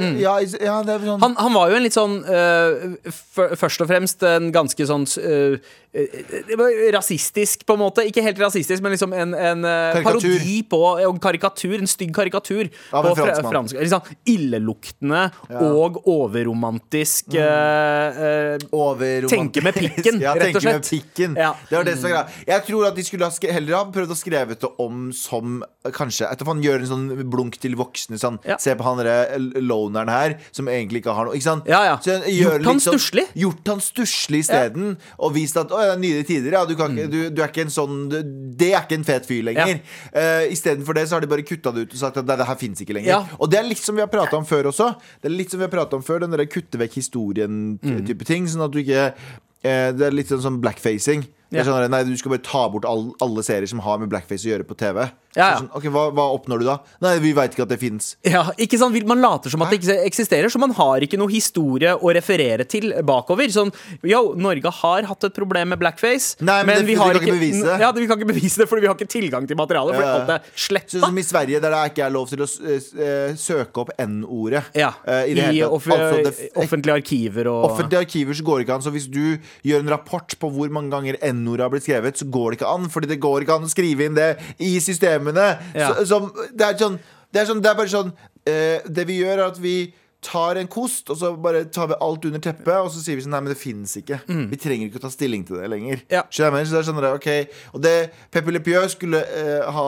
ja, 0.00 0.38
ja, 0.40 0.76
det 0.86 0.94
er 0.94 1.02
sånn 1.04 1.20
Han, 1.20 1.34
han 1.36 1.52
var 1.52 1.68
jo 1.72 1.76
en 1.76 1.82
litt 1.82 1.92
sånn 1.92 2.12
uh, 2.24 2.94
f- 3.10 3.56
Først 3.58 3.82
og 3.82 3.88
fremst 3.90 4.22
en 4.24 4.46
ganske 4.54 4.86
sånn 4.88 5.02
var 5.04 5.58
Rasistisk, 5.90 7.64
på 7.66 7.74
en 7.76 7.80
måte. 7.82 8.04
Ikke 8.08 8.22
helt 8.24 8.38
rasistisk, 8.40 8.82
men 8.84 8.92
liksom 8.94 9.12
en, 9.16 9.34
en 9.34 9.62
parodi 10.04 10.60
på 10.70 10.80
En 11.02 11.18
karikatur, 11.22 11.76
en 11.80 11.90
stygg 11.90 12.12
karikatur. 12.14 12.68
Av 12.92 13.06
en 13.06 13.14
på 13.14 13.16
fra- 13.18 13.50
fransk. 13.50 13.76
Liksom 13.80 14.02
illeluktende 14.30 15.26
og 15.60 16.00
overromantisk 16.06 17.30
Mm. 17.30 17.36
øh, 17.40 18.58
Overromantisk. 18.72 19.30
Tenke 19.34 19.62
med 19.62 19.74
pikken, 19.74 20.20
ja, 20.24 20.32
rett 20.34 20.56
og 20.56 20.62
tenke 20.62 20.72
med 20.72 20.86
pikken. 20.88 21.36
Ja. 21.38 21.52
Det 21.68 21.76
var 21.78 21.84
det 21.86 21.94
som 21.98 22.10
var 22.10 22.14
greia. 22.16 22.44
Jeg 22.46 22.64
tror 22.66 22.86
at 22.88 22.96
de 22.96 23.04
skulle 23.06 23.28
ha 23.28 23.52
heller 23.54 23.76
ha 23.76 23.84
prøvd 23.94 24.14
å 24.14 24.18
skrevet 24.18 24.60
det 24.64 24.70
om 24.82 25.10
som 25.16 25.60
eh, 25.84 25.90
Kanskje 25.94 26.28
Etter 26.30 26.46
han 26.48 26.62
gjør 26.64 26.82
en 26.84 26.90
sånn 26.90 27.30
blunk 27.30 27.58
til 27.62 27.76
voksne. 27.78 28.18
Sånn, 28.20 28.38
Ja. 28.46 28.56
Se 28.60 28.74
på 28.78 28.84
han 28.86 28.98
derre 29.00 29.38
loneren 29.60 30.08
her, 30.10 30.36
som 30.52 30.68
egentlig 30.70 31.02
ikke 31.04 31.14
har 31.16 31.28
noe. 31.28 31.34
Ikke 31.38 31.46
sant? 31.48 31.68
Ja, 31.70 31.82
ja. 31.84 31.96
Gjort 32.00 32.64
han 32.66 32.80
litt 32.80 32.86
sånn- 32.86 33.34
Gjort 33.40 33.66
han 33.72 33.80
stusslig 33.84 34.42
isteden, 34.44 34.96
og 35.18 35.34
vist 35.34 35.56
at 35.60 35.70
nyere 36.00 36.24
tider. 36.28 36.52
Ja, 36.56 36.64
du, 36.68 36.74
kan 36.78 36.92
ikke, 36.96 37.10
du, 37.10 37.18
du 37.34 37.42
er 37.42 37.48
ikke 37.52 37.64
en 37.66 37.72
sånn 37.74 37.96
Det 38.10 38.70
er 38.74 38.82
ikke 38.84 38.98
en 39.00 39.06
fet 39.08 39.26
fyr 39.28 39.42
lenger. 39.48 39.80
Uh, 40.14 40.44
Istedenfor 40.52 40.94
det 40.98 41.06
så 41.08 41.16
har 41.18 41.24
de 41.24 41.30
bare 41.32 41.44
kutta 41.46 41.72
det 41.74 41.86
ut 41.88 41.96
og 41.96 42.02
sagt 42.02 42.20
at 42.22 42.26
det 42.28 42.46
her 42.48 42.60
fins 42.60 42.80
ikke 42.84 42.96
lenger. 42.98 43.10
Ja. 43.14 43.20
Og 43.40 43.50
det 43.50 43.58
er 43.60 43.68
litt 43.68 43.82
som 43.82 43.96
vi 43.98 44.04
har 44.04 44.10
prata 44.12 44.36
om 44.38 44.46
før 44.48 44.70
også. 44.72 44.92
Det 45.20 45.30
er 45.30 45.36
litt 45.36 45.50
som 45.52 45.60
vi 45.62 45.66
har 45.68 45.72
pratet 45.72 45.98
om 45.98 46.04
før 46.06 46.20
Den 46.24 46.32
derre 46.34 46.48
kutte 46.50 46.80
vekk 46.80 46.98
historien-type 47.00 48.26
ting. 48.28 48.48
Sånn 48.50 48.64
at 48.66 48.72
du 48.74 48.80
ikke 48.82 49.10
eh, 49.10 49.90
Det 49.96 50.06
er 50.08 50.16
litt 50.16 50.32
sånn 50.32 50.60
blackfacing. 50.62 51.26
Det 51.50 51.58
Ja. 51.58 51.64
sånn, 51.66 51.90
nei, 51.90 52.04
Du 52.06 52.16
skal 52.16 52.30
bare 52.36 52.44
ta 52.46 52.68
bort 52.70 52.84
all, 52.86 53.08
alle 53.20 53.42
serier 53.42 53.66
som 53.66 53.80
har 53.82 53.98
med 53.98 54.08
blackface 54.12 54.46
å 54.46 54.52
gjøre 54.52 54.66
på 54.68 54.76
TV. 54.78 55.08
Ja, 55.36 55.44
ja. 55.52 55.58
Sånn, 55.60 55.68
ok, 55.78 55.84
hva, 55.94 56.04
hva 56.10 56.24
oppnår 56.34 56.58
du 56.58 56.64
da? 56.66 56.78
Nei, 57.04 57.12
vi 57.22 57.30
veit 57.36 57.52
ikke 57.54 57.62
at 57.62 57.70
det 57.70 57.78
fins. 57.78 58.16
Ja, 58.26 58.42
ikke 58.58 58.78
sant? 58.80 58.96
Man 59.06 59.20
later 59.22 59.50
som 59.52 59.62
at 59.62 59.70
det 59.70 59.78
ikke 59.80 59.94
eksisterer, 60.08 60.50
så 60.50 60.58
man 60.58 60.72
har 60.74 61.04
ikke 61.06 61.18
noe 61.20 61.30
historie 61.30 61.92
å 61.94 62.10
referere 62.16 62.66
til 62.66 62.90
bakover. 63.06 63.46
Sånn, 63.54 63.70
yo, 64.02 64.34
Norge 64.34 64.72
har 64.80 65.06
hatt 65.06 65.24
et 65.28 65.34
problem 65.36 65.70
med 65.70 65.78
blackface, 65.78 66.40
Nei, 66.42 66.64
men 66.64 66.80
det- 66.80 66.86
vi 66.86 66.94
vi 66.94 66.98
kan 66.98 67.14
ikke 67.14 67.36
bevise 67.38 67.62
det. 67.62 67.78
Ja, 67.80 67.92
vi 67.92 68.06
kan 68.10 68.18
ikke 68.18 68.32
bevise 68.32 68.56
det, 68.58 68.66
fordi 68.68 68.80
vi 68.82 68.86
har 68.90 68.96
ikke 68.98 69.08
tilgang 69.14 69.46
til 69.46 69.56
materialet. 69.56 69.94
Fordi 69.94 70.08
Ja, 70.10 70.16
alt 70.18 70.30
er 70.30 70.88
Sånn 70.90 71.00
som 71.06 71.18
i 71.18 71.22
Sverige, 71.22 71.60
der 71.62 71.70
det 71.70 71.94
ikke 71.94 72.06
er 72.06 72.10
lov 72.10 72.28
til 72.28 72.38
å 72.38 72.48
s- 72.48 72.58
eh, 72.60 73.32
søke 73.38 73.78
opp 73.84 73.90
N-ordet. 73.98 74.64
Ja, 74.74 74.90
uh, 75.06 75.22
I, 75.26 75.34
i 75.58 75.62
off 75.62 75.86
Altså, 75.86 76.50
offentlige 76.56 76.94
arkiver 76.98 77.46
og 77.50 77.70
Offentlige 77.70 78.00
arkiver 78.04 78.34
så 78.34 78.42
går 78.42 78.58
det 78.58 78.66
ikke 78.66 78.74
an. 78.74 78.82
Så 78.82 78.92
hvis 78.92 79.06
du 79.10 79.38
gjør 79.64 79.80
en 79.80 79.88
rapport 79.94 80.34
på 80.40 80.50
hvor 80.52 80.68
mange 80.70 80.90
ganger 80.90 81.16
N-ordet 81.22 81.60
har 81.60 81.70
blitt 81.70 81.86
skrevet, 81.86 82.16
så 82.18 82.28
går 82.30 82.50
det 82.52 82.58
ikke 82.60 82.74
an. 82.74 82.88
Fordi 82.88 83.06
det 83.08 83.20
går 83.20 83.42
ikke 83.44 83.54
an 83.56 83.66
å 83.68 83.70
skrive 83.70 84.06
inn 84.06 84.14
det 84.14 84.38
i 84.58 84.76
systemene. 85.20 85.48
Ja. 85.74 85.94
Så, 85.94 86.06
som, 86.06 86.30
det, 86.52 86.66
er 86.66 86.78
sånn, 86.78 87.00
det 87.32 87.42
er 87.42 87.50
sånn 87.50 87.62
Det 87.62 87.70
er 87.70 87.78
bare 87.78 87.92
sånn 87.92 88.12
eh, 88.48 88.86
Det 88.88 89.06
vi 89.08 89.20
gjør, 89.20 89.36
er 89.38 89.46
at 89.48 89.60
vi 89.60 89.92
tar 90.20 90.58
en 90.60 90.68
kost, 90.68 91.08
og 91.08 91.16
så 91.16 91.30
bare 91.40 91.62
tar 91.72 91.88
vi 91.88 91.96
alt 92.04 92.26
under 92.28 92.40
teppet, 92.44 92.74
og 92.76 92.90
så 92.92 93.00
sier 93.00 93.16
vi 93.16 93.22
sånn 93.24 93.32
Nei, 93.32 93.40
men 93.46 93.54
det 93.54 93.60
fins 93.60 93.94
ikke. 93.96 94.18
Vi 94.50 94.58
trenger 94.60 94.90
ikke 94.90 95.00
å 95.00 95.06
ta 95.06 95.12
stilling 95.12 95.46
til 95.48 95.56
det 95.56 95.70
lenger. 95.72 96.02
Mm. 96.04 96.10
Ja. 96.12 96.26
Så 96.28 96.50
det 96.52 96.66
er 96.66 96.84
sånn 96.84 97.00
okay. 97.08 97.46
ok 97.48 97.78
Og 97.78 97.84
det 97.86 97.94
Pepe 98.30 98.52
Le 98.52 98.60
Pew 98.60 98.84
skulle 98.92 99.22
eh, 99.24 99.64
ha 99.64 99.86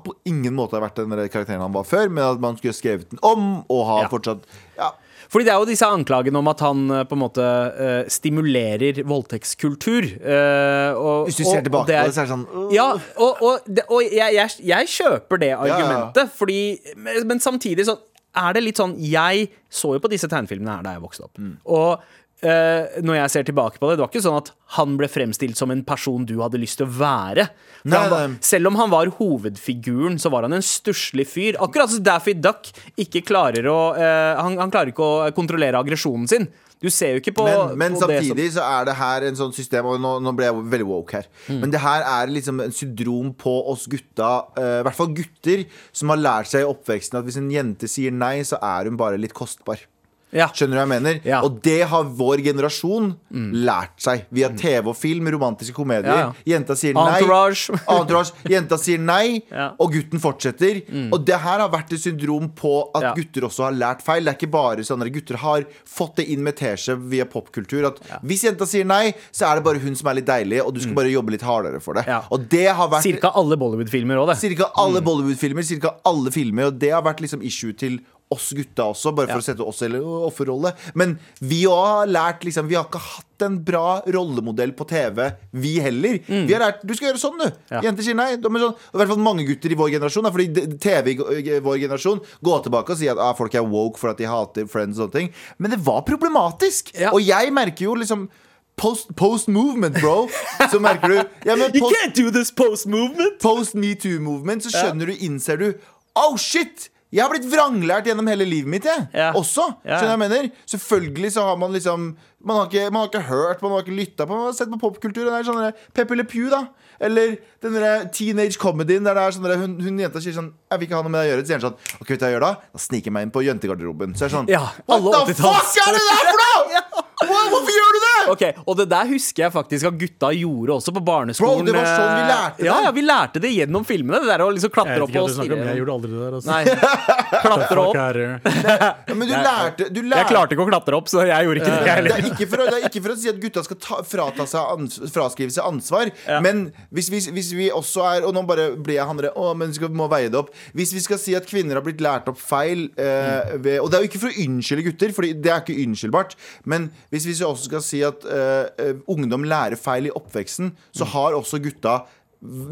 på 0.00 0.14
ingen 0.24 0.54
måte 0.56 0.78
har 0.78 0.86
vært 0.86 0.96
den 1.02 1.12
karakteren 1.28 1.60
han 1.60 1.74
var 1.74 1.84
før, 1.84 2.08
men 2.08 2.24
at 2.24 2.40
man 2.40 2.56
skulle 2.56 2.72
skrevet 2.76 3.10
den 3.10 3.20
om 3.22 3.64
og 3.68 3.86
ha 3.86 4.02
Ja. 4.02 4.08
fortsatt 4.08 4.44
Ja, 4.78 4.90
Fordi 5.28 5.44
det 5.44 5.52
er 5.52 5.58
jo 5.60 5.64
disse 5.68 5.86
anklagene 5.86 6.36
om 6.38 6.48
at 6.48 6.60
han 6.60 6.90
eh, 6.90 7.04
på 7.04 7.12
en 7.16 7.20
måte 7.22 7.40
uh, 7.40 8.04
stimulerer 8.08 9.02
voldtektskultur. 9.08 10.04
Uh, 10.20 10.92
og, 10.96 11.26
Hvis 11.28 11.36
du 11.40 11.44
ser 11.44 11.58
og- 11.60 11.64
tilbake 11.64 11.84
på 11.84 11.86
det 11.86 11.96
er- 11.96 12.10
så 12.12 12.20
er 12.22 12.26
det 12.26 12.32
sånn 12.34 12.46
uh. 12.52 12.72
Ja, 12.72 12.88
og, 13.16 13.40
og, 13.42 13.60
det, 13.66 13.84
og 13.88 14.02
jeg, 14.02 14.34
jeg, 14.34 14.50
jeg 14.64 14.86
kjøper 14.88 15.40
det 15.40 15.48
ja. 15.54 15.60
argumentet, 15.60 16.32
fordi 16.36 16.80
men, 16.96 17.40
samtidig 17.40 17.86
så 17.88 17.96
er 18.34 18.52
det 18.54 18.62
litt 18.64 18.76
sånn 18.80 18.94
Jeg 18.98 19.50
så 19.70 19.94
jo 19.94 20.00
på 20.00 20.08
disse 20.08 20.28
tegnefilmene 20.28 20.76
her 20.78 20.82
da 20.82 20.92
jeg 20.96 21.02
vokste 21.02 21.24
opp. 21.24 21.36
Mm. 21.38 21.56
Og 21.64 22.00
når 22.42 23.16
jeg 23.16 23.30
ser 23.30 23.44
tilbake 23.46 23.78
på 23.78 23.86
det, 23.86 23.94
det 23.98 24.02
var 24.02 24.10
ikke 24.10 24.24
sånn 24.24 24.40
at 24.40 24.48
han 24.76 24.96
ble 24.98 25.06
fremstilt 25.10 25.58
som 25.58 25.70
en 25.70 25.84
person 25.86 26.24
du 26.26 26.34
hadde 26.40 26.58
lyst 26.58 26.80
til 26.80 26.88
å 26.88 26.94
være. 26.96 27.44
Nei, 27.86 27.98
han 27.98 28.10
var, 28.10 28.34
selv 28.42 28.70
om 28.72 28.80
han 28.80 28.90
var 28.90 29.12
hovedfiguren, 29.18 30.18
så 30.18 30.32
var 30.32 30.48
han 30.48 30.56
en 30.56 30.64
stusslig 30.66 31.28
fyr. 31.30 31.58
Akkurat 31.62 31.92
som 31.92 32.02
Daffy 32.02 32.34
Duck 32.34 32.72
ikke 32.98 33.24
klarer 33.26 33.68
å 33.70 33.78
uh, 33.94 34.40
han, 34.40 34.58
han 34.58 34.74
klarer 34.74 34.90
ikke 34.90 35.06
å 35.06 35.30
kontrollere 35.36 35.78
aggresjonen 35.78 36.30
sin. 36.30 36.50
Du 36.82 36.88
ser 36.90 37.14
jo 37.14 37.20
ikke 37.22 37.34
på, 37.36 37.44
Men, 37.46 37.76
men 37.78 37.94
på 37.94 38.08
det 38.10 38.18
som 38.18 38.32
samtidig 38.32 38.48
så 38.56 38.64
er 38.66 38.88
det 38.88 38.96
her 38.98 39.26
en 39.28 39.36
sånn 39.38 39.52
system 39.54 39.86
Og 39.86 40.00
nå, 40.02 40.16
nå 40.24 40.32
ble 40.34 40.48
jeg 40.48 40.64
veldig 40.72 40.88
woke 40.88 41.20
her. 41.20 41.28
Mm. 41.46 41.60
Men 41.62 41.74
det 41.74 41.82
her 41.84 42.06
er 42.10 42.32
liksom 42.32 42.62
en 42.64 42.74
syndrom 42.74 43.30
på 43.38 43.54
oss 43.70 43.86
gutta, 43.90 44.32
eh, 44.58 44.80
i 44.80 44.84
hvert 44.88 44.98
fall 44.98 45.12
gutter, 45.14 45.62
som 45.94 46.10
har 46.10 46.18
lært 46.18 46.50
seg 46.50 46.64
i 46.64 46.68
oppveksten 46.68 47.20
at 47.20 47.28
hvis 47.28 47.38
en 47.38 47.50
jente 47.54 47.90
sier 47.90 48.14
nei, 48.14 48.40
så 48.46 48.58
er 48.58 48.90
hun 48.90 48.98
bare 48.98 49.20
litt 49.20 49.36
kostbar. 49.36 49.84
Ja. 50.32 50.48
Skjønner 50.56 50.74
du 50.74 50.80
hva 50.80 50.84
jeg 50.86 50.92
mener? 50.92 51.18
Ja. 51.28 51.40
Mm. 51.42 51.46
Og 51.46 51.58
det 51.64 51.78
har 51.92 52.12
vår 52.22 52.42
generasjon 52.46 53.10
lært 53.52 53.98
seg 54.00 54.24
via 54.32 54.48
TV 54.56 54.88
og 54.92 54.96
film, 54.96 55.28
romantiske 55.34 55.76
komedier. 55.76 56.22
Ja. 56.22 56.28
Jenta 56.54 56.76
sier 56.78 56.96
nei. 56.96 57.18
Entourage. 57.18 57.76
Entourage. 57.96 58.48
Jenta 58.48 58.78
sier 58.80 59.02
nei, 59.02 59.42
og 59.82 59.92
gutten 59.92 60.22
fortsetter. 60.22 60.82
Og 61.12 61.20
det 61.26 61.36
her 61.44 61.60
har 61.64 61.72
vært 61.72 61.92
et 61.92 62.02
syndrom 62.02 62.48
på 62.56 62.74
at 62.96 63.12
gutter 63.18 63.48
også 63.48 63.68
har 63.68 63.76
lært 63.76 64.04
feil. 64.04 64.24
Det 64.24 64.34
er 64.34 64.40
ikke 64.40 64.52
bare 64.52 64.86
sånn 64.86 65.04
at 65.04 65.12
Gutter 65.12 65.36
har 65.42 65.66
fått 65.88 66.16
det 66.22 66.28
inn 66.32 66.40
med 66.44 66.56
teskje 66.56 66.96
via 67.12 67.26
popkultur. 67.28 67.84
At 67.90 68.00
hvis 68.24 68.46
jenta 68.46 68.68
sier 68.68 68.88
nei, 68.88 69.12
så 69.34 69.50
er 69.50 69.60
det 69.60 69.66
bare 69.66 69.82
hun 69.82 69.96
som 69.98 70.08
er 70.10 70.20
litt 70.20 70.28
deilig, 70.30 70.62
og 70.64 70.72
du 70.76 70.80
skal 70.82 70.96
bare 70.96 71.12
jobbe 71.12 71.34
litt 71.34 71.44
hardere 71.46 71.82
for 71.84 71.98
det. 71.98 72.06
Mm. 72.08 72.30
Og 72.32 72.48
det 72.52 72.66
har 72.72 72.90
vært 72.92 73.06
Cirka 73.06 73.32
alle 73.38 73.58
Bollywood-filmer 73.60 74.22
òg, 74.22 74.32
det. 74.32 74.38
Cirka 74.40 74.70
alle 74.80 75.04
Bollywood-filmer, 75.04 75.66
cirka 75.66 75.96
alle 76.08 76.32
filmer, 76.34 76.70
og 76.70 76.80
det 76.80 76.94
har 76.94 77.04
vært 77.04 77.22
liksom 77.24 77.44
issue 77.44 77.76
til 77.76 78.00
oss 78.32 78.50
gutta 78.56 78.88
også, 78.92 79.12
bare 79.14 79.28
for 79.30 79.38
Ja. 79.38 79.42
å 79.42 79.46
sette 79.46 79.66
oss 79.66 79.82
i 79.84 79.90
offerrolle. 79.92 80.74
Men 80.94 81.18
vi 81.40 81.64
har 81.64 82.06
lært 82.06 82.44
liksom 82.46 82.68
Vi 82.68 82.74
har 82.78 82.84
ikke 82.88 83.00
hatt 83.02 83.42
en 83.42 83.58
bra 83.64 84.00
rollemodell 84.06 84.72
på 84.78 84.86
TV, 84.88 85.32
vi 85.52 85.78
heller. 85.80 86.20
Vi 86.28 86.52
har 86.52 86.60
lært 86.62 86.84
Du 86.86 86.94
skal 86.94 87.10
gjøre 87.12 87.22
sånn, 87.22 87.38
du. 87.38 87.48
Mm. 87.48 87.56
Ja. 87.70 87.80
Jenter 87.88 88.02
sier 88.06 88.14
nei. 88.18 88.36
De 88.36 88.48
sånn, 88.48 88.76
I 88.94 88.96
hvert 88.98 89.08
fall 89.08 89.18
mange 89.24 89.46
gutter 89.46 89.72
i 89.72 89.78
vår 89.78 89.90
generasjon. 89.96 90.30
Fordi 90.32 90.78
TV 90.78 91.16
i 91.16 91.58
vår 91.60 91.80
generasjon 91.86 92.22
går 92.44 92.62
tilbake 92.68 92.90
og 92.94 92.98
sier 92.98 93.12
at 93.12 93.18
ah, 93.18 93.32
folk 93.34 93.54
er 93.54 93.66
woke 93.66 93.98
for 93.98 94.10
at 94.10 94.18
de 94.18 94.24
hater 94.30 94.66
Friends 94.70 94.98
og 94.98 95.10
sånne 95.10 95.18
ting. 95.18 95.32
Men 95.58 95.70
det 95.74 95.80
var 95.84 96.02
problematisk. 96.06 96.94
Ja. 96.98 97.10
Og 97.12 97.20
jeg 97.22 97.52
merker 97.52 97.84
jo 97.90 97.94
liksom 97.94 98.28
Post, 98.74 99.10
post 99.16 99.48
movement, 99.52 99.98
bro. 100.00 100.28
Så 100.70 100.80
merker 100.80 101.08
du 101.12 101.16
ja, 101.44 101.56
men 101.56 101.72
You 101.76 101.90
can't 101.92 102.14
do 102.16 102.30
this 102.30 102.50
post-movement! 102.50 103.38
post 103.38 103.74
metoo-movement, 103.76 104.64
så 104.64 104.72
skjønner 104.72 105.12
du, 105.12 105.12
innser 105.20 105.60
du 105.60 105.74
Oh 106.16 106.36
shit! 106.40 106.88
Jeg 107.12 107.20
har 107.20 107.32
blitt 107.32 107.44
vranglært 107.52 108.06
gjennom 108.08 108.28
hele 108.30 108.46
livet 108.48 108.70
mitt, 108.72 108.86
jeg. 108.88 109.02
Ja. 109.12 109.32
Også. 109.36 109.66
Ja. 109.84 109.98
Skjønner 109.98 110.14
jeg 110.14 110.20
mener? 110.22 110.46
Selvfølgelig 110.72 111.32
så 111.34 111.44
har 111.50 111.58
man 111.60 111.74
liksom 111.74 112.12
Man 112.42 112.56
har 112.58 112.66
ikke, 112.66 112.88
man 112.90 113.04
har 113.04 113.10
ikke 113.10 113.26
hørt, 113.28 113.60
man 113.62 113.70
har 113.70 113.84
ikke 113.84 113.94
lytta 113.94 114.24
på, 114.26 114.34
man 114.34 114.48
har 114.48 114.54
sett 114.56 114.70
på 114.72 114.78
popkultur. 114.80 115.28
Det 115.28 115.34
er 115.36 115.44
sånn 115.46 115.60
der 115.62 115.76
Pepe 115.94 116.16
Le 116.18 116.24
Pew, 116.26 116.48
da. 116.50 116.64
Eller 117.02 117.36
den 117.62 117.76
der 117.76 118.08
teenage 118.14 118.58
comedyen 118.58 119.06
der 119.06 119.14
det 119.18 119.22
er 119.28 119.36
sånn 119.36 119.46
hun, 119.60 119.76
hun 119.82 120.00
jenta 120.02 120.20
sier 120.22 120.34
sånn 120.36 120.52
Jeg 120.70 120.80
vil 120.80 120.88
ikke 120.88 120.98
ha 120.98 121.04
noe 121.06 121.12
med 121.12 121.22
deg 121.22 121.28
å 121.28 121.32
gjøre. 121.34 121.44
Så 121.44 121.52
sier 121.52 121.60
han 121.60 121.66
sånn 121.68 122.00
OK, 122.00 122.08
vet 122.08 122.18
du 122.18 122.24
hva 122.24 122.30
jeg 122.32 122.36
gjør 122.38 122.46
da? 122.48 122.52
Da 122.72 122.82
sniker 122.86 123.10
jeg 123.10 123.16
meg 123.18 123.28
inn 123.28 123.34
på 123.36 123.44
jentegarderoben. 123.46 124.16
Så 124.18 124.26
er 124.26 124.32
det 124.32 124.38
sånn 124.38 124.50
Ja, 124.50 124.64
What 124.88 125.28
the 125.28 125.38
fuck 125.38 125.80
er 125.84 125.96
det 125.98 126.04
der 126.08 126.32
for 126.32 126.44
noe?! 126.46 126.84
Hvorfor 127.28 127.72
gjør 127.76 127.96
du 127.96 128.00
det?! 128.06 128.10
Ok, 128.32 128.42
Og 128.66 128.76
det 128.78 128.86
der 128.92 129.08
husker 129.10 129.44
jeg 129.46 129.52
faktisk 129.54 129.88
at 129.90 129.96
gutta 129.98 130.30
gjorde 130.36 130.76
også 130.78 130.94
på 130.96 131.02
barneskolen. 131.04 131.64
Bro, 131.64 131.66
det 131.66 131.74
var 131.76 131.88
sånn 131.88 132.12
vi 132.12 132.22
eh, 132.22 132.30
lærte 132.32 132.58
det. 132.62 132.66
Ja, 132.68 132.76
ja, 132.86 132.92
vi 132.94 133.04
lærte 133.06 133.42
det 133.42 133.50
gjennom 133.54 133.86
filmene. 133.88 134.20
Det 134.22 134.30
der 134.30 134.44
å 134.44 134.50
liksom 134.54 134.72
klatre 134.74 135.00
opp 135.04 135.16
og 135.16 135.30
om. 135.42 135.62
Jeg 135.62 135.80
gjorde 135.80 135.96
aldri 135.96 136.12
det 136.12 136.20
der. 136.22 136.36
Altså. 136.38 136.50
Nei, 136.52 136.62
klatre 137.44 137.82
opp. 137.82 137.96
Nei, 137.98 138.12
det? 138.16 139.16
Men 139.16 139.26
du 139.28 139.34
lærte, 139.34 139.88
du 139.92 140.00
lærte 140.02 140.20
Jeg 140.22 140.30
klarte 140.32 140.56
ikke 140.56 140.66
å 140.66 140.70
klatre 140.70 140.98
opp, 140.98 141.10
så 141.12 141.24
jeg 141.28 141.48
gjorde 141.48 141.62
ikke 141.62 141.72
det. 141.72 141.78
jeg 141.78 141.86
Det 141.86 141.96
heller. 141.98 142.16
er, 142.16 142.30
ikke 142.32 142.48
for 142.52 142.62
å, 142.64 142.68
det 142.70 142.78
er 142.78 142.86
ikke 142.88 143.02
for 143.06 143.14
å 143.14 143.18
si 143.22 143.32
at 143.32 143.40
gutta 143.42 143.64
skal 143.66 143.80
ta, 143.86 144.00
frata 144.12 144.46
seg 144.52 144.72
ans, 144.76 144.98
fraskrive 145.14 145.54
seg 145.54 145.66
ansvar. 145.68 146.12
Men 146.44 146.64
hvis 146.94 147.10
vi, 147.12 147.22
hvis 147.38 147.52
vi 147.58 147.68
også 147.74 148.04
er 148.12 148.26
Og 148.28 148.34
nå 148.36 148.42
bare 148.48 148.70
blir 148.76 148.96
jeg 148.98 149.06
han 149.08 149.18
derre 149.18 149.32
Å, 149.38 149.52
men 149.58 149.72
vi 149.72 149.78
skal, 149.78 149.90
må 149.96 150.06
veie 150.12 150.30
det 150.32 150.38
opp. 150.38 150.50
Hvis 150.76 150.92
vi 150.94 151.02
skal 151.04 151.20
si 151.20 151.34
at 151.38 151.46
kvinner 151.48 151.78
har 151.78 151.84
blitt 151.86 152.02
lært 152.04 152.28
opp 152.30 152.40
feil 152.40 152.86
eh, 153.00 153.54
ved, 153.62 153.78
Og 153.82 153.90
det 153.90 153.98
er 153.98 154.04
jo 154.06 154.10
ikke 154.10 154.22
for 154.22 154.32
å 154.32 154.44
unnskylde 154.46 154.86
gutter, 154.88 155.14
for 155.16 155.26
det 155.26 155.52
er 155.52 155.62
ikke 155.62 155.78
unnskyldbart. 155.84 156.36
Men 156.68 156.90
hvis 157.12 157.28
vi 157.28 157.34
også 157.44 157.68
skal 157.68 157.84
si 157.84 158.00
at 158.06 158.24
eh, 158.24 158.96
ungdom 159.10 159.44
lærer 159.44 159.76
feil 159.76 160.08
i 160.08 160.14
oppveksten, 160.16 160.72
så 160.96 161.04
har 161.12 161.36
også 161.36 161.60
gutta 161.60 161.98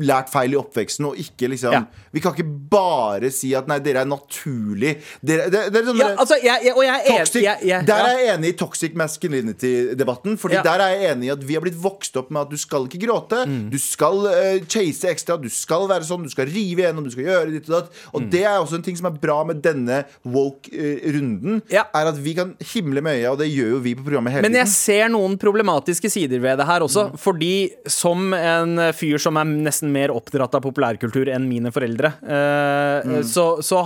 lært 0.02 0.30
feil 0.32 0.50
i 0.54 0.58
oppveksten 0.58 1.06
og 1.06 1.18
ikke 1.22 1.46
liksom 1.52 1.72
Ja. 1.72 1.84
Vi 2.12 2.18
kan 2.20 2.32
ikke 2.34 2.48
bare 2.70 3.30
si 3.30 3.52
at 3.54 3.68
nei, 3.70 3.78
dere 3.78 4.00
er 4.02 4.08
naturlig 4.10 4.96
dere, 5.22 5.44
det, 5.52 5.60
det 5.70 5.78
er 5.78 5.84
sånn 5.86 6.00
Ja, 6.00 6.08
altså, 6.18 6.38
jeg, 6.42 6.64
jeg, 6.66 6.74
og 6.74 6.82
jeg 6.82 7.04
er 7.06 7.18
Toxic, 7.20 7.42
jeg, 7.44 7.58
jeg, 7.68 7.86
der 7.86 8.02
er 8.08 8.18
jeg 8.18 8.32
enig 8.34 8.48
i 8.50 8.56
toxic 8.58 8.96
masculinity-debatten. 8.98 10.36
Fordi 10.42 10.54
Ja. 10.58 10.62
der 10.66 10.82
er 10.82 10.94
jeg 10.96 11.12
enig 11.12 11.28
i 11.28 11.32
at 11.36 11.44
vi 11.46 11.54
har 11.54 11.62
blitt 11.62 11.78
vokst 11.80 12.16
opp 12.18 12.30
med 12.34 12.42
at 12.42 12.50
du 12.50 12.56
skal 12.58 12.88
ikke 12.88 12.98
gråte. 13.06 13.44
Mm. 13.46 13.70
Du 13.70 13.78
skal 13.78 14.26
uh, 14.26 14.58
chase 14.66 15.06
ekstra, 15.10 15.36
du 15.40 15.48
skal 15.48 15.86
være 15.90 16.02
sånn, 16.08 16.24
du 16.26 16.30
skal 16.32 16.50
rive 16.50 16.82
igjennom, 16.82 17.04
du 17.06 17.10
skal 17.14 17.24
gjøre 17.28 17.50
ditt 17.54 17.70
og 17.70 17.76
datt. 17.78 17.92
Og 18.14 18.20
Mm. 18.22 18.30
det 18.34 18.42
er 18.44 18.58
også 18.58 18.74
en 18.80 18.82
ting 18.82 18.96
som 18.98 19.06
er 19.06 19.16
bra 19.22 19.38
med 19.44 19.62
denne 19.62 20.04
woke-runden. 20.26 21.62
Ja. 21.72 21.84
Er 21.94 22.10
at 22.10 22.18
vi 22.20 22.34
kan 22.36 22.54
himle 22.72 23.00
med 23.04 23.20
øya, 23.20 23.30
og 23.32 23.38
det 23.40 23.48
gjør 23.52 23.70
jo 23.76 23.78
vi 23.84 23.94
på 23.94 24.04
programmet 24.06 24.32
hele 24.34 24.42
tiden. 24.44 24.52
Men 24.52 24.60
jeg 24.64 24.72
ser 24.74 25.08
noen 25.12 25.38
problematiske 25.40 26.10
sider 26.10 26.40
ved 26.42 26.58
det 26.60 26.66
her 26.68 26.80
også. 26.84 27.06
Mm. 27.12 27.18
Fordi 27.22 27.52
som 27.90 28.32
en 28.34 28.76
fyr 28.96 29.18
som 29.22 29.36
er 29.40 29.44
nesten 29.64 29.92
mer 29.92 30.10
oppdratt 30.14 30.54
av 30.58 30.62
populærkultur 30.64 31.28
enn 31.32 31.48
mine 31.48 31.72
foreldre, 31.74 32.14
eh, 32.22 33.06
Mm. 33.06 33.22
så, 33.24 33.62
så 33.64 33.84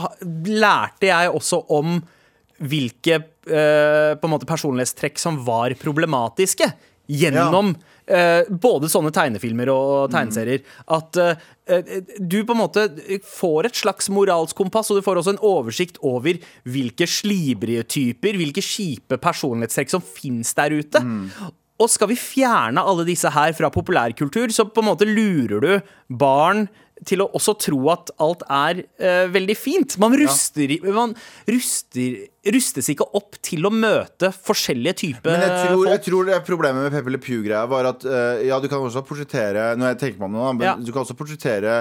lærte 0.48 1.06
jeg 1.06 1.30
også 1.30 1.60
om 1.70 2.00
hvilke 2.64 3.20
eh, 3.50 4.28
måte 4.30 4.46
personlighetstrekk 4.48 5.18
som 5.20 5.38
var 5.44 5.74
problematiske. 5.80 6.66
Gjennom 7.06 7.74
eh, 8.08 8.46
både 8.48 8.88
sånne 8.88 9.10
tegnefilmer 9.12 9.68
og 9.68 10.10
tegneserier. 10.14 10.62
At 10.88 11.18
eh, 11.20 11.34
eh, 11.68 11.98
du 12.18 12.38
på 12.48 12.54
en 12.54 12.62
måte 12.62 12.86
får 13.28 13.68
et 13.68 13.76
slags 13.82 14.08
moralsk 14.08 14.56
kompass, 14.56 14.88
og 14.90 14.96
du 14.96 15.04
får 15.04 15.20
også 15.20 15.34
en 15.36 15.42
oversikt 15.44 15.98
over 16.00 16.38
hvilke 16.64 17.04
slibrige 17.10 17.84
typer, 17.84 18.38
hvilke 18.40 18.64
kjipe 18.64 19.18
personlighetstrekk 19.20 19.92
som 19.92 20.00
fins 20.00 20.54
der 20.56 20.78
ute. 20.80 21.04
Og 21.82 21.90
skal 21.90 22.10
vi 22.12 22.16
fjerne 22.18 22.82
alle 22.86 23.06
disse 23.08 23.30
her 23.34 23.54
fra 23.56 23.70
populærkultur, 23.74 24.52
så 24.54 24.66
på 24.70 24.82
en 24.82 24.90
måte 24.92 25.08
lurer 25.08 25.64
du 25.64 25.72
barn 26.14 26.68
til 27.04 27.24
å 27.24 27.26
også 27.34 27.56
tro 27.58 27.80
at 27.92 28.12
alt 28.22 28.44
er 28.46 28.84
uh, 29.02 29.26
veldig 29.34 29.56
fint. 29.58 29.96
Man, 30.00 30.14
ruster, 30.16 30.70
ja. 30.76 30.92
man 30.94 31.12
ruster, 31.50 32.20
rustes 32.54 32.88
ikke 32.92 33.08
opp 33.18 33.36
til 33.44 33.66
å 33.66 33.72
møte 33.74 34.30
forskjellige 34.34 34.96
typer 35.02 35.34
Men 35.34 35.42
jeg 35.42 35.66
tror, 35.66 35.84
jeg 35.90 36.02
tror 36.06 36.30
det 36.30 36.40
problemet 36.46 36.86
med 36.86 36.94
Peppe 36.94 37.12
Le 37.12 37.20
Pew-greia 37.20 37.64
var 37.70 37.90
at 37.90 38.06
uh, 38.06 38.40
Ja, 38.46 38.60
du 38.62 38.70
kan 38.70 38.84
også 38.84 39.02
portrettere 39.06 39.72
Når 39.80 39.94
jeg 39.94 40.00
tenker 40.04 40.22
meg 40.22 40.30
om 40.30 40.38
det 40.38 40.50
men 40.60 40.68
Ja. 40.68 40.74
du 40.78 40.92
kan 40.94 41.02
også 41.02 41.18
portrettere 41.18 41.80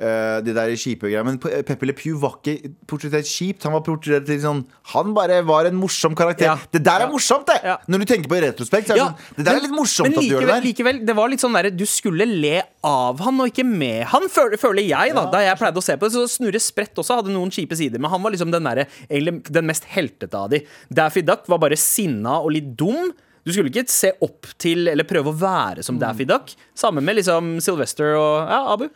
eh, 0.00 0.40
de 0.44 0.52
der 0.56 0.72
kjipe 0.76 1.08
greiene. 1.08 1.24
Men 1.24 1.38
Pe- 1.40 1.62
Peppe 1.66 1.86
Le 1.88 1.92
Pew 1.96 2.16
var 2.20 2.36
ikke 2.42 2.72
portrettert 2.86 3.24
kjipt. 3.28 3.62
Han 3.64 3.72
var 3.76 3.80
portrettert 3.86 4.26
til 4.28 4.40
sånn 4.42 4.64
Han 4.92 5.14
bare 5.16 5.42
var 5.46 5.64
en 5.66 5.76
morsom 5.80 6.14
karakter. 6.14 6.46
Ja. 6.50 6.56
Det 6.72 6.82
der 6.84 7.00
er 7.00 7.06
Ja. 7.06 7.12
morsomt, 7.12 7.46
det! 7.46 7.60
Ja. 7.64 7.76
Når 7.88 7.98
du 7.98 8.04
tenker 8.12 8.28
på 8.28 8.36
i 8.36 8.42
retrospekt, 8.44 8.90
er 8.90 8.94
det 8.94 9.02
sånn 9.02 9.16
Det 9.36 9.44
der 9.44 9.52
men- 9.52 9.56
er 9.56 9.66
litt 9.68 9.76
morsomt 9.78 10.08
men 10.10 10.18
at 10.18 10.20
du 10.20 10.28
gjør 10.30 10.40
det 10.40 10.48
der. 10.52 10.62
Likevel, 10.66 11.06
det 11.06 11.16
var 11.16 11.28
litt 11.28 11.40
sånn 11.40 11.52
der, 11.54 11.70
du 11.70 11.84
skulle 11.86 12.26
le 12.26 12.62
av 12.84 13.18
han 13.20 13.40
og 13.40 13.48
ikke 13.52 13.64
med 13.66 14.04
han, 14.06 14.28
føler, 14.28 14.56
føler 14.58 14.86
jeg, 14.86 15.14
da. 15.14 15.30
Da 15.30 15.38
jeg 15.38 15.58
pleide 15.58 15.76
å 15.76 15.82
se 15.82 15.96
på 15.96 16.00
det. 16.06 16.12
Så 16.12 16.28
Snurre 16.38 16.60
Sprett 16.60 16.94
også 16.94 17.16
hadde 17.16 17.32
noen 17.32 17.50
kjipe 17.50 17.76
sider, 17.76 17.98
men 17.98 18.10
han 18.10 18.22
var 18.22 18.30
liksom 18.32 18.50
den, 18.52 18.62
der, 18.64 18.86
den 19.08 19.66
mest 19.66 19.84
heltete 19.84 20.34
av 20.34 20.50
de. 20.50 20.60
Daffy 20.92 21.22
Duck 21.22 21.46
var 21.48 21.58
bare 21.58 21.76
sinna 21.76 22.40
og 22.42 22.52
litt 22.52 22.76
dum. 22.76 23.12
Du 23.46 23.52
skulle 23.52 23.70
ikke 23.70 23.88
se 23.88 24.10
opp 24.20 24.46
til 24.58 24.88
eller 24.88 25.04
prøve 25.04 25.30
å 25.30 25.38
være 25.38 25.82
som 25.86 25.98
Daffy 26.00 26.24
Duck. 26.26 26.54
Samme 26.74 27.00
med 27.00 27.14
liksom 27.16 27.60
Sylvester 27.62 28.16
og 28.18 28.48
ja, 28.50 28.72
Abu. 28.72 28.88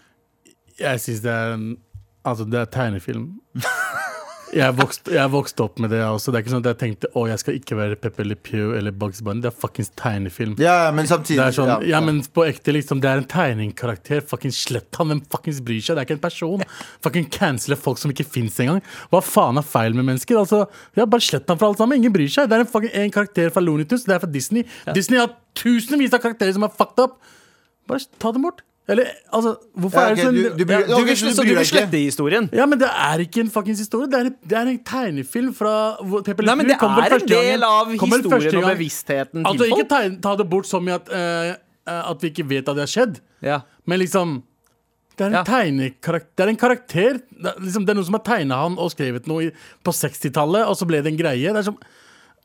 Jeg 0.81 1.05
syns 1.05 1.24
det 1.24 1.37
er 1.37 1.55
en 1.59 1.70
Altså, 2.20 2.45
det 2.45 2.59
er 2.61 2.66
tegnefilm. 2.68 3.31
Jeg 4.51 4.74
vokste, 4.74 4.81
vokst, 4.83 5.09
jeg 5.14 5.31
vokste 5.31 5.62
opp 5.62 5.76
med 5.83 5.93
det 5.95 6.01
også. 6.03 6.33
Det 6.33 6.41
er 6.41 6.43
ikke 6.43 6.53
sånn 6.53 6.64
at 6.64 6.68
jeg 6.72 6.78
tenkte 6.81 7.09
å, 7.14 7.22
jeg 7.31 7.39
skal 7.39 7.55
ikke 7.55 7.76
være 7.78 7.99
Peppe 8.03 8.24
Le 8.26 8.35
Pew 8.35 8.72
eller 8.74 8.95
Bugs 8.99 9.20
Bunny. 9.22 9.45
Det 9.45 9.51
er 9.53 9.55
fuckings 9.55 9.93
tegnefilm. 9.99 10.57
Ja, 10.59 10.89
ja, 10.89 10.95
men 10.97 11.07
samtidig 11.07 11.39
Det 11.39 11.55
sånn, 11.55 11.70
ja, 11.70 11.76
ja, 11.93 12.01
men 12.03 12.18
på 12.35 12.43
ekte 12.49 12.74
liksom 12.74 12.99
Det 13.03 13.12
er 13.12 13.22
en 13.22 13.28
tegningkarakter. 13.31 14.24
Fuckings 14.26 14.59
slett 14.66 14.99
han. 14.99 15.12
Hvem 15.12 15.20
fuckings 15.31 15.61
bryr 15.66 15.85
seg? 15.85 15.95
Det 15.95 16.03
er 16.03 16.09
ikke 16.09 16.16
en 16.18 16.24
person. 16.24 16.64
Fucking 17.07 17.28
cancele 17.33 17.78
folk 17.78 18.03
som 18.03 18.11
ikke 18.14 18.26
fins 18.26 18.59
engang. 18.64 18.83
Hva 19.14 19.22
faen 19.24 19.61
er 19.61 19.66
feil 19.66 19.95
med 19.95 20.09
mennesker? 20.11 20.41
Altså, 20.43 20.64
ja, 20.99 21.07
Bare 21.07 21.24
slett 21.24 21.47
han 21.51 21.61
fra 21.61 21.70
alt 21.70 21.78
sammen. 21.78 22.03
Ingen 22.03 22.14
bryr 22.16 22.33
seg. 22.33 22.51
Det 22.51 22.59
er 22.59 22.66
en 22.66 22.72
fucking 22.74 22.97
en 23.05 23.14
karakter 23.14 23.55
fra 23.55 23.62
Looney 23.62 23.87
Tunes. 23.87 24.09
Det 24.09 24.16
er 24.18 24.24
fra 24.24 24.33
Disney. 24.35 24.66
Disney 24.99 25.22
har 25.22 25.31
tusenvis 25.62 26.16
av 26.18 26.24
karakterer 26.26 26.59
som 26.59 26.66
er 26.66 26.74
fucked 26.74 27.07
up. 27.07 27.20
Bare 27.87 28.03
ta 28.18 28.35
dem 28.35 28.51
bort. 28.51 28.64
Eller, 28.91 29.07
altså, 29.30 29.53
hvorfor 29.78 30.01
Ja, 30.01 30.11
er 30.11 30.16
det 30.18 30.24
sånn 30.26 30.34
du, 30.34 30.43
du, 30.59 30.64
bryr- 30.66 30.86
Du 30.88 30.95
ok, 30.97 31.05
vil, 31.07 31.16
så 31.20 31.45
du 31.47 31.51
vil 31.55 31.66
slette 31.68 32.01
historien. 32.01 32.49
Ja, 32.57 32.66
men 32.66 32.80
det 32.80 32.88
er 32.91 33.22
ikke 33.22 33.45
en 33.45 33.51
fuckings 33.55 33.78
historie. 33.84 34.09
Det 34.11 34.18
er, 34.18 34.30
det 34.51 34.57
er 34.59 34.70
en 34.72 34.78
tegnefilm 34.91 35.53
fra 35.55 35.74
Pepper 36.26 36.49
Nei, 36.49 36.57
men 36.59 36.70
det 36.72 36.76
er 36.80 37.16
en 37.20 37.26
del 37.30 37.66
av 37.68 37.93
historien 37.95 38.59
og 38.61 38.68
bevisstheten 38.72 39.45
Altså, 39.47 39.62
til 39.62 39.70
ikke 39.76 39.84
folk. 39.84 39.93
tegn, 39.95 40.20
ta 40.26 40.34
det 40.41 40.49
bort 40.51 40.66
som 40.66 40.88
i 40.91 40.95
at, 40.97 41.09
eh, 41.14 41.53
eh, 41.86 42.03
at 42.11 42.24
vi 42.24 42.32
ikke 42.32 42.49
vet 42.51 42.66
at 42.68 42.74
det 42.80 42.86
har 42.88 42.95
skjedd. 42.97 43.20
Ja. 43.47 43.61
Men 43.86 44.01
liksom 44.03 44.43
Det 45.20 45.26
er 45.26 45.30
en 45.30 45.32
Ja. 45.36 45.45
tegnekarakter 45.45 46.32
Det 46.36 46.45
er 46.47 46.49
en 46.49 46.57
karakter 46.57 47.12
det 47.20 47.47
er, 47.51 47.61
liksom, 47.61 47.84
det 47.84 47.91
er 47.93 47.99
noen 47.99 48.07
som 48.09 48.14
har 48.16 48.24
tegna 48.24 48.57
han 48.62 48.76
og 48.80 48.91
skrevet 48.91 49.26
noe 49.28 49.43
i, 49.47 49.51
på 49.84 49.93
60-tallet, 49.93 50.66
og 50.66 50.76
så 50.76 50.86
ble 50.88 51.03
det 51.03 51.12
en 51.12 51.18
greie. 51.18 51.53
Det 51.53 51.57
er 51.61 51.62
som 51.66 51.76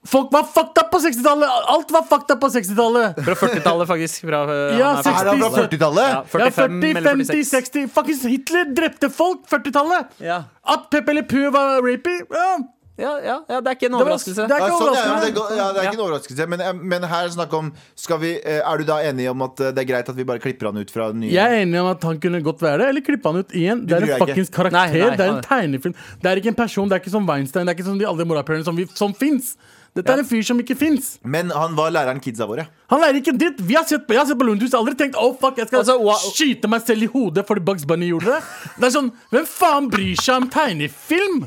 Folk 0.06 0.34
var 0.34 0.44
fucked 0.44 0.78
up 0.84 0.92
på 0.92 1.00
60-tallet! 1.02 1.50
Alt 1.74 1.92
var 1.92 2.04
fucked 2.10 2.36
up 2.36 2.42
på 2.42 2.50
60-tallet! 2.54 3.18
Fra 3.26 3.36
40-tallet, 3.40 3.88
faktisk. 3.90 4.22
Fra, 4.28 4.44
uh, 4.46 4.78
Ja, 4.78 4.92
er 5.00 5.04
60 5.04 5.10
Er 5.10 5.40
fra 5.42 5.64
40-tallet? 5.64 6.10
Ja, 6.12 6.22
Ja, 6.46 6.52
40, 6.54 7.02
50, 7.08 7.50
60 7.50 7.90
Fuckings 7.96 8.24
Hitler 8.30 8.70
drepte 8.78 9.10
folk! 9.10 9.44
40-tallet! 9.50 10.14
Ja. 10.22 10.44
At 10.66 10.90
Pepe 10.94 11.18
Le 11.18 11.24
Pew 11.26 11.50
var 11.54 11.82
rapey? 11.86 12.22
Ja, 12.30 12.50
Ja, 12.98 13.10
ja, 13.20 13.34
ja, 13.50 13.58
det 13.60 13.68
er 13.68 13.76
ikke 13.76 13.88
en 13.90 13.92
det, 13.92 14.00
var, 14.00 14.06
overraskelse. 14.06 14.44
det 14.48 14.56
er 14.56 14.62
Ja, 14.62 14.68
ikke 14.70 14.78
sånn, 14.80 14.96
ja, 14.96 15.16
det, 15.20 15.32
er 15.36 15.58
ja, 15.60 15.66
det 15.76 15.80
er 15.82 15.88
ikke 15.90 15.98
en 16.00 16.04
overraskelse. 16.06 16.46
Men, 16.48 16.62
eh, 16.64 16.74
men 16.94 17.04
her 17.12 17.26
er 17.26 17.28
det 17.28 17.36
snakk 17.36 17.56
om 17.58 17.74
skal 18.00 18.20
vi, 18.22 18.30
eh, 18.40 18.62
Er 18.64 18.78
du 18.80 18.84
da 18.88 19.00
enig 19.04 19.26
om 19.34 19.42
at 19.44 19.60
eh, 19.60 19.72
det 19.76 19.84
er 19.84 19.90
greit 19.90 20.10
at 20.14 20.16
vi 20.16 20.24
bare 20.24 20.40
klipper 20.40 20.70
han 20.72 20.78
ut 20.80 20.92
fra 20.96 21.10
den 21.12 21.20
nye? 21.26 21.32
Jeg 21.36 21.44
er 21.44 21.66
enig 21.66 21.82
om 21.82 21.90
at 21.92 22.04
han 22.08 22.20
kunne 22.24 22.40
godt 22.46 22.62
være 22.64 22.78
det, 22.80 22.88
eller 22.94 23.02
klippe 23.04 23.28
han 23.34 23.42
ut 23.44 23.52
igjen. 23.52 23.84
Det 23.86 23.98
er 24.00 24.08
en 24.08 24.20
fuckings 24.24 24.50
karakter. 24.56 24.80
Nei, 24.80 25.02
nei, 25.10 25.16
det 25.20 25.26
er 25.28 25.34
en 25.36 25.42
tegnefilm. 25.44 25.96
Det 26.24 26.32
er 26.32 26.40
ikke 26.40 26.54
en 26.54 26.60
person, 26.64 26.88
det 26.88 26.96
er 26.96 27.04
ikke 27.04 27.12
som 27.18 27.28
Weinstein, 27.28 27.66
det 27.68 27.74
er 27.76 27.80
ikke 27.82 27.90
som 27.90 27.98
de 28.00 28.08
aldri 28.08 28.26
morapulerne 28.32 28.64
som, 28.64 28.76
vi- 28.80 28.88
som 28.96 29.14
fins. 29.14 29.58
Dette 29.96 30.12
er 30.12 30.20
en 30.24 30.28
fyr 30.28 30.42
som 30.44 30.58
ikke 30.60 30.76
fins. 30.76 31.18
Men 31.24 31.52
han 31.56 31.76
var 31.76 31.92
læreren 31.96 32.20
kidsa 32.24 32.44
våre. 32.48 32.66
Han 32.92 33.00
lærer 33.00 33.20
ikke 33.22 33.32
dritt. 33.40 33.60
Vi 33.64 33.76
har 33.76 33.84
sett 33.88 34.04
på, 34.08 34.12
jeg 34.16 34.20
har 34.24 34.28
sett 34.28 34.40
på 34.40 34.44
Lundhus, 34.48 34.72
jeg 34.72 34.76
har 34.80 34.84
aldri 34.84 34.96
tenkt 35.00 35.16
oh 35.20 35.36
fuck, 35.40 35.56
jeg 35.60 35.68
skal 35.70 35.80
Altså, 35.84 35.96
wow. 36.04 36.16
skyte 36.36 36.68
meg 36.72 36.82
selv 36.88 37.04
i 37.04 37.12
hodet 37.12 37.46
fordi 37.48 37.64
Bugs 37.64 37.86
Bunny 37.88 38.08
gjorde 38.12 38.34
det. 38.36 38.42
Det 38.80 38.90
er 38.90 38.96
sånn, 38.98 39.12
Hvem 39.32 39.46
faen 39.48 39.88
bryr 39.92 40.16
seg 40.20 40.36
om 40.44 40.50
tegnefilm? 40.52 41.46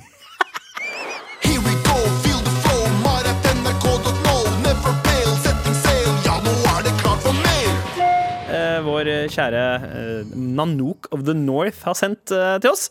Vår 8.88 9.12
kjære 9.32 9.64
eh, 9.86 10.34
Nanook 10.34 11.10
of 11.14 11.24
the 11.28 11.36
North 11.36 11.84
har 11.86 11.96
sendt 11.98 12.34
eh, 12.34 12.56
til 12.64 12.72
oss. 12.74 12.88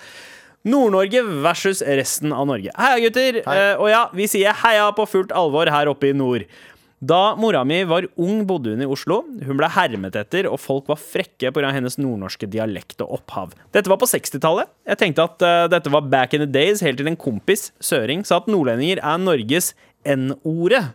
Nord-Norge 0.68 1.22
versus 1.44 1.82
resten 1.82 2.34
av 2.36 2.48
Norge. 2.50 2.74
Heia, 2.76 2.98
gutter! 3.04 3.42
Eh, 3.44 3.76
og 3.80 3.92
ja, 3.92 4.08
vi 4.16 4.28
sier 4.30 4.58
heia 4.66 4.90
på 4.96 5.06
fullt 5.08 5.32
alvor 5.36 5.70
her 5.72 5.92
oppe 5.92 6.12
i 6.12 6.18
nord. 6.18 6.48
Da 6.98 7.36
mora 7.38 7.62
mi 7.68 7.84
var 7.86 8.08
ung, 8.18 8.42
bodde 8.50 8.74
hun 8.74 8.82
i 8.82 8.90
Oslo. 8.90 9.20
Hun 9.46 9.60
ble 9.60 9.70
hermet 9.70 10.16
etter, 10.18 10.48
og 10.50 10.58
folk 10.58 10.88
var 10.90 10.98
frekke 10.98 11.52
pga. 11.54 11.70
hennes 11.76 12.00
nordnorske 12.02 12.50
dialekt 12.50 13.04
og 13.06 13.20
opphav. 13.20 13.54
Dette 13.72 13.92
var 13.92 14.00
på 14.02 14.10
60-tallet. 14.10 14.72
Jeg 14.90 14.98
tenkte 15.04 15.28
at 15.30 15.46
uh, 15.46 15.68
dette 15.70 15.94
var 15.94 16.10
back 16.10 16.34
in 16.34 16.42
the 16.42 16.50
days, 16.50 16.82
helt 16.82 16.98
til 16.98 17.12
en 17.12 17.20
kompis, 17.20 17.70
søring, 17.80 18.26
sa 18.26 18.42
at 18.42 18.50
nordlendinger 18.50 18.98
er 18.98 19.22
Norges 19.22 19.76
N-ordet. 20.10 20.88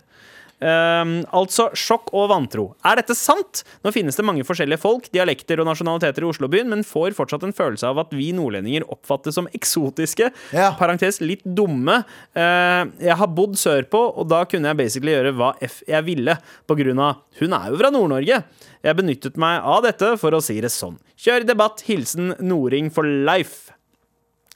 Ehm, 0.62 1.14
altså 1.34 1.68
sjokk 1.74 2.12
og 2.14 2.28
vantro. 2.30 2.66
Er 2.86 3.00
dette 3.00 3.16
sant? 3.18 3.64
Nå 3.82 3.92
finnes 3.94 4.18
det 4.18 4.24
mange 4.26 4.44
forskjellige 4.46 4.80
folk, 4.82 5.08
dialekter 5.14 5.60
og 5.62 5.66
nasjonaliteter 5.68 6.22
i 6.22 6.28
Oslobyen, 6.30 6.70
men 6.70 6.86
får 6.86 7.16
fortsatt 7.18 7.46
en 7.46 7.56
følelse 7.56 7.88
av 7.88 7.98
at 8.04 8.14
vi 8.14 8.30
nordlendinger 8.36 8.86
oppfattes 8.92 9.36
som 9.38 9.50
eksotiske. 9.56 10.30
Ja. 10.54 10.72
Parentes 10.78 11.20
litt 11.24 11.42
dumme. 11.42 12.02
Uh, 12.36 12.86
jeg 13.02 13.18
har 13.18 13.32
bodd 13.34 13.58
sørpå, 13.58 14.04
og 14.20 14.30
da 14.30 14.44
kunne 14.48 14.70
jeg 14.70 14.80
basically 14.84 15.16
gjøre 15.16 15.34
hva 15.38 15.52
f 15.62 15.80
jeg 15.88 16.06
ville, 16.06 16.38
på 16.68 16.78
grunn 16.78 17.02
av 17.02 17.24
hun 17.40 17.56
er 17.56 17.72
jo 17.72 17.80
fra 17.80 17.90
Nord-Norge. 17.94 18.42
Jeg 18.82 18.98
benyttet 18.98 19.38
meg 19.40 19.66
av 19.66 19.82
dette 19.86 20.14
for 20.20 20.34
å 20.34 20.42
si 20.44 20.60
det 20.62 20.72
sånn. 20.74 20.98
Kjør 21.22 21.46
debatt. 21.48 21.84
Hilsen 21.86 22.36
Noring 22.42 22.90
for 22.94 23.06
life. 23.06 23.74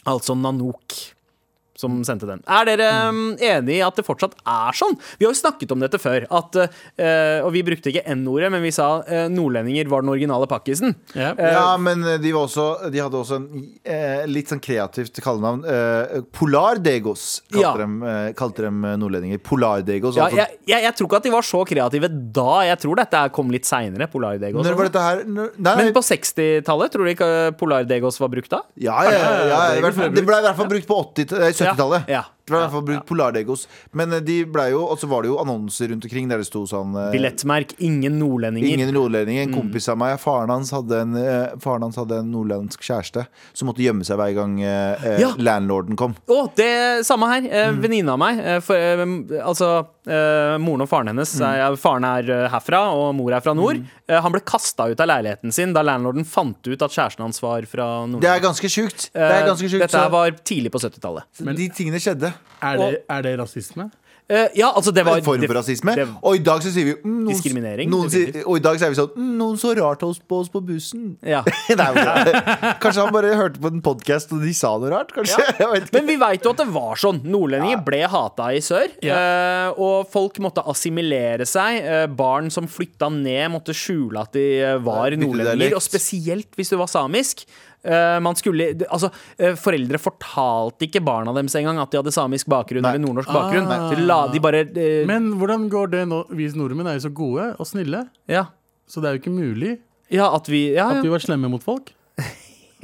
Altså 0.07 0.37
Nanook 0.39 1.16
som 1.79 1.99
sendte 2.07 2.29
den. 2.29 2.43
Er 2.49 2.67
dere 2.69 2.89
mm, 3.13 3.37
enig 3.43 3.79
i 3.79 3.83
at 3.85 3.99
det 3.99 4.07
fortsatt 4.07 4.37
er 4.43 4.77
sånn? 4.77 4.97
Vi 5.19 5.27
har 5.27 5.35
jo 5.35 5.39
snakket 5.39 5.73
om 5.75 5.83
dette 5.83 6.01
før, 6.01 6.27
at, 6.39 6.59
uh, 6.59 7.39
og 7.45 7.51
vi 7.55 7.65
brukte 7.67 7.93
ikke 7.93 8.05
N-ordet, 8.17 8.51
men 8.55 8.65
vi 8.65 8.73
sa 8.75 8.89
uh, 9.05 9.27
nordlendinger 9.33 9.91
var 9.93 10.05
den 10.05 10.13
originale 10.15 10.49
pakkisen. 10.51 10.97
Ja. 11.17 11.35
Ja, 11.37 11.77
men 11.81 12.03
eh, 12.07 12.19
de, 12.23 12.31
var 12.35 12.47
også, 12.47 12.91
de 12.93 13.01
hadde 13.01 13.19
også 13.19 13.39
en 13.39 14.31
litt 14.31 14.51
sånn 14.51 14.61
kreativt 14.63 15.19
kallenavn. 15.23 15.63
Eh, 15.69 16.23
Polardegos 16.35 17.43
kalte, 17.51 17.63
Ja. 17.63 17.73
dem, 17.79 17.97
kalte 18.39 18.67
dem 18.67 18.85
nordlendinger. 19.01 19.41
Polardegos. 19.45 20.17
Ja, 20.19 20.27
altså. 20.27 20.41
jeg, 20.43 20.59
jeg, 20.71 20.85
jeg 20.87 20.97
tror 20.99 21.11
ikke 21.11 21.21
at 21.21 21.29
de 21.29 21.35
var 21.35 21.47
så 21.47 21.63
kreative 21.69 22.11
da. 22.11 22.53
Jeg 22.71 22.81
tror 22.85 23.01
dette 23.01 23.23
kom 23.37 23.53
litt 23.55 23.69
seinere. 23.69 24.09
Polardegos. 24.13 24.65
Når 24.67 24.79
var 24.79 24.91
dette 24.91 25.05
her? 25.07 25.23
Når, 25.27 25.53
nei, 25.59 25.75
Men 25.81 25.93
på 25.97 26.03
60-tallet, 26.07 26.93
tror 26.95 27.07
du 27.07 27.13
ikke 27.13 27.31
Polardegos 27.61 28.21
var 28.23 28.33
brukt 28.33 28.53
da? 28.53 28.63
ja, 28.81 28.97
ja, 29.07 29.13
ja, 29.13 29.31
ja, 29.51 29.61
ja 29.79 30.09
Det 30.13 30.25
ble 30.27 30.39
i 30.39 30.45
hvert 30.45 30.59
fall 30.59 30.69
brukt 30.71 30.89
på 30.89 30.99
80 31.03 31.37
eh, 31.37 31.53
70-tallet. 31.75 32.03
Ja, 32.09 32.25
ja. 32.49 32.57
I 32.57 32.61
hvert 32.61 32.71
fall 32.73 32.83
brukt 32.87 33.07
Polardegos. 33.07 33.67
Men 33.93 34.13
eh, 34.13 34.21
de 34.21 34.45
ble 34.47 34.71
jo 34.71 34.85
Og 34.87 34.99
så 34.99 35.09
var 35.11 35.23
det 35.23 35.29
jo 35.33 35.39
annonser 35.43 35.89
rundt 35.91 36.05
omkring 36.07 36.29
der 36.31 36.39
det 36.39 36.47
sto 36.47 36.65
sånn 36.67 36.95
eh, 36.95 37.11
Billettmerk 37.13 37.75
'Ingen 37.81 38.19
nordlendinger'. 38.21 38.73
Ingen 38.77 38.95
nordlending. 38.95 39.37
Mm. 39.41 39.49
En 39.49 39.55
kompis 39.61 39.89
av 39.89 39.99
meg, 39.99 40.19
faren 40.21 40.49
hans 40.51 40.71
hadde 40.71 41.01
en, 41.01 41.17
eh, 41.17 41.57
faren 41.59 41.83
hans 41.83 41.97
hadde 41.97 42.19
en 42.21 42.31
nordlandsk 42.31 42.81
kjæreste 42.87 43.27
som 43.53 43.69
måtte 43.69 43.83
gjemme 43.83 44.05
seg 44.07 44.17
hver 44.17 44.35
gang 44.35 44.61
eh, 44.63 45.05
eh, 45.05 45.21
Ja. 45.21 45.33
landlorden 45.39 45.97
kom. 45.97 46.15
Å, 46.29 46.51
det 46.55 47.05
samme 47.07 47.27
her. 47.33 47.43
Eh, 47.51 47.67
Mm. 47.77 47.81
Venninne 47.83 48.13
av 48.13 48.19
meg. 48.19 48.39
Eh, 48.39 48.61
for, 48.61 48.77
eh, 48.77 49.43
altså, 49.43 49.87
eh, 50.07 50.57
moren 50.63 50.83
og 50.83 50.89
faren 50.89 51.09
hennes 51.09 51.35
Mm. 51.41 51.47
er, 51.73 51.77
Faren 51.77 52.05
er 52.05 52.31
eh, 52.31 52.49
herfra, 52.49 52.93
og 52.95 53.15
mor 53.15 53.33
er 53.33 53.41
fra 53.41 53.53
nord. 53.55 53.83
Eh, 54.09 54.21
han 54.21 54.31
ble 54.33 54.41
kasta 54.41 54.87
ut 54.89 55.01
av 55.01 55.09
leiligheten 55.09 55.53
sin 55.53 55.73
da 55.73 55.83
landlorden 55.83 56.25
fant 56.25 56.63
ut 56.67 56.81
at 56.83 56.91
kjæresten 56.91 57.21
hans 57.27 57.41
var 57.43 57.63
fra 57.67 58.07
nord. 58.07 58.21
Det 58.23 58.31
er 58.31 58.41
ganske 58.41 58.69
sjukt. 58.71 59.11
Det 59.13 59.21
er 59.21 59.47
ganske 59.49 59.69
sjukt. 59.69 59.81
Dette 59.81 59.91
så- 59.99 60.11
var 60.11 60.31
tidlig 60.31 60.71
på 60.71 60.79
70-tallet. 60.79 61.57
de 61.57 61.69
tingene 61.69 61.99
skjedde. 61.99 62.33
Er, 62.63 62.77
det, 62.81 63.05
er 63.11 63.23
det 63.23 63.39
rasisme? 63.39 63.91
Eh, 64.29 64.49
ja, 64.59 64.73
altså, 64.75 64.91
det 64.91 65.05
var 65.07 65.21
En 65.21 65.23
form 65.23 65.39
for 65.47 65.55
rasisme. 65.55 65.93
det- 65.95 66.09
og 66.21 66.35
i 66.35 66.41
dag 66.43 66.59
så 66.65 66.71
sier 66.75 66.85
vi 66.89 66.95
mm, 66.99 67.11
noen, 67.23 67.29
Diskriminering, 67.31 67.91
Noen 67.93 68.09
sier, 68.11 68.25
definitivt. 68.27 68.47
og 68.51 68.57
i 68.57 68.63
dag 68.65 68.79
så 68.81 68.87
er 68.87 68.91
vi 68.91 68.97
sånn 68.99 69.13
mm, 69.15 69.29
Noen 69.39 69.57
så 69.63 69.71
rart 69.79 70.01
hos- 70.03 70.19
på 70.19 70.41
oss 70.43 70.49
på 70.51 70.63
bussen. 70.67 71.05
Ja. 71.23 71.45
Nei, 71.79 71.87
men, 71.95 72.33
kanskje 72.83 73.05
han 73.05 73.13
bare 73.15 73.37
hørte 73.39 73.61
på 73.63 73.71
en 73.71 73.79
podkast 73.87 74.33
og 74.35 74.43
de 74.43 74.51
sa 74.59 74.73
noe 74.83 74.91
rart? 74.91 75.13
Kanskje? 75.15 75.39
Jeg 75.63 75.71
vet 75.71 75.87
ikke. 75.87 75.95
Men 76.01 76.11
vi 76.11 76.17
veit 76.25 76.43
jo 76.43 76.51
at 76.57 76.63
det 76.65 76.67
var 76.75 76.99
sånn. 76.99 77.21
Nordlendinger 77.23 77.85
ble 77.87 78.01
hata 78.17 78.49
i 78.51 78.59
sør. 78.67 78.91
eh, 78.99 79.69
og 79.79 80.11
folk 80.11 80.43
måtte 80.43 80.67
assimilere 80.75 81.47
seg. 81.47 81.79
Eh, 81.87 82.07
barn 82.19 82.51
som 82.51 82.67
flytta 82.67 83.13
ned, 83.15 83.47
måtte 83.55 83.77
skjule 83.79 84.27
at 84.27 84.35
de 84.35 84.47
eh, 84.59 84.75
var 84.83 85.05
Ja, 85.07 85.15
bytte 85.15 85.23
nordlendinger. 85.23 85.55
dialekt. 85.55 85.79
Og 85.79 85.87
spesielt 85.87 86.51
hvis 86.59 86.75
du 86.75 86.77
var 86.83 86.91
samisk. 86.91 87.47
Eh, 87.85 88.19
man 88.23 88.39
skulle 88.39 88.69
Altså, 88.87 89.11
eh, 89.39 89.57
foreldre 89.59 90.01
fortalte 90.01 90.87
ikke 90.89 91.03
barna 91.05 91.35
deres 91.37 91.57
engang 91.59 91.81
at 91.83 91.93
de 91.93 92.01
hadde 92.01 92.15
samisk 92.15 92.49
bakgrunn 92.51 92.85
Nei. 92.87 92.95
eller 92.95 93.05
nordnorsk 93.05 93.33
bakgrunn. 93.33 93.67
Ah. 93.67 93.73
bakgrunn. 93.75 94.01
de, 94.01 94.07
la, 94.07 94.21
de 94.33 94.43
bare 94.43 94.63
eh, 94.71 95.03
Men 95.09 95.33
hvordan 95.41 95.69
går 95.73 95.93
det 95.95 96.07
nå? 96.11 96.23
Vi 96.37 96.49
nordmenn 96.57 96.91
er 96.91 97.01
jo 97.01 97.09
så 97.09 97.15
gode 97.15 97.51
og 97.57 97.69
snille, 97.69 98.07
ja. 98.31 98.47
så 98.89 99.03
det 99.03 99.11
er 99.11 99.17
jo 99.17 99.25
ikke 99.25 99.37
mulig 99.37 99.77
ja, 100.13 100.29
at 100.31 100.47
vi 100.47 100.69
ja, 100.77 100.87
at 100.95 101.03
vi 101.03 101.11
var 101.11 101.23
slemme 101.23 101.51
mot 101.51 101.63
folk. 101.65 101.91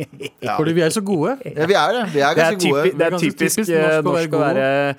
Ja. 0.42 0.56
Fordi 0.58 0.72
vi 0.74 0.82
er 0.82 0.90
så 0.90 1.00
gode. 1.06 1.36
Ja, 1.46 1.66
vi 1.70 1.74
er 1.78 1.92
det. 1.94 2.02
Vi 2.14 2.20
er 2.20 2.34
Det 2.34 2.42
er, 2.42 2.50
ganske 2.50 2.70
gode. 2.70 2.82
det 2.98 3.06
er 3.06 3.16
typisk, 3.18 3.56
typisk 3.56 3.70
eh, 3.70 3.82
norsk 3.82 4.02
å 4.02 4.12
norsk 4.12 4.32
å 4.34 4.40
være 4.42 4.96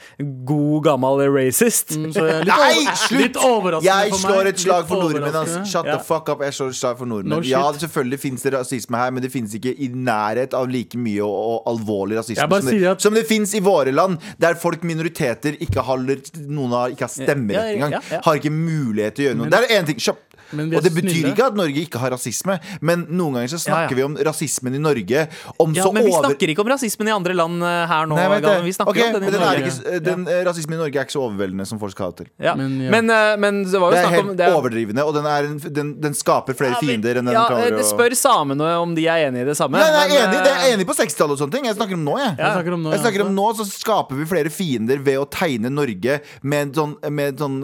god, 0.48 0.84
gammel 0.88 1.24
racist. 1.36 1.92
Mm, 1.98 2.12
Så 2.16 2.24
jeg 2.30 2.46
litt, 2.46 2.54
Nei, 2.54 2.96
slutt! 2.96 3.20
litt 3.22 3.84
Jeg 3.84 4.14
slår 4.22 4.50
et 4.54 4.60
slag 4.64 4.88
for 4.88 5.04
nordmenn. 5.04 5.36
altså. 5.42 5.64
Shut 5.68 5.86
Ja. 5.86 5.98
the 5.98 6.04
fuck 6.04 6.30
up. 6.30 6.42
Jeg 6.42 6.54
slår 6.58 6.70
et 6.70 6.80
slag 6.80 6.98
for 6.98 7.06
nordmenn. 7.12 7.30
No 7.30 7.42
ja, 7.44 7.64
selvfølgelig 7.74 8.20
finnes 8.24 8.42
det 8.48 8.54
rasisme 8.54 8.98
her, 8.98 9.12
men 9.12 9.22
det 9.24 9.32
finnes 9.34 9.54
ikke 9.60 9.76
i 9.78 9.90
nærhet 9.90 10.54
av 10.54 10.70
like 10.70 10.98
mye 10.98 11.22
og, 11.24 11.34
og 11.34 11.74
alvorlig 11.74 12.18
rasisme 12.22 12.48
som 12.48 12.70
det, 12.72 12.84
at- 12.94 13.02
som 13.02 13.14
det 13.14 13.26
finnes 13.28 13.54
i 13.54 13.60
våre 13.60 13.92
land, 13.92 14.18
der 14.40 14.56
folk, 14.56 14.82
minoriteter, 14.84 15.58
ikke 15.60 15.82
har 15.84 15.98
Noen 16.04 16.72
har 16.72 16.90
ikke 16.94 17.06
har 17.08 17.14
stemmerett 17.14 17.54
Ja, 17.58 17.64
ja, 17.68 17.76
engang. 17.76 17.92
ja, 17.92 18.02
ja. 18.12 18.22
Har 18.26 18.36
ikke 18.40 18.52
mulighet 18.52 19.16
til 19.16 19.26
å 19.26 19.28
gjøre 19.30 19.38
noe. 19.38 19.50
Det 19.50 19.60
er 19.70 19.82
én 19.82 19.86
ting. 19.86 19.98
Kjapt. 19.98 20.30
Og 20.54 20.84
det 20.84 20.92
betyr 20.94 21.10
snille. 21.10 21.32
ikke 21.34 21.46
at 21.50 21.56
Norge 21.58 21.82
ikke 21.84 22.00
har 22.02 22.14
rasisme, 22.14 22.58
men 22.82 23.06
noen 23.10 23.38
ganger 23.40 23.52
så 23.56 23.60
snakker 23.64 23.96
ja. 23.96 24.00
vi 24.00 24.04
om 24.08 24.16
rasismen 24.28 24.76
i 24.78 24.82
Norge. 24.82 25.26
Om 25.60 25.74
Ja, 25.74 25.84
så 25.88 25.94
men 25.94 26.06
vi 26.06 26.12
over... 26.14 26.28
snakker 26.30 26.54
ikke 26.54 26.64
om 26.64 26.70
rasismen 26.74 27.10
i 27.10 27.14
andre 27.16 27.34
land 27.38 27.64
eh, 27.64 27.84
her 27.90 28.06
nå. 28.10 28.16
Nei, 28.18 28.28
men 28.34 28.44
det. 28.46 28.54
Vi 28.68 28.74
snakker 28.78 28.94
Ok, 28.94 29.00
om 29.08 29.14
den 29.18 29.24
i 29.24 29.26
men 29.26 29.34
den, 29.34 29.44
Norge. 29.44 29.72
ikke, 29.74 30.00
den 30.06 30.28
eh, 30.30 30.42
rasismen 30.48 30.78
i 30.78 30.82
Norge 30.84 31.00
er 31.02 31.08
ikke 31.08 31.16
så 31.18 31.24
overveldende 31.28 31.66
som 31.70 31.80
folk 31.82 31.96
skal 31.96 32.06
ha 32.10 32.14
det 32.14 32.20
til. 32.24 32.30
Ja. 32.46 32.54
Men, 32.60 32.76
ja. 32.84 32.92
Men, 32.94 33.10
eh, 33.10 33.34
men 33.44 33.62
det 33.66 33.82
var 33.82 33.92
jo 33.92 33.98
Det 33.98 34.04
er 34.04 34.14
helt 34.16 34.30
om 34.30 34.36
det 34.38 34.46
er- 34.48 34.58
overdrivende, 34.60 35.06
og 35.08 35.14
den, 35.18 35.26
er 35.34 35.50
en, 35.50 35.58
den, 35.80 35.94
den 36.04 36.14
skaper 36.18 36.58
flere 36.58 36.76
Ja, 36.76 36.80
men- 36.82 36.90
fiender 36.94 37.20
enn 37.22 37.26
den 37.32 37.34
ja, 37.38 37.46
klarer 37.50 37.74
det 37.78 37.84
å 37.84 37.90
Spør 37.94 38.16
samene 38.18 38.70
om 38.82 38.94
de 38.96 39.08
er 39.08 39.28
enig 39.28 39.42
i 39.44 39.48
det 39.52 39.58
samme. 39.58 39.78
Nei, 39.78 39.90
nei, 39.92 40.06
jeg 40.10 40.22
er 40.22 40.28
enig, 40.28 40.44
det 40.46 40.54
er 40.54 40.76
enig 40.78 40.88
på 40.90 40.96
60-tallet 40.98 41.36
og 41.36 41.42
sånne 41.44 41.56
ting. 41.58 41.66
Jeg 41.70 41.76
snakker 41.78 41.98
om 42.00 42.06
nå, 42.06 42.16
jeg. 42.22 42.36
Jeg 42.40 42.54
snakker 42.58 42.74
om 42.78 42.84
nå, 42.84 42.92
Jeg 42.94 43.00
ja, 43.00 43.04
snakker 43.06 43.26
om 43.28 43.34
nå 43.36 43.48
så 43.60 43.66
skaper 43.70 44.16
vi 44.22 44.26
flere 44.30 44.50
fiender 44.54 45.02
ved 45.04 45.18
å 45.22 45.26
tegne 45.30 45.70
Norge 45.74 46.20
med 46.42 46.68
en 46.68 46.74
sånn, 46.78 46.94
med 47.14 47.38
sånn 47.42 47.60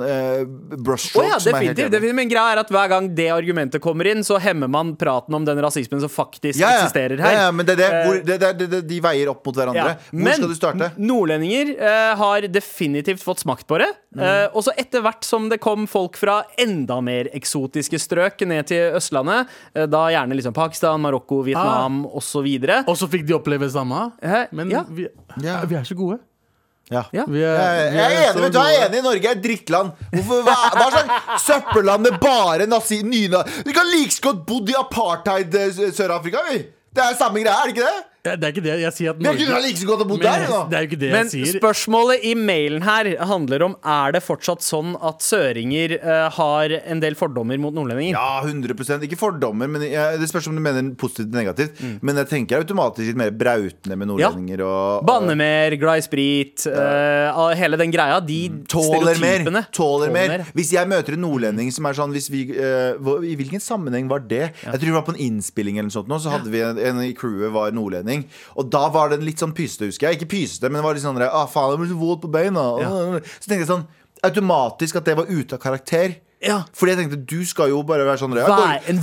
brushstroke 0.80 1.26
ja, 1.28 1.38
er 1.38 1.40
helt 1.40 1.46
definitivt. 1.50 1.92
definitivt. 1.94 2.16
Men 2.20 2.30
greia 2.32 2.54
er 2.56 2.62
at 2.64 2.72
hver 2.80 2.90
gang 2.92 3.10
det 3.16 3.28
argumentet 3.36 3.82
kommer 3.84 4.08
inn, 4.10 4.24
så 4.26 4.40
hemmer 4.42 4.72
man 4.72 4.96
praten 5.00 5.36
om 5.38 5.46
den 5.48 5.60
rasismen 5.62 6.00
som 6.02 6.10
faktisk 6.12 6.60
Ja, 6.60 6.70
ja. 6.72 6.78
eksisterer 6.86 7.20
her. 7.22 7.36
Ja, 7.36 7.42
ja, 7.48 7.52
men 7.52 7.66
det 7.68 7.76
er 7.76 7.82
det, 7.84 7.90
Eh, 7.90 8.06
hvor, 8.08 8.20
det, 8.26 8.38
det, 8.40 8.52
det, 8.60 8.68
det, 8.72 8.82
de 8.90 9.00
veier 9.04 9.30
opp 9.32 9.44
mot 9.46 9.56
hverandre. 9.60 9.96
Ja. 9.98 10.10
Hvor 10.10 10.24
Men 10.26 10.38
skal 10.40 10.50
du 10.54 10.56
starte? 10.58 10.92
nordlendinger 10.98 11.74
uh, 11.80 12.16
har 12.20 12.48
definitivt 12.48 13.24
fått 13.26 13.44
smakt 13.44 13.68
på 13.68 13.80
det. 13.82 13.90
Mm. 14.16 14.24
Uh, 14.24 14.48
og 14.58 14.64
så 14.66 14.74
etter 14.80 15.04
hvert 15.06 15.26
som 15.28 15.50
det 15.52 15.60
kom 15.62 15.86
folk 15.90 16.18
fra 16.18 16.40
enda 16.58 17.00
mer 17.06 17.30
eksotiske 17.36 18.00
strøk 18.02 18.42
ned 18.50 18.70
til 18.72 18.96
Østlandet, 18.98 19.50
uh, 19.76 19.86
da 19.90 20.06
gjerne 20.14 20.38
liksom 20.40 20.56
Pakistan, 20.56 21.02
Marokko, 21.04 21.42
Vietnam 21.46 22.06
Ah. 22.06 22.18
osv. 22.20 22.48
Og 22.88 22.96
så 22.98 23.10
fikk 23.10 23.26
de 23.28 23.36
oppleve 23.38 23.68
det 23.68 23.74
samme. 23.74 24.12
Men 24.52 24.70
Ja. 24.72 24.86
vi, 24.90 25.08
vi 25.38 25.48
er 25.76 25.84
så 25.84 25.96
gode. 25.98 26.20
Ja. 26.90 27.04
Ja. 27.14 27.24
Vi 27.30 27.42
Jeg, 27.42 27.54
er, 27.54 27.92
vi 27.92 27.98
jeg 28.00 28.14
er 28.14 28.32
enig, 28.32 28.44
vet 28.44 28.54
du, 28.54 28.60
jeg 28.60 28.76
er 28.76 28.86
enig 28.88 28.98
enig 28.98 29.06
Norge 29.06 29.30
er 29.30 29.42
drittland. 29.44 29.92
Hvorfor, 30.16 30.42
hva, 30.48 30.56
hva 30.74 30.88
slags 30.96 31.46
søppelland 31.46 32.08
med 32.08 32.18
bare 32.24 32.66
nazi, 32.70 33.02
nyna 33.06 33.44
Vi 33.68 33.76
kan 33.76 33.90
like 33.94 34.18
godt 34.26 34.42
bodd 34.50 34.72
i 34.74 34.78
apartheid 34.80 35.54
eh, 35.60 35.82
Sør-Afrika, 35.94 36.42
vi. 36.50 36.64
Det 36.90 37.04
er 37.06 37.20
samme 37.20 37.44
greie, 37.44 37.54
er 37.54 37.70
det 37.70 37.76
ikke 37.78 37.86
det? 37.86 38.09
Ja, 38.26 38.36
Det 38.36 38.44
er 38.44 38.52
ikke 38.52 38.64
det 38.66 38.74
jeg 38.82 38.94
sier 38.98 39.14
at 39.14 39.20
Vi 39.20 39.46
kunne 39.46 39.60
like 39.64 39.86
godt 39.88 40.02
ha 40.04 40.08
bodd 40.10 40.22
der. 40.22 40.40
Men 40.44 40.50
Da. 40.50 40.64
det 40.70 40.76
er 40.78 40.82
jo 40.84 40.88
ikke 40.90 41.00
det 41.00 41.12
Men 41.14 41.30
jeg 41.30 41.48
sier. 41.48 41.60
spørsmålet 41.62 42.26
i 42.28 42.34
mailen 42.36 42.84
her 42.84 43.10
handler 43.30 43.64
om 43.64 43.76
Er 43.86 44.12
det 44.12 44.22
fortsatt 44.26 44.60
sånn 44.66 44.96
at 45.02 45.24
søringer 45.24 45.96
uh, 46.04 46.30
har 46.36 46.74
en 46.84 47.00
del 47.00 47.16
fordommer 47.16 47.58
mot 47.58 47.74
nordlendinger. 47.74 48.18
Ja, 48.18 48.42
100% 48.44 49.06
Ikke 49.08 49.20
fordommer, 49.20 49.70
men 49.72 49.86
jeg, 49.88 50.20
det 50.20 50.28
spørs 50.30 50.50
om 50.52 50.56
du 50.56 50.62
mener 50.62 50.84
positivt 51.00 51.30
eller 51.32 51.46
negativt. 51.46 51.80
Mm. 51.80 51.96
Men 52.04 52.20
jeg 52.22 52.30
tenker 52.34 52.60
automatisk 52.60 53.08
litt 53.08 53.20
mer 53.22 53.32
brautende 53.32 53.96
med 53.96 54.12
nordlendinger. 54.12 54.66
Og, 54.68 55.00
og 55.00 55.08
Banne 55.08 55.38
mer, 55.40 55.78
glad 55.80 56.04
i 56.04 56.06
sprit, 56.06 56.68
Ja. 56.68 57.32
Uh, 57.32 57.56
hele 57.56 57.80
den 57.80 57.92
greia. 57.96 58.20
De 58.20 58.42
Tåler 58.70 59.16
mer. 59.22 59.46
tåler, 59.48 59.70
Tåler 59.72 60.12
mer. 60.12 60.46
Hvis 60.58 60.74
jeg 60.76 60.88
møter 60.92 61.16
en 61.16 61.24
nordlending 61.24 61.72
som 61.72 61.88
er 61.88 61.96
sånn 61.98 62.12
hvis 62.12 62.28
vi, 62.34 62.44
uh, 62.60 63.00
I 63.24 63.36
hvilken 63.40 63.64
sammenheng 63.64 64.10
var 64.12 64.20
det? 64.28 64.52
Jeg 64.60 64.76
tror 64.76 64.88
det 64.92 64.98
var 64.98 65.08
på 65.08 65.16
en 65.16 65.24
innspilling 65.30 65.80
eller 65.80 65.88
noe 65.90 65.98
sånt. 65.98 66.12
Nå, 66.12 66.20
så 66.20 66.36
hadde 66.36 66.52
vi 66.52 66.60
en, 66.66 66.78
en 66.78 67.02
i 67.06 67.14
crewet 67.18 67.54
var 67.56 67.72
nordlending. 67.76 68.09
Og 68.55 68.70
da 68.74 68.86
var 68.93 69.10
det 69.14 69.22
litt 69.26 69.39
sånn 69.41 69.53
pysete, 69.57 69.89
husker 69.91 70.10
jeg. 70.10 70.20
Ikke 70.20 70.32
pysete, 70.36 70.70
men 70.70 70.80
det 70.82 70.86
var 70.88 70.97
litt 70.97 71.05
sånn 71.05 71.22
ah, 71.28 71.45
faen, 71.51 71.76
jeg 71.76 71.84
blir 71.84 71.93
så 71.93 71.99
våt 72.01 72.22
på 72.26 72.32
beina. 72.34 72.66
Så 73.39 73.45
tenkte 73.47 73.64
jeg 73.64 73.72
sånn 73.74 73.88
automatisk 74.28 74.99
at 74.99 75.05
det 75.07 75.16
var 75.20 75.30
ute 75.32 75.55
av 75.55 75.62
karakter. 75.64 76.18
Ja. 76.39 76.62
Fordi 76.72 76.93
jeg 76.93 76.99
tenkte 77.01 77.18
du 77.28 77.41
skal 77.43 77.68
jo 77.68 77.82
bare 77.84 78.05
være 78.07 78.22
sånn 78.22 78.32
Vær- 78.32 78.47
går- 78.47 78.84
en 78.88 78.99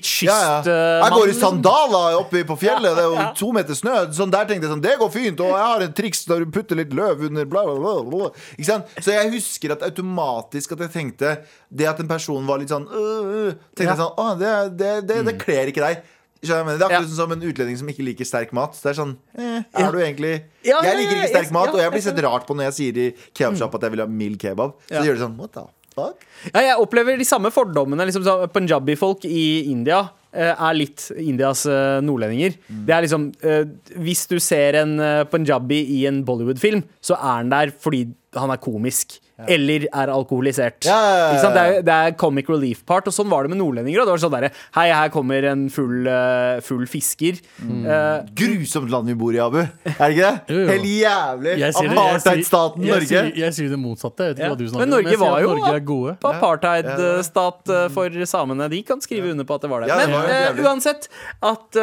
kyst, 0.00 0.22
ja, 0.24 0.36
ja. 0.40 0.52
eh, 0.64 1.02
Jeg 1.04 1.10
går 1.12 1.24
i 1.26 1.32
liksom. 1.32 1.42
sandaler 1.60 2.14
oppe 2.16 2.40
på 2.48 2.56
fjellet, 2.62 2.94
det 2.96 3.02
er 3.04 3.10
jo 3.12 3.26
to 3.36 3.50
meter 3.52 3.76
snø. 3.76 3.96
Sånn 4.16 4.32
der 4.32 4.46
tenkte 4.48 4.64
jeg 4.64 4.72
sånn, 4.72 4.80
det 4.86 4.94
går 5.02 5.10
fint. 5.12 5.42
Og 5.44 5.52
jeg 5.52 5.66
har 5.68 5.84
et 5.84 5.92
triks 5.98 6.24
der 6.30 6.40
du 6.40 6.46
putter 6.54 6.80
litt 6.80 6.94
løv 6.96 7.26
under 7.28 7.44
bla, 7.44 7.66
bla, 7.68 7.92
bla. 8.08 8.30
Ikke 8.56 8.70
sant? 8.70 8.88
Så 9.04 9.12
jeg 9.12 9.34
husker 9.34 9.76
at 9.76 9.84
automatisk 9.84 10.72
at 10.72 10.86
jeg 10.86 10.94
tenkte 10.96 11.34
Det 11.68 11.86
at 11.92 12.00
en 12.00 12.08
person 12.08 12.46
var 12.48 12.58
litt 12.64 12.72
sånn 12.72 12.88
øh, 12.88 13.20
øh, 13.36 13.52
Tenkte 13.76 13.84
Ja. 13.84 13.92
jeg 13.92 14.00
sånn 14.00 14.16
Å, 14.24 14.26
det, 14.40 14.54
det, 14.80 14.92
det, 15.12 15.20
det 15.28 15.36
kler 15.44 15.68
ikke 15.72 15.84
deg. 15.84 16.02
Det 16.42 16.50
er 16.50 16.66
akkurat 16.66 17.06
ja. 17.06 17.14
som 17.14 17.30
en 17.30 17.44
utlending 17.46 17.76
som 17.78 17.90
ikke 17.92 18.02
liker 18.02 18.26
sterk 18.26 18.50
mat. 18.56 18.74
Det 18.74 18.88
er 18.90 18.96
sånn 18.98 19.12
eh, 19.38 19.60
Er 19.78 19.94
du 19.94 20.00
egentlig 20.00 20.32
Ja, 20.66 20.80
Jeg 20.82 20.98
liker 20.98 21.20
ikke 21.20 21.34
sterk 21.36 21.52
mat, 21.54 21.70
og 21.70 21.78
jeg 21.78 21.92
blir 21.94 22.02
sett 22.02 22.18
rart 22.26 22.48
på 22.48 22.56
når 22.58 22.70
jeg 22.70 22.78
sier 22.78 22.98
i 22.98 23.06
kebabshop 23.30 23.76
at 23.78 23.86
jeg 23.86 23.94
vil 23.94 24.02
ha 24.02 24.08
mild 24.10 24.40
kebab. 24.42 24.74
Så 24.90 25.04
gjør 25.06 25.20
de 25.20 25.22
sånn 25.22 25.38
What 25.38 25.54
the 25.54 25.68
fuck? 25.94 26.26
Ja, 26.48 26.64
jeg 26.66 26.80
opplever 26.82 27.20
de 27.20 27.28
samme 27.28 27.52
fordommene. 27.54 28.08
Liksom, 28.08 28.26
Punjabi-folk 28.50 29.26
i 29.28 29.44
India 29.70 30.00
eh, 30.34 30.50
er 30.50 30.78
litt 30.78 31.06
Indias 31.14 31.62
eh, 31.70 32.00
nordlendinger. 32.02 32.56
Mm. 32.66 32.82
Det 32.88 32.96
er 32.96 33.06
liksom 33.06 33.28
eh, 33.46 33.62
Hvis 34.02 34.26
du 34.30 34.38
ser 34.42 34.80
en 34.82 34.96
punjabi 35.30 35.78
i 36.00 36.02
en 36.10 36.24
Bollywood-film, 36.26 36.82
så 37.04 37.18
er 37.20 37.36
han 37.44 37.54
der 37.54 37.74
fordi 37.86 38.08
han 38.34 38.50
er 38.50 38.62
komisk. 38.62 39.20
Eller 39.50 39.86
er 39.88 40.12
alkoholisert. 40.12 40.84
Ja, 40.86 40.96
ja, 40.96 41.16
ja, 41.18 41.26
Ikke 41.32 41.42
sant? 41.44 41.54
Det, 41.56 41.62
er, 41.62 41.86
det 41.86 41.96
er 42.06 42.16
comic 42.20 42.48
relief 42.50 42.84
part, 42.88 43.06
og 43.10 43.14
sånn 43.16 43.30
var 43.32 43.46
det 43.46 43.52
med 43.54 43.60
nordlendinger. 43.62 44.04
Det 44.06 44.14
var 44.14 44.22
sånn 44.22 44.34
der, 44.36 44.48
Hei, 44.76 44.88
her 44.92 45.10
kommer 45.14 45.44
en 45.50 45.66
full, 45.72 46.06
uh, 46.06 46.60
full 46.64 46.84
fisker. 46.90 47.40
Mm. 47.62 47.82
Uh, 47.86 48.30
Grusomt 48.38 48.90
land 48.92 49.10
vi 49.10 49.16
bor 49.18 49.34
i, 49.34 49.40
Abu. 49.42 49.60
Er 49.62 49.96
det 49.98 50.10
ikke 50.16 50.30
det? 50.30 50.60
Helt 50.72 50.88
jævlig. 50.92 51.56
Apartheidstaten 51.82 52.86
Norge. 52.86 53.22
Jeg 53.38 53.56
sier 53.56 53.72
det 53.72 53.80
motsatte. 53.80 54.30
Jeg 54.30 54.34
vet 54.34 54.42
ikke 54.42 54.46
Ja. 54.46 54.52
hva 54.52 54.58
du 54.58 54.66
snakker 54.68 54.82
Men 54.82 54.88
om. 54.88 54.96
Norge 54.98 55.18
var 55.20 55.40
jo 55.42 55.54
Norge 55.58 56.16
på 56.22 56.32
apartheidstat 56.32 57.72
eh, 57.72 57.88
for 57.94 58.18
samene. 58.28 58.68
De 58.72 58.82
kan 58.86 59.00
skrive 59.04 59.30
under 59.32 59.46
på 59.48 59.56
at 59.56 59.64
det 59.64 59.70
var 59.72 59.84
det. 59.84 59.90
Ja, 59.92 59.98
det 60.00 60.08
Men 60.12 60.30
eh, 60.30 60.62
uansett, 60.66 61.08
at 61.42 61.78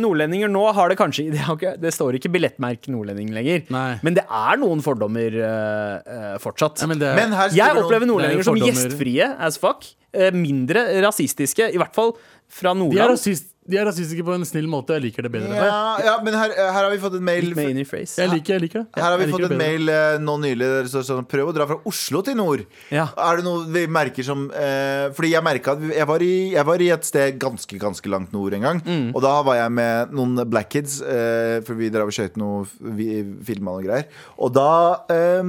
nordlendinger 0.00 0.50
nå 0.50 0.64
har 0.76 0.90
det 0.90 0.96
kanskje 1.00 1.30
Det, 1.30 1.42
har 1.44 1.56
ikke, 1.58 1.74
det 1.80 1.92
står 1.94 2.18
ikke 2.18 2.30
billettmerk 2.32 2.88
nordlending 2.90 3.32
lenger. 3.34 3.64
Nei. 3.72 3.98
Men 4.06 4.16
det 4.18 4.24
er 4.26 4.60
noen 4.60 4.82
fordommer 4.84 5.36
eh, 5.40 6.36
Ja, 6.80 6.88
men 6.90 7.00
det, 7.00 7.14
Men 7.18 7.32
her 7.36 7.54
Jeg 7.56 7.76
opplever 7.76 8.08
nordlendinger 8.08 8.44
er 8.44 8.48
som 8.48 8.60
gjestfrie 8.60 9.30
as 9.38 9.58
fuck. 9.60 9.86
Eh, 10.10 10.32
mindre 10.34 10.82
rasistiske, 11.04 11.68
i 11.70 11.78
hvert 11.78 11.94
fall 11.94 12.14
fra 12.50 12.72
Nordland. 12.74 12.96
de, 12.98 13.04
er 13.04 13.14
rasist, 13.14 13.49
de 13.70 13.78
er 13.80 13.86
rasistiske 13.88 14.24
på 14.26 14.34
en 14.34 14.46
snill 14.48 14.68
måte. 14.70 14.96
Jeg 14.98 15.06
liker 15.08 15.26
det 15.26 15.32
bedre. 15.36 15.54
ja, 15.56 15.80
ja, 16.04 16.14
men 16.24 16.36
her, 16.36 16.54
her 16.58 16.78
har 16.82 16.90
vi 16.92 17.00
fått 17.02 17.16
en 17.18 17.24
mail. 17.26 17.50
Jeg 17.54 18.30
liker, 18.32 18.54
jeg 18.56 18.64
liker 18.66 18.82
det. 18.82 18.86
Her 18.98 19.08
har 19.08 19.18
vi 19.20 19.28
Jeg 19.28 19.34
fått 19.36 19.46
en 19.50 19.60
mail 19.60 19.92
eh, 19.92 20.18
nå 20.22 20.36
nylig 20.42 20.66
der 20.66 20.86
det 20.86 20.92
står 20.92 21.06
sånn 21.06 21.26
Prøv 21.30 21.52
å 21.52 21.54
dra 21.54 21.66
fra 21.70 21.78
Oslo 21.88 22.22
til 22.26 22.36
nord. 22.38 22.64
Ja. 22.92 23.08
Er 23.14 23.40
det 23.40 23.46
noe 23.46 23.66
vi 23.70 23.84
merker 23.90 24.26
som 24.26 24.48
eh, 24.50 25.08
Fordi 25.16 25.32
jeg 25.32 25.44
merka 25.46 25.74
at 25.76 25.84
jeg 25.90 26.08
var, 26.10 26.24
i, 26.24 26.34
jeg 26.54 26.66
var 26.66 26.82
i 26.84 26.90
et 26.94 27.06
sted 27.08 27.38
ganske 27.40 27.78
ganske 27.80 28.12
langt 28.12 28.34
nord 28.34 28.54
en 28.56 28.66
gang. 28.66 28.82
Mm. 28.84 29.08
Og 29.14 29.22
da 29.24 29.34
var 29.46 29.58
jeg 29.60 29.74
med 29.76 30.14
noen 30.16 30.44
black 30.50 30.70
kids, 30.74 30.98
eh, 31.02 31.58
for 31.66 31.78
vi 31.78 31.90
drev 31.92 32.10
og 32.10 32.16
skøyt 32.16 32.38
noe 32.40 32.64
vi 32.98 33.08
filma 33.46 33.74
noe 33.76 33.84
greier. 33.86 34.08
Og 34.40 34.52
da 34.56 34.68
eh, 35.12 35.42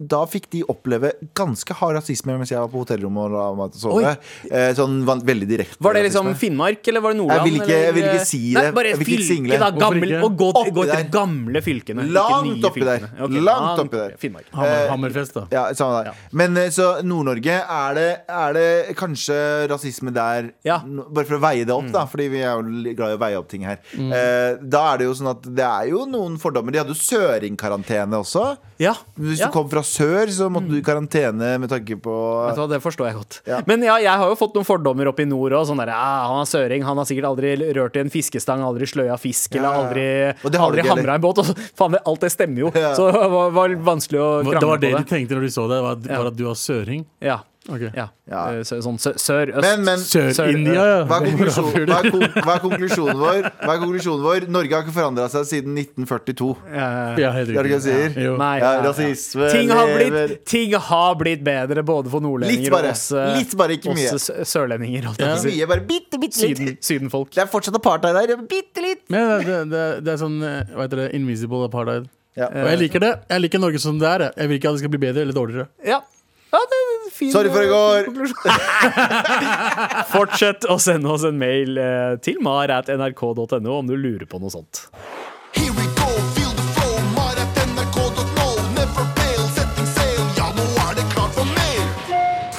Da 0.00 0.22
fikk 0.30 0.50
de 0.54 0.62
oppleve 0.70 1.12
ganske 1.36 1.74
hard 1.80 1.98
rasisme 1.98 2.36
mens 2.38 2.52
jeg 2.52 2.60
var 2.60 2.70
på 2.72 2.84
hotellrommet 2.84 3.26
og 3.28 3.34
la 3.36 3.46
meg 3.58 3.78
sove. 3.80 4.04
å 4.04 4.16
Eh, 4.50 4.70
sånn 4.76 5.00
veldig 5.06 5.46
direkte. 5.48 5.78
Var 5.82 5.96
det 5.96 6.02
liksom 6.08 6.30
rasisme. 6.30 6.40
Finnmark, 6.40 6.88
eller 6.90 7.04
var 7.04 7.14
det 7.14 7.20
Nordland? 7.30 7.46
Jeg 7.46 7.52
vil 7.52 7.60
ikke- 7.60 7.80
jeg 7.84 7.94
vil 7.94 8.04
ikke 8.10 8.26
si 8.26 8.40
Nei, 8.54 8.62
det. 8.66 8.74
bare 8.74 8.84
Jeg 8.90 8.98
vil 8.98 9.06
ikke 9.06 9.16
fylke, 9.20 9.28
single. 9.30 9.58
da. 9.58 9.70
Hvorfor 9.70 9.80
Gammel, 9.80 10.10
ikke? 10.10 10.22
og 10.24 10.36
gå, 10.40 10.48
Oppi 10.60 10.70
gå 10.70 10.84
til 10.90 11.10
gamle 11.10 11.62
fylkene. 11.62 12.02
Langt 12.12 12.64
oppi 12.64 12.80
der. 12.84 12.98
fylkene. 13.06 13.44
Langt 13.44 13.78
oppi 13.84 13.96
der. 13.96 14.16
Finnmark. 14.18 14.44
Hammer, 14.52 14.68
Eh, 14.70 14.88
Hammerfest, 14.90 15.34
da. 15.34 15.44
Ja, 15.50 15.64
samme 15.72 16.02
der. 16.04 16.10
Ja. 16.10 16.12
Men 16.32 16.56
eh, 16.56 16.68
så 16.70 17.02
Nord-Norge, 17.04 17.56
er 17.68 17.94
det, 17.94 18.08
er 18.28 18.52
det 18.52 18.96
kanskje 18.96 19.68
rasisme 19.70 20.12
der 20.12 20.50
Ja. 20.64 20.78
Mm. 20.80 21.12
Bare 21.12 21.24
for 21.24 21.38
å 21.38 21.40
veie 21.40 21.64
det 21.64 21.70
opp, 21.74 21.90
da, 21.92 22.06
fordi 22.06 22.28
vi 22.30 22.38
er 22.42 22.56
jo 22.60 22.94
glad 22.94 23.10
i 23.12 23.16
å 23.16 23.18
veie 23.18 23.38
opp 23.38 23.48
ting 23.48 23.62
her. 23.62 23.78
Mm. 23.96 24.68
da 24.70 24.94
er 24.94 24.98
det 24.98 25.06
jo 25.06 25.12
sånn 25.14 25.30
at 25.30 25.42
det 25.42 25.64
er 25.64 25.88
jo 25.90 26.04
noen 26.06 26.38
fordommer. 26.38 26.72
De 26.72 26.78
hadde 26.78 26.94
jo 26.94 26.98
søringkarantene 27.40 28.16
også. 28.20 28.56
Ja. 28.80 28.94
Hvis 29.18 29.40
ja. 29.42 29.46
du 29.48 29.52
kom 29.52 29.68
fra 29.68 29.82
sør, 29.84 30.26
så 30.32 30.48
måtte 30.52 30.70
du 30.72 30.78
i 30.78 30.84
karantene 30.84 31.58
med 31.60 31.68
tanke 31.72 31.98
på 32.00 32.14
Vet 32.48 32.56
du 32.56 32.62
hva, 32.62 32.68
Det 32.70 32.80
forstår 32.82 33.10
jeg 33.10 33.16
godt. 33.18 33.40
Ja. 33.46 33.60
Men 33.68 33.82
ja, 33.82 33.96
jeg 34.00 34.08
har 34.22 34.28
jo 34.30 34.36
fått 34.40 34.54
noen 34.56 34.64
fordommer 34.66 35.10
oppe 35.10 35.20
i 35.24 35.28
nord 35.28 35.52
òg. 35.52 35.66
Sånn 35.68 35.80
derre 35.82 35.92
ja, 35.94 36.28
han 36.30 36.40
er 36.40 36.48
søring, 36.48 36.82
han 36.86 36.96
har 36.96 37.04
sikkert 37.08 37.19
aldri 37.28 37.52
rørt 37.76 37.96
i 37.96 38.02
en 38.04 38.10
fiskestang, 38.12 38.62
aldri 38.64 38.88
sløya 38.90 39.18
fisk, 39.20 39.54
Ja, 39.54 39.60
eller 39.60 39.84
aldri, 39.84 40.58
aldri 40.58 40.86
hamra 40.88 41.14
en 41.18 41.24
båt. 41.24 41.42
Og 41.42 41.50
så, 41.50 41.54
faen, 41.76 41.98
alt 42.04 42.20
det 42.24 42.32
stemmer 42.32 42.66
jo. 42.66 42.72
Ja. 42.74 42.94
Så 42.96 43.10
det 43.10 43.28
var, 43.34 43.50
var 43.56 43.76
vanskelig 43.92 44.20
å 44.20 44.30
Det 44.46 44.58
Det 44.60 44.66
var 44.70 44.78
det 44.82 44.92
de 44.96 45.04
tenkte 45.08 45.36
når 45.38 45.48
de 45.48 45.52
så 45.54 45.68
det, 45.70 45.80
var, 45.84 46.00
Ja. 46.08 46.18
var 46.22 46.30
at 46.32 46.36
du 46.36 46.44
var 46.44 46.58
søring. 46.58 47.04
Ja. 47.20 47.40
Ok. 47.68 47.82
Ja. 47.94 48.06
Ja. 48.30 48.42
Eh, 48.56 48.62
så- 48.64 48.78
Sånn 48.80 48.96
sø- 48.98 49.12
sør-øst. 49.20 49.60
Men, 49.60 49.82
men 49.84 49.98
Sør-India, 50.00 50.72
ja. 50.74 51.04
hva 51.04 51.18
er, 51.20 51.26
konklusjonen, 51.28 51.86
hva, 51.90 51.98
er 52.00 52.40
hva 52.40 52.54
er 52.54 52.60
konklusjonen 52.62 53.18
vår? 53.20 53.40
Hva 53.60 53.74
er 53.74 53.80
konklusjonen 53.82 54.22
vår? 54.24 54.46
Norge 54.48 54.72
har 54.72 54.82
ikke 54.86 54.94
forandra 54.96 55.26
seg 55.28 55.44
siden 55.50 55.74
1942. 55.76 56.56
Ja, 56.72 56.86
Ja, 57.20 57.32
Det 57.34 57.56
er 57.56 57.62
det 57.62 57.66
ikke 57.68 57.76
jeg 57.76 58.14
sier? 58.14 58.38
Nei, 58.40 58.60
rasisme 58.86 59.50
Ting 59.52 59.68
har, 59.76 59.86
blitt, 59.92 60.44
ting 60.48 60.72
har 60.72 61.14
blitt 61.20 61.44
bedre 61.44 61.84
både 61.84 62.08
for 62.10 62.20
nordlendinger 62.24 62.72
og 62.72 62.88
oss, 62.94 63.04
Litt 63.36 63.52
bare, 63.60 63.76
ikke 63.76 63.92
mye. 63.94 64.14
oss 64.14 64.30
sørlendinger. 64.48 65.10
på. 65.12 65.28
Mye, 65.44 65.66
bare 65.68 65.84
bitte, 65.84 66.16
bitte 66.22 66.40
litt. 66.40 66.56
Syden, 66.56 66.78
sydenfolk. 66.80 67.30
Det 67.36 67.42
er 67.44 67.50
fortsatt 67.52 67.76
apartheid 67.76 68.16
der. 68.16 68.36
Bitte 68.48 68.80
litt. 68.80 69.04
Men 69.10 69.44
det, 69.44 69.58
det, 69.70 69.84
det 70.04 70.14
er 70.14 70.16
sånn 70.16 70.40
eh, 70.42 70.64
Hva 70.72 70.86
heter 70.88 71.04
det? 71.04 71.10
Invisible 71.14 71.66
apartheid. 71.68 72.08
Ja. 72.38 72.46
Og 72.48 72.70
jeg 72.72 72.78
liker 72.86 73.00
det. 73.04 73.12
Jeg 73.28 73.40
liker 73.44 73.58
Norge 73.60 73.78
som 73.82 73.98
det 74.00 74.08
er. 74.08 74.32
Jeg 74.36 74.48
vil 74.48 74.58
ikke 74.58 74.68
at 74.72 74.74
det 74.78 74.82
skal 74.86 74.92
bli 74.96 75.02
bedre 75.04 75.22
eller 75.26 75.36
dårligere. 75.36 75.68
Ja. 75.84 76.00
Ja 76.50 76.60
det 76.70 76.78
er 76.78 76.88
en 76.94 77.10
fin, 77.14 77.32
Sorry 77.32 77.50
for 77.52 77.62
i 77.62 77.68
eh, 77.68 77.72
går. 77.74 78.02
Fortsett 80.14 80.66
å 80.70 80.78
sende 80.82 81.10
oss 81.14 81.24
en 81.28 81.38
mail 81.40 81.78
eh, 81.78 82.16
til 82.24 82.40
mar.nrk.no 82.42 83.76
om 83.76 83.86
du 83.90 83.94
lurer 83.96 84.26
på 84.30 84.40
noe 84.42 84.50
sånt. 84.52 84.86
Here 85.54 85.70
we 85.74 85.86
go, 85.98 86.08
feel 86.34 86.50
the 86.54 86.66
flow, 86.74 86.96
mar 87.14 87.38
at 87.38 87.62
nrk.no. 87.68 88.48
Never 88.74 89.06
fail, 89.18 89.44
setting 89.56 89.88
sail, 89.94 90.20
ja, 90.38 90.50
nå 90.56 90.66
er 90.88 90.98
det 90.98 91.06
klart 91.14 91.34
for 91.38 91.46
mer. 91.54 91.86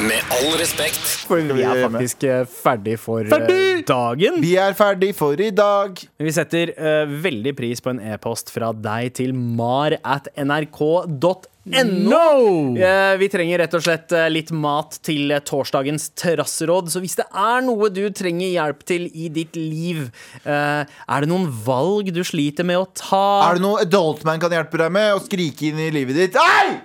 Med 0.02 0.34
all 0.40 0.56
respekt. 0.60 1.04
For 1.28 1.44
vi 1.56 1.64
er 1.64 1.84
faktisk 1.86 2.26
eh, 2.28 2.42
ferdig 2.50 2.98
for 3.00 3.28
eh, 3.28 3.84
dagen. 3.88 4.40
Vi 4.44 4.56
er 4.60 4.76
ferdig 4.76 5.14
for 5.16 5.40
i 5.40 5.52
dag. 5.56 6.00
Men 6.18 6.28
vi 6.28 6.34
setter 6.36 6.74
eh, 6.76 7.14
veldig 7.28 7.54
pris 7.60 7.84
på 7.84 7.94
en 7.94 8.02
e-post 8.14 8.52
fra 8.56 8.72
deg 8.76 9.14
til 9.20 9.36
mar 9.36 9.96
at 10.02 10.32
nrk.no. 10.40 11.36
No! 11.64 12.74
Eh, 12.74 13.16
vi 13.22 13.28
trenger 13.30 13.62
rett 13.62 13.76
og 13.78 13.84
slett 13.86 14.14
eh, 14.18 14.28
litt 14.34 14.50
mat 14.56 14.98
til 15.06 15.30
eh, 15.30 15.44
torsdagens 15.46 16.10
terrasseråd. 16.18 16.90
Så 16.90 17.02
hvis 17.04 17.20
det 17.20 17.28
er 17.30 17.62
noe 17.66 17.92
du 17.94 18.02
trenger 18.18 18.50
hjelp 18.50 18.82
til 18.90 19.06
i 19.14 19.30
ditt 19.34 19.58
liv, 19.60 20.08
eh, 20.42 20.82
er 20.82 21.22
det 21.22 21.30
noen 21.30 21.46
valg 21.66 22.10
du 22.16 22.24
sliter 22.26 22.66
med 22.66 22.82
å 22.82 22.88
ta? 22.98 23.26
Er 23.52 23.60
det 23.60 23.66
noe 23.68 23.84
Adultman 23.86 24.42
kan 24.42 24.54
hjelpe 24.58 24.82
deg 24.82 24.96
med? 24.98 25.14
Å 25.14 25.22
skrike 25.28 25.70
inn 25.70 25.84
i 25.86 25.92
livet 25.94 26.18
ditt? 26.18 26.40
Ei! 26.42 26.80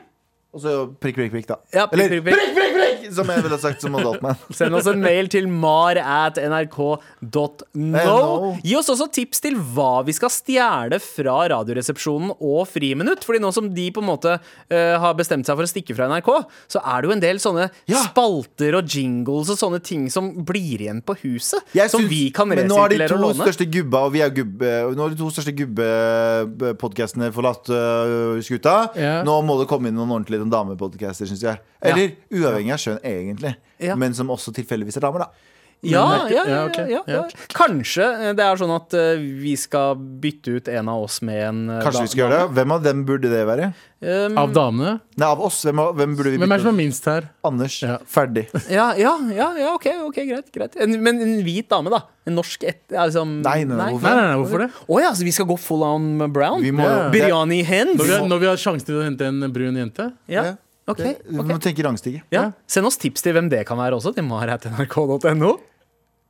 Og 0.56 0.62
så 0.64 0.76
prikk, 1.00 1.18
prikk, 1.20 1.32
prikk, 1.34 1.48
da. 1.50 1.60
Ja, 1.72 1.88
prikk, 1.88 2.12
prikk, 2.12 2.28
prikk, 2.28 2.36
Eller 2.36 2.52
prikk, 2.52 2.60
prikk, 2.60 2.76
prikk! 2.76 2.85
Som 3.14 3.30
jeg 3.30 3.44
ville 3.44 3.58
sagt 3.62 3.84
som 3.84 3.94
Adultman. 3.98 4.38
Send 4.58 4.74
oss 4.78 4.88
en 4.90 5.00
mail 5.02 5.28
til 5.32 5.48
mar 5.50 5.98
at 6.00 6.40
nrk.no. 6.40 7.46
NO. 7.76 8.52
Gi 8.64 8.74
oss 8.78 8.90
også 8.92 9.08
tips 9.12 9.42
til 9.44 9.56
hva 9.74 10.02
vi 10.06 10.14
skal 10.16 10.32
stjele 10.32 10.98
fra 11.02 11.36
Radioresepsjonen 11.52 12.34
og 12.36 12.64
Friminutt. 12.70 13.24
Fordi 13.26 13.40
nå 13.42 13.52
som 13.54 13.68
de 13.74 13.88
på 13.94 14.02
en 14.02 14.08
måte 14.08 14.36
uh, 14.38 14.94
har 15.02 15.16
bestemt 15.18 15.46
seg 15.48 15.58
for 15.58 15.66
å 15.66 15.70
stikke 15.70 15.96
fra 15.96 16.08
NRK, 16.10 16.30
så 16.72 16.82
er 16.82 17.02
det 17.02 17.10
jo 17.10 17.16
en 17.16 17.24
del 17.24 17.42
sånne 17.42 17.68
Ja. 17.90 18.02
spalter 18.06 18.78
og 18.78 18.90
jingles 18.90 19.50
og 19.52 19.60
sånne 19.60 19.82
ting 19.84 20.08
som 20.12 20.32
blir 20.46 20.82
igjen 20.86 21.02
på 21.06 21.16
huset. 21.24 21.62
Jeg 21.76 21.92
som 21.92 22.04
vi 22.08 22.28
kan 22.34 22.48
men 22.48 22.66
nå 22.70 22.78
har 22.78 22.92
de 22.92 23.08
to 23.10 23.32
største 23.36 23.66
gubba, 23.70 24.06
og 24.06 24.14
vi 24.14 24.22
er 24.24 24.30
gubbe 24.34 24.72
Nå 24.96 25.02
har 25.02 25.12
de 25.12 25.18
to 25.18 25.28
største 25.34 25.52
gubbepodkastene 25.56 27.30
forlatt 27.34 27.70
uh, 27.72 28.38
skuta. 28.44 28.76
Ja. 28.98 29.20
Nå 29.26 29.38
må 29.46 29.58
det 29.60 29.68
komme 29.70 29.90
inn 29.90 29.98
noen 29.98 30.14
ordentlige 30.16 30.46
damepodcaster, 30.50 31.28
syns 31.28 31.44
jeg. 31.44 31.60
Eller 31.92 32.14
uavhengig 32.32 32.74
av 32.76 32.82
kjønn, 32.82 33.02
egentlig. 33.06 33.56
Ja. 33.82 33.98
Men 34.00 34.16
som 34.16 34.32
også 34.32 34.54
tilfeldigvis 34.56 34.98
er 35.00 35.06
damer, 35.06 35.26
da. 35.26 35.52
Ja, 35.84 36.26
ja, 36.30 36.44
ja, 36.48 36.86
ja, 36.88 37.02
ja. 37.06 37.22
Kanskje 37.52 38.04
eh, 38.06 38.32
det 38.36 38.42
er 38.42 38.56
sånn 38.58 38.72
at 38.72 38.94
eh, 38.96 39.20
vi 39.20 39.52
skal 39.60 39.98
bytte 40.22 40.56
ut 40.56 40.70
en 40.72 40.88
av 40.88 41.04
oss 41.04 41.18
med 41.26 41.42
en 41.44 41.60
eh, 41.68 41.82
Kanskje 41.84 42.06
vi 42.06 42.12
skal 42.14 42.22
gjøre 42.24 42.38
det? 42.38 42.54
Hvem 42.56 42.74
av 42.74 42.86
dem 42.86 43.02
burde 43.06 43.30
det 43.30 43.42
være? 43.46 43.68
Um, 44.00 44.38
Av 44.40 44.50
damene? 44.56 44.96
Nei, 45.16 45.28
av 45.28 45.40
oss. 45.44 45.60
Hvem, 45.64 45.78
burde 45.78 46.00
hvem 46.00 46.16
burde 46.18 46.32
vi 46.32 46.40
Hvem 46.40 46.54
er 46.56 46.64
som 46.64 46.70
er 46.72 46.76
minst 46.78 47.06
her? 47.08 47.28
Anders. 47.46 47.78
Ja. 47.84 47.98
Ferdig. 48.08 48.46
Ja, 48.72 48.88
ja, 48.98 49.14
ja, 49.36 49.50
ja 49.60 49.70
ok, 49.76 49.86
ok, 50.08 50.20
greit. 50.32 50.50
greit 50.54 50.76
en, 50.80 50.96
Men 51.04 51.20
en 51.22 51.38
hvit 51.46 51.68
dame, 51.72 51.92
da? 51.92 52.02
En 52.26 52.38
norsk 52.40 52.66
et, 52.66 52.82
liksom, 52.90 53.38
Nei, 53.44 53.60
nei, 53.68 53.76
nei, 53.76 53.90
hvorfor? 53.94 54.08
Nei, 54.08 54.16
nei, 54.18 54.28
nei, 54.32 54.36
hvorfor 54.42 54.64
det? 54.64 54.70
Å 54.88 55.00
ja, 55.04 55.14
så 55.16 55.28
vi 55.28 55.34
skal 55.36 55.48
gå 55.48 55.58
full 55.60 55.84
on 55.86 56.12
brown? 56.32 56.64
Vi 56.64 56.72
må, 56.74 56.88
Ja. 56.88 57.08
Biryani 57.12 57.60
hens? 57.68 57.98
Når 58.00 58.08
vi, 58.08 58.16
har, 58.16 58.30
når 58.32 58.42
vi 58.42 58.50
har 58.54 58.62
sjansen 58.64 58.88
til 58.88 59.02
å 59.02 59.04
hente 59.06 59.28
en 59.28 59.44
brun 59.52 59.76
jente? 59.84 60.10
Ja, 60.32 60.54
ok, 60.86 60.98
det, 61.02 61.16
vi 61.26 61.38
ok. 61.42 61.48
må 61.50 61.58
tenke 61.62 61.82
rangstiger. 61.86 62.22
Ja. 62.34 62.50
Send 62.70 62.86
oss 62.86 62.98
tips 63.02 63.24
til 63.26 63.34
hvem 63.36 63.50
det 63.52 63.64
kan 63.68 63.78
være 63.78 63.98
også, 63.98 64.14
til 64.14 64.24
mar.nrk.no. 64.26 65.52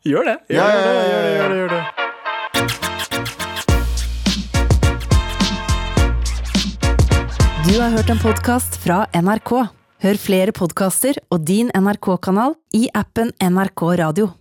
Gjør 0.06 0.24
det. 0.30 0.36
Gjør, 0.48 0.56
ja, 0.56 0.66
det, 0.72 0.82
Gjør 0.86 0.96
det, 0.96 1.32
gjør 1.36 1.48
det, 1.50 1.58
gjør 1.60 1.70
det. 1.74 1.82
Du 7.66 7.74
har 7.82 7.90
hørt 7.90 8.10
en 8.14 8.20
podkast 8.22 8.78
fra 8.78 9.02
NRK. 9.10 9.52
Hør 10.04 10.18
flere 10.20 10.52
podkaster 10.54 11.18
og 11.34 11.42
din 11.48 11.72
NRK-kanal 11.74 12.54
i 12.78 12.86
appen 12.94 13.32
NRK 13.42 13.82
Radio. 13.98 14.36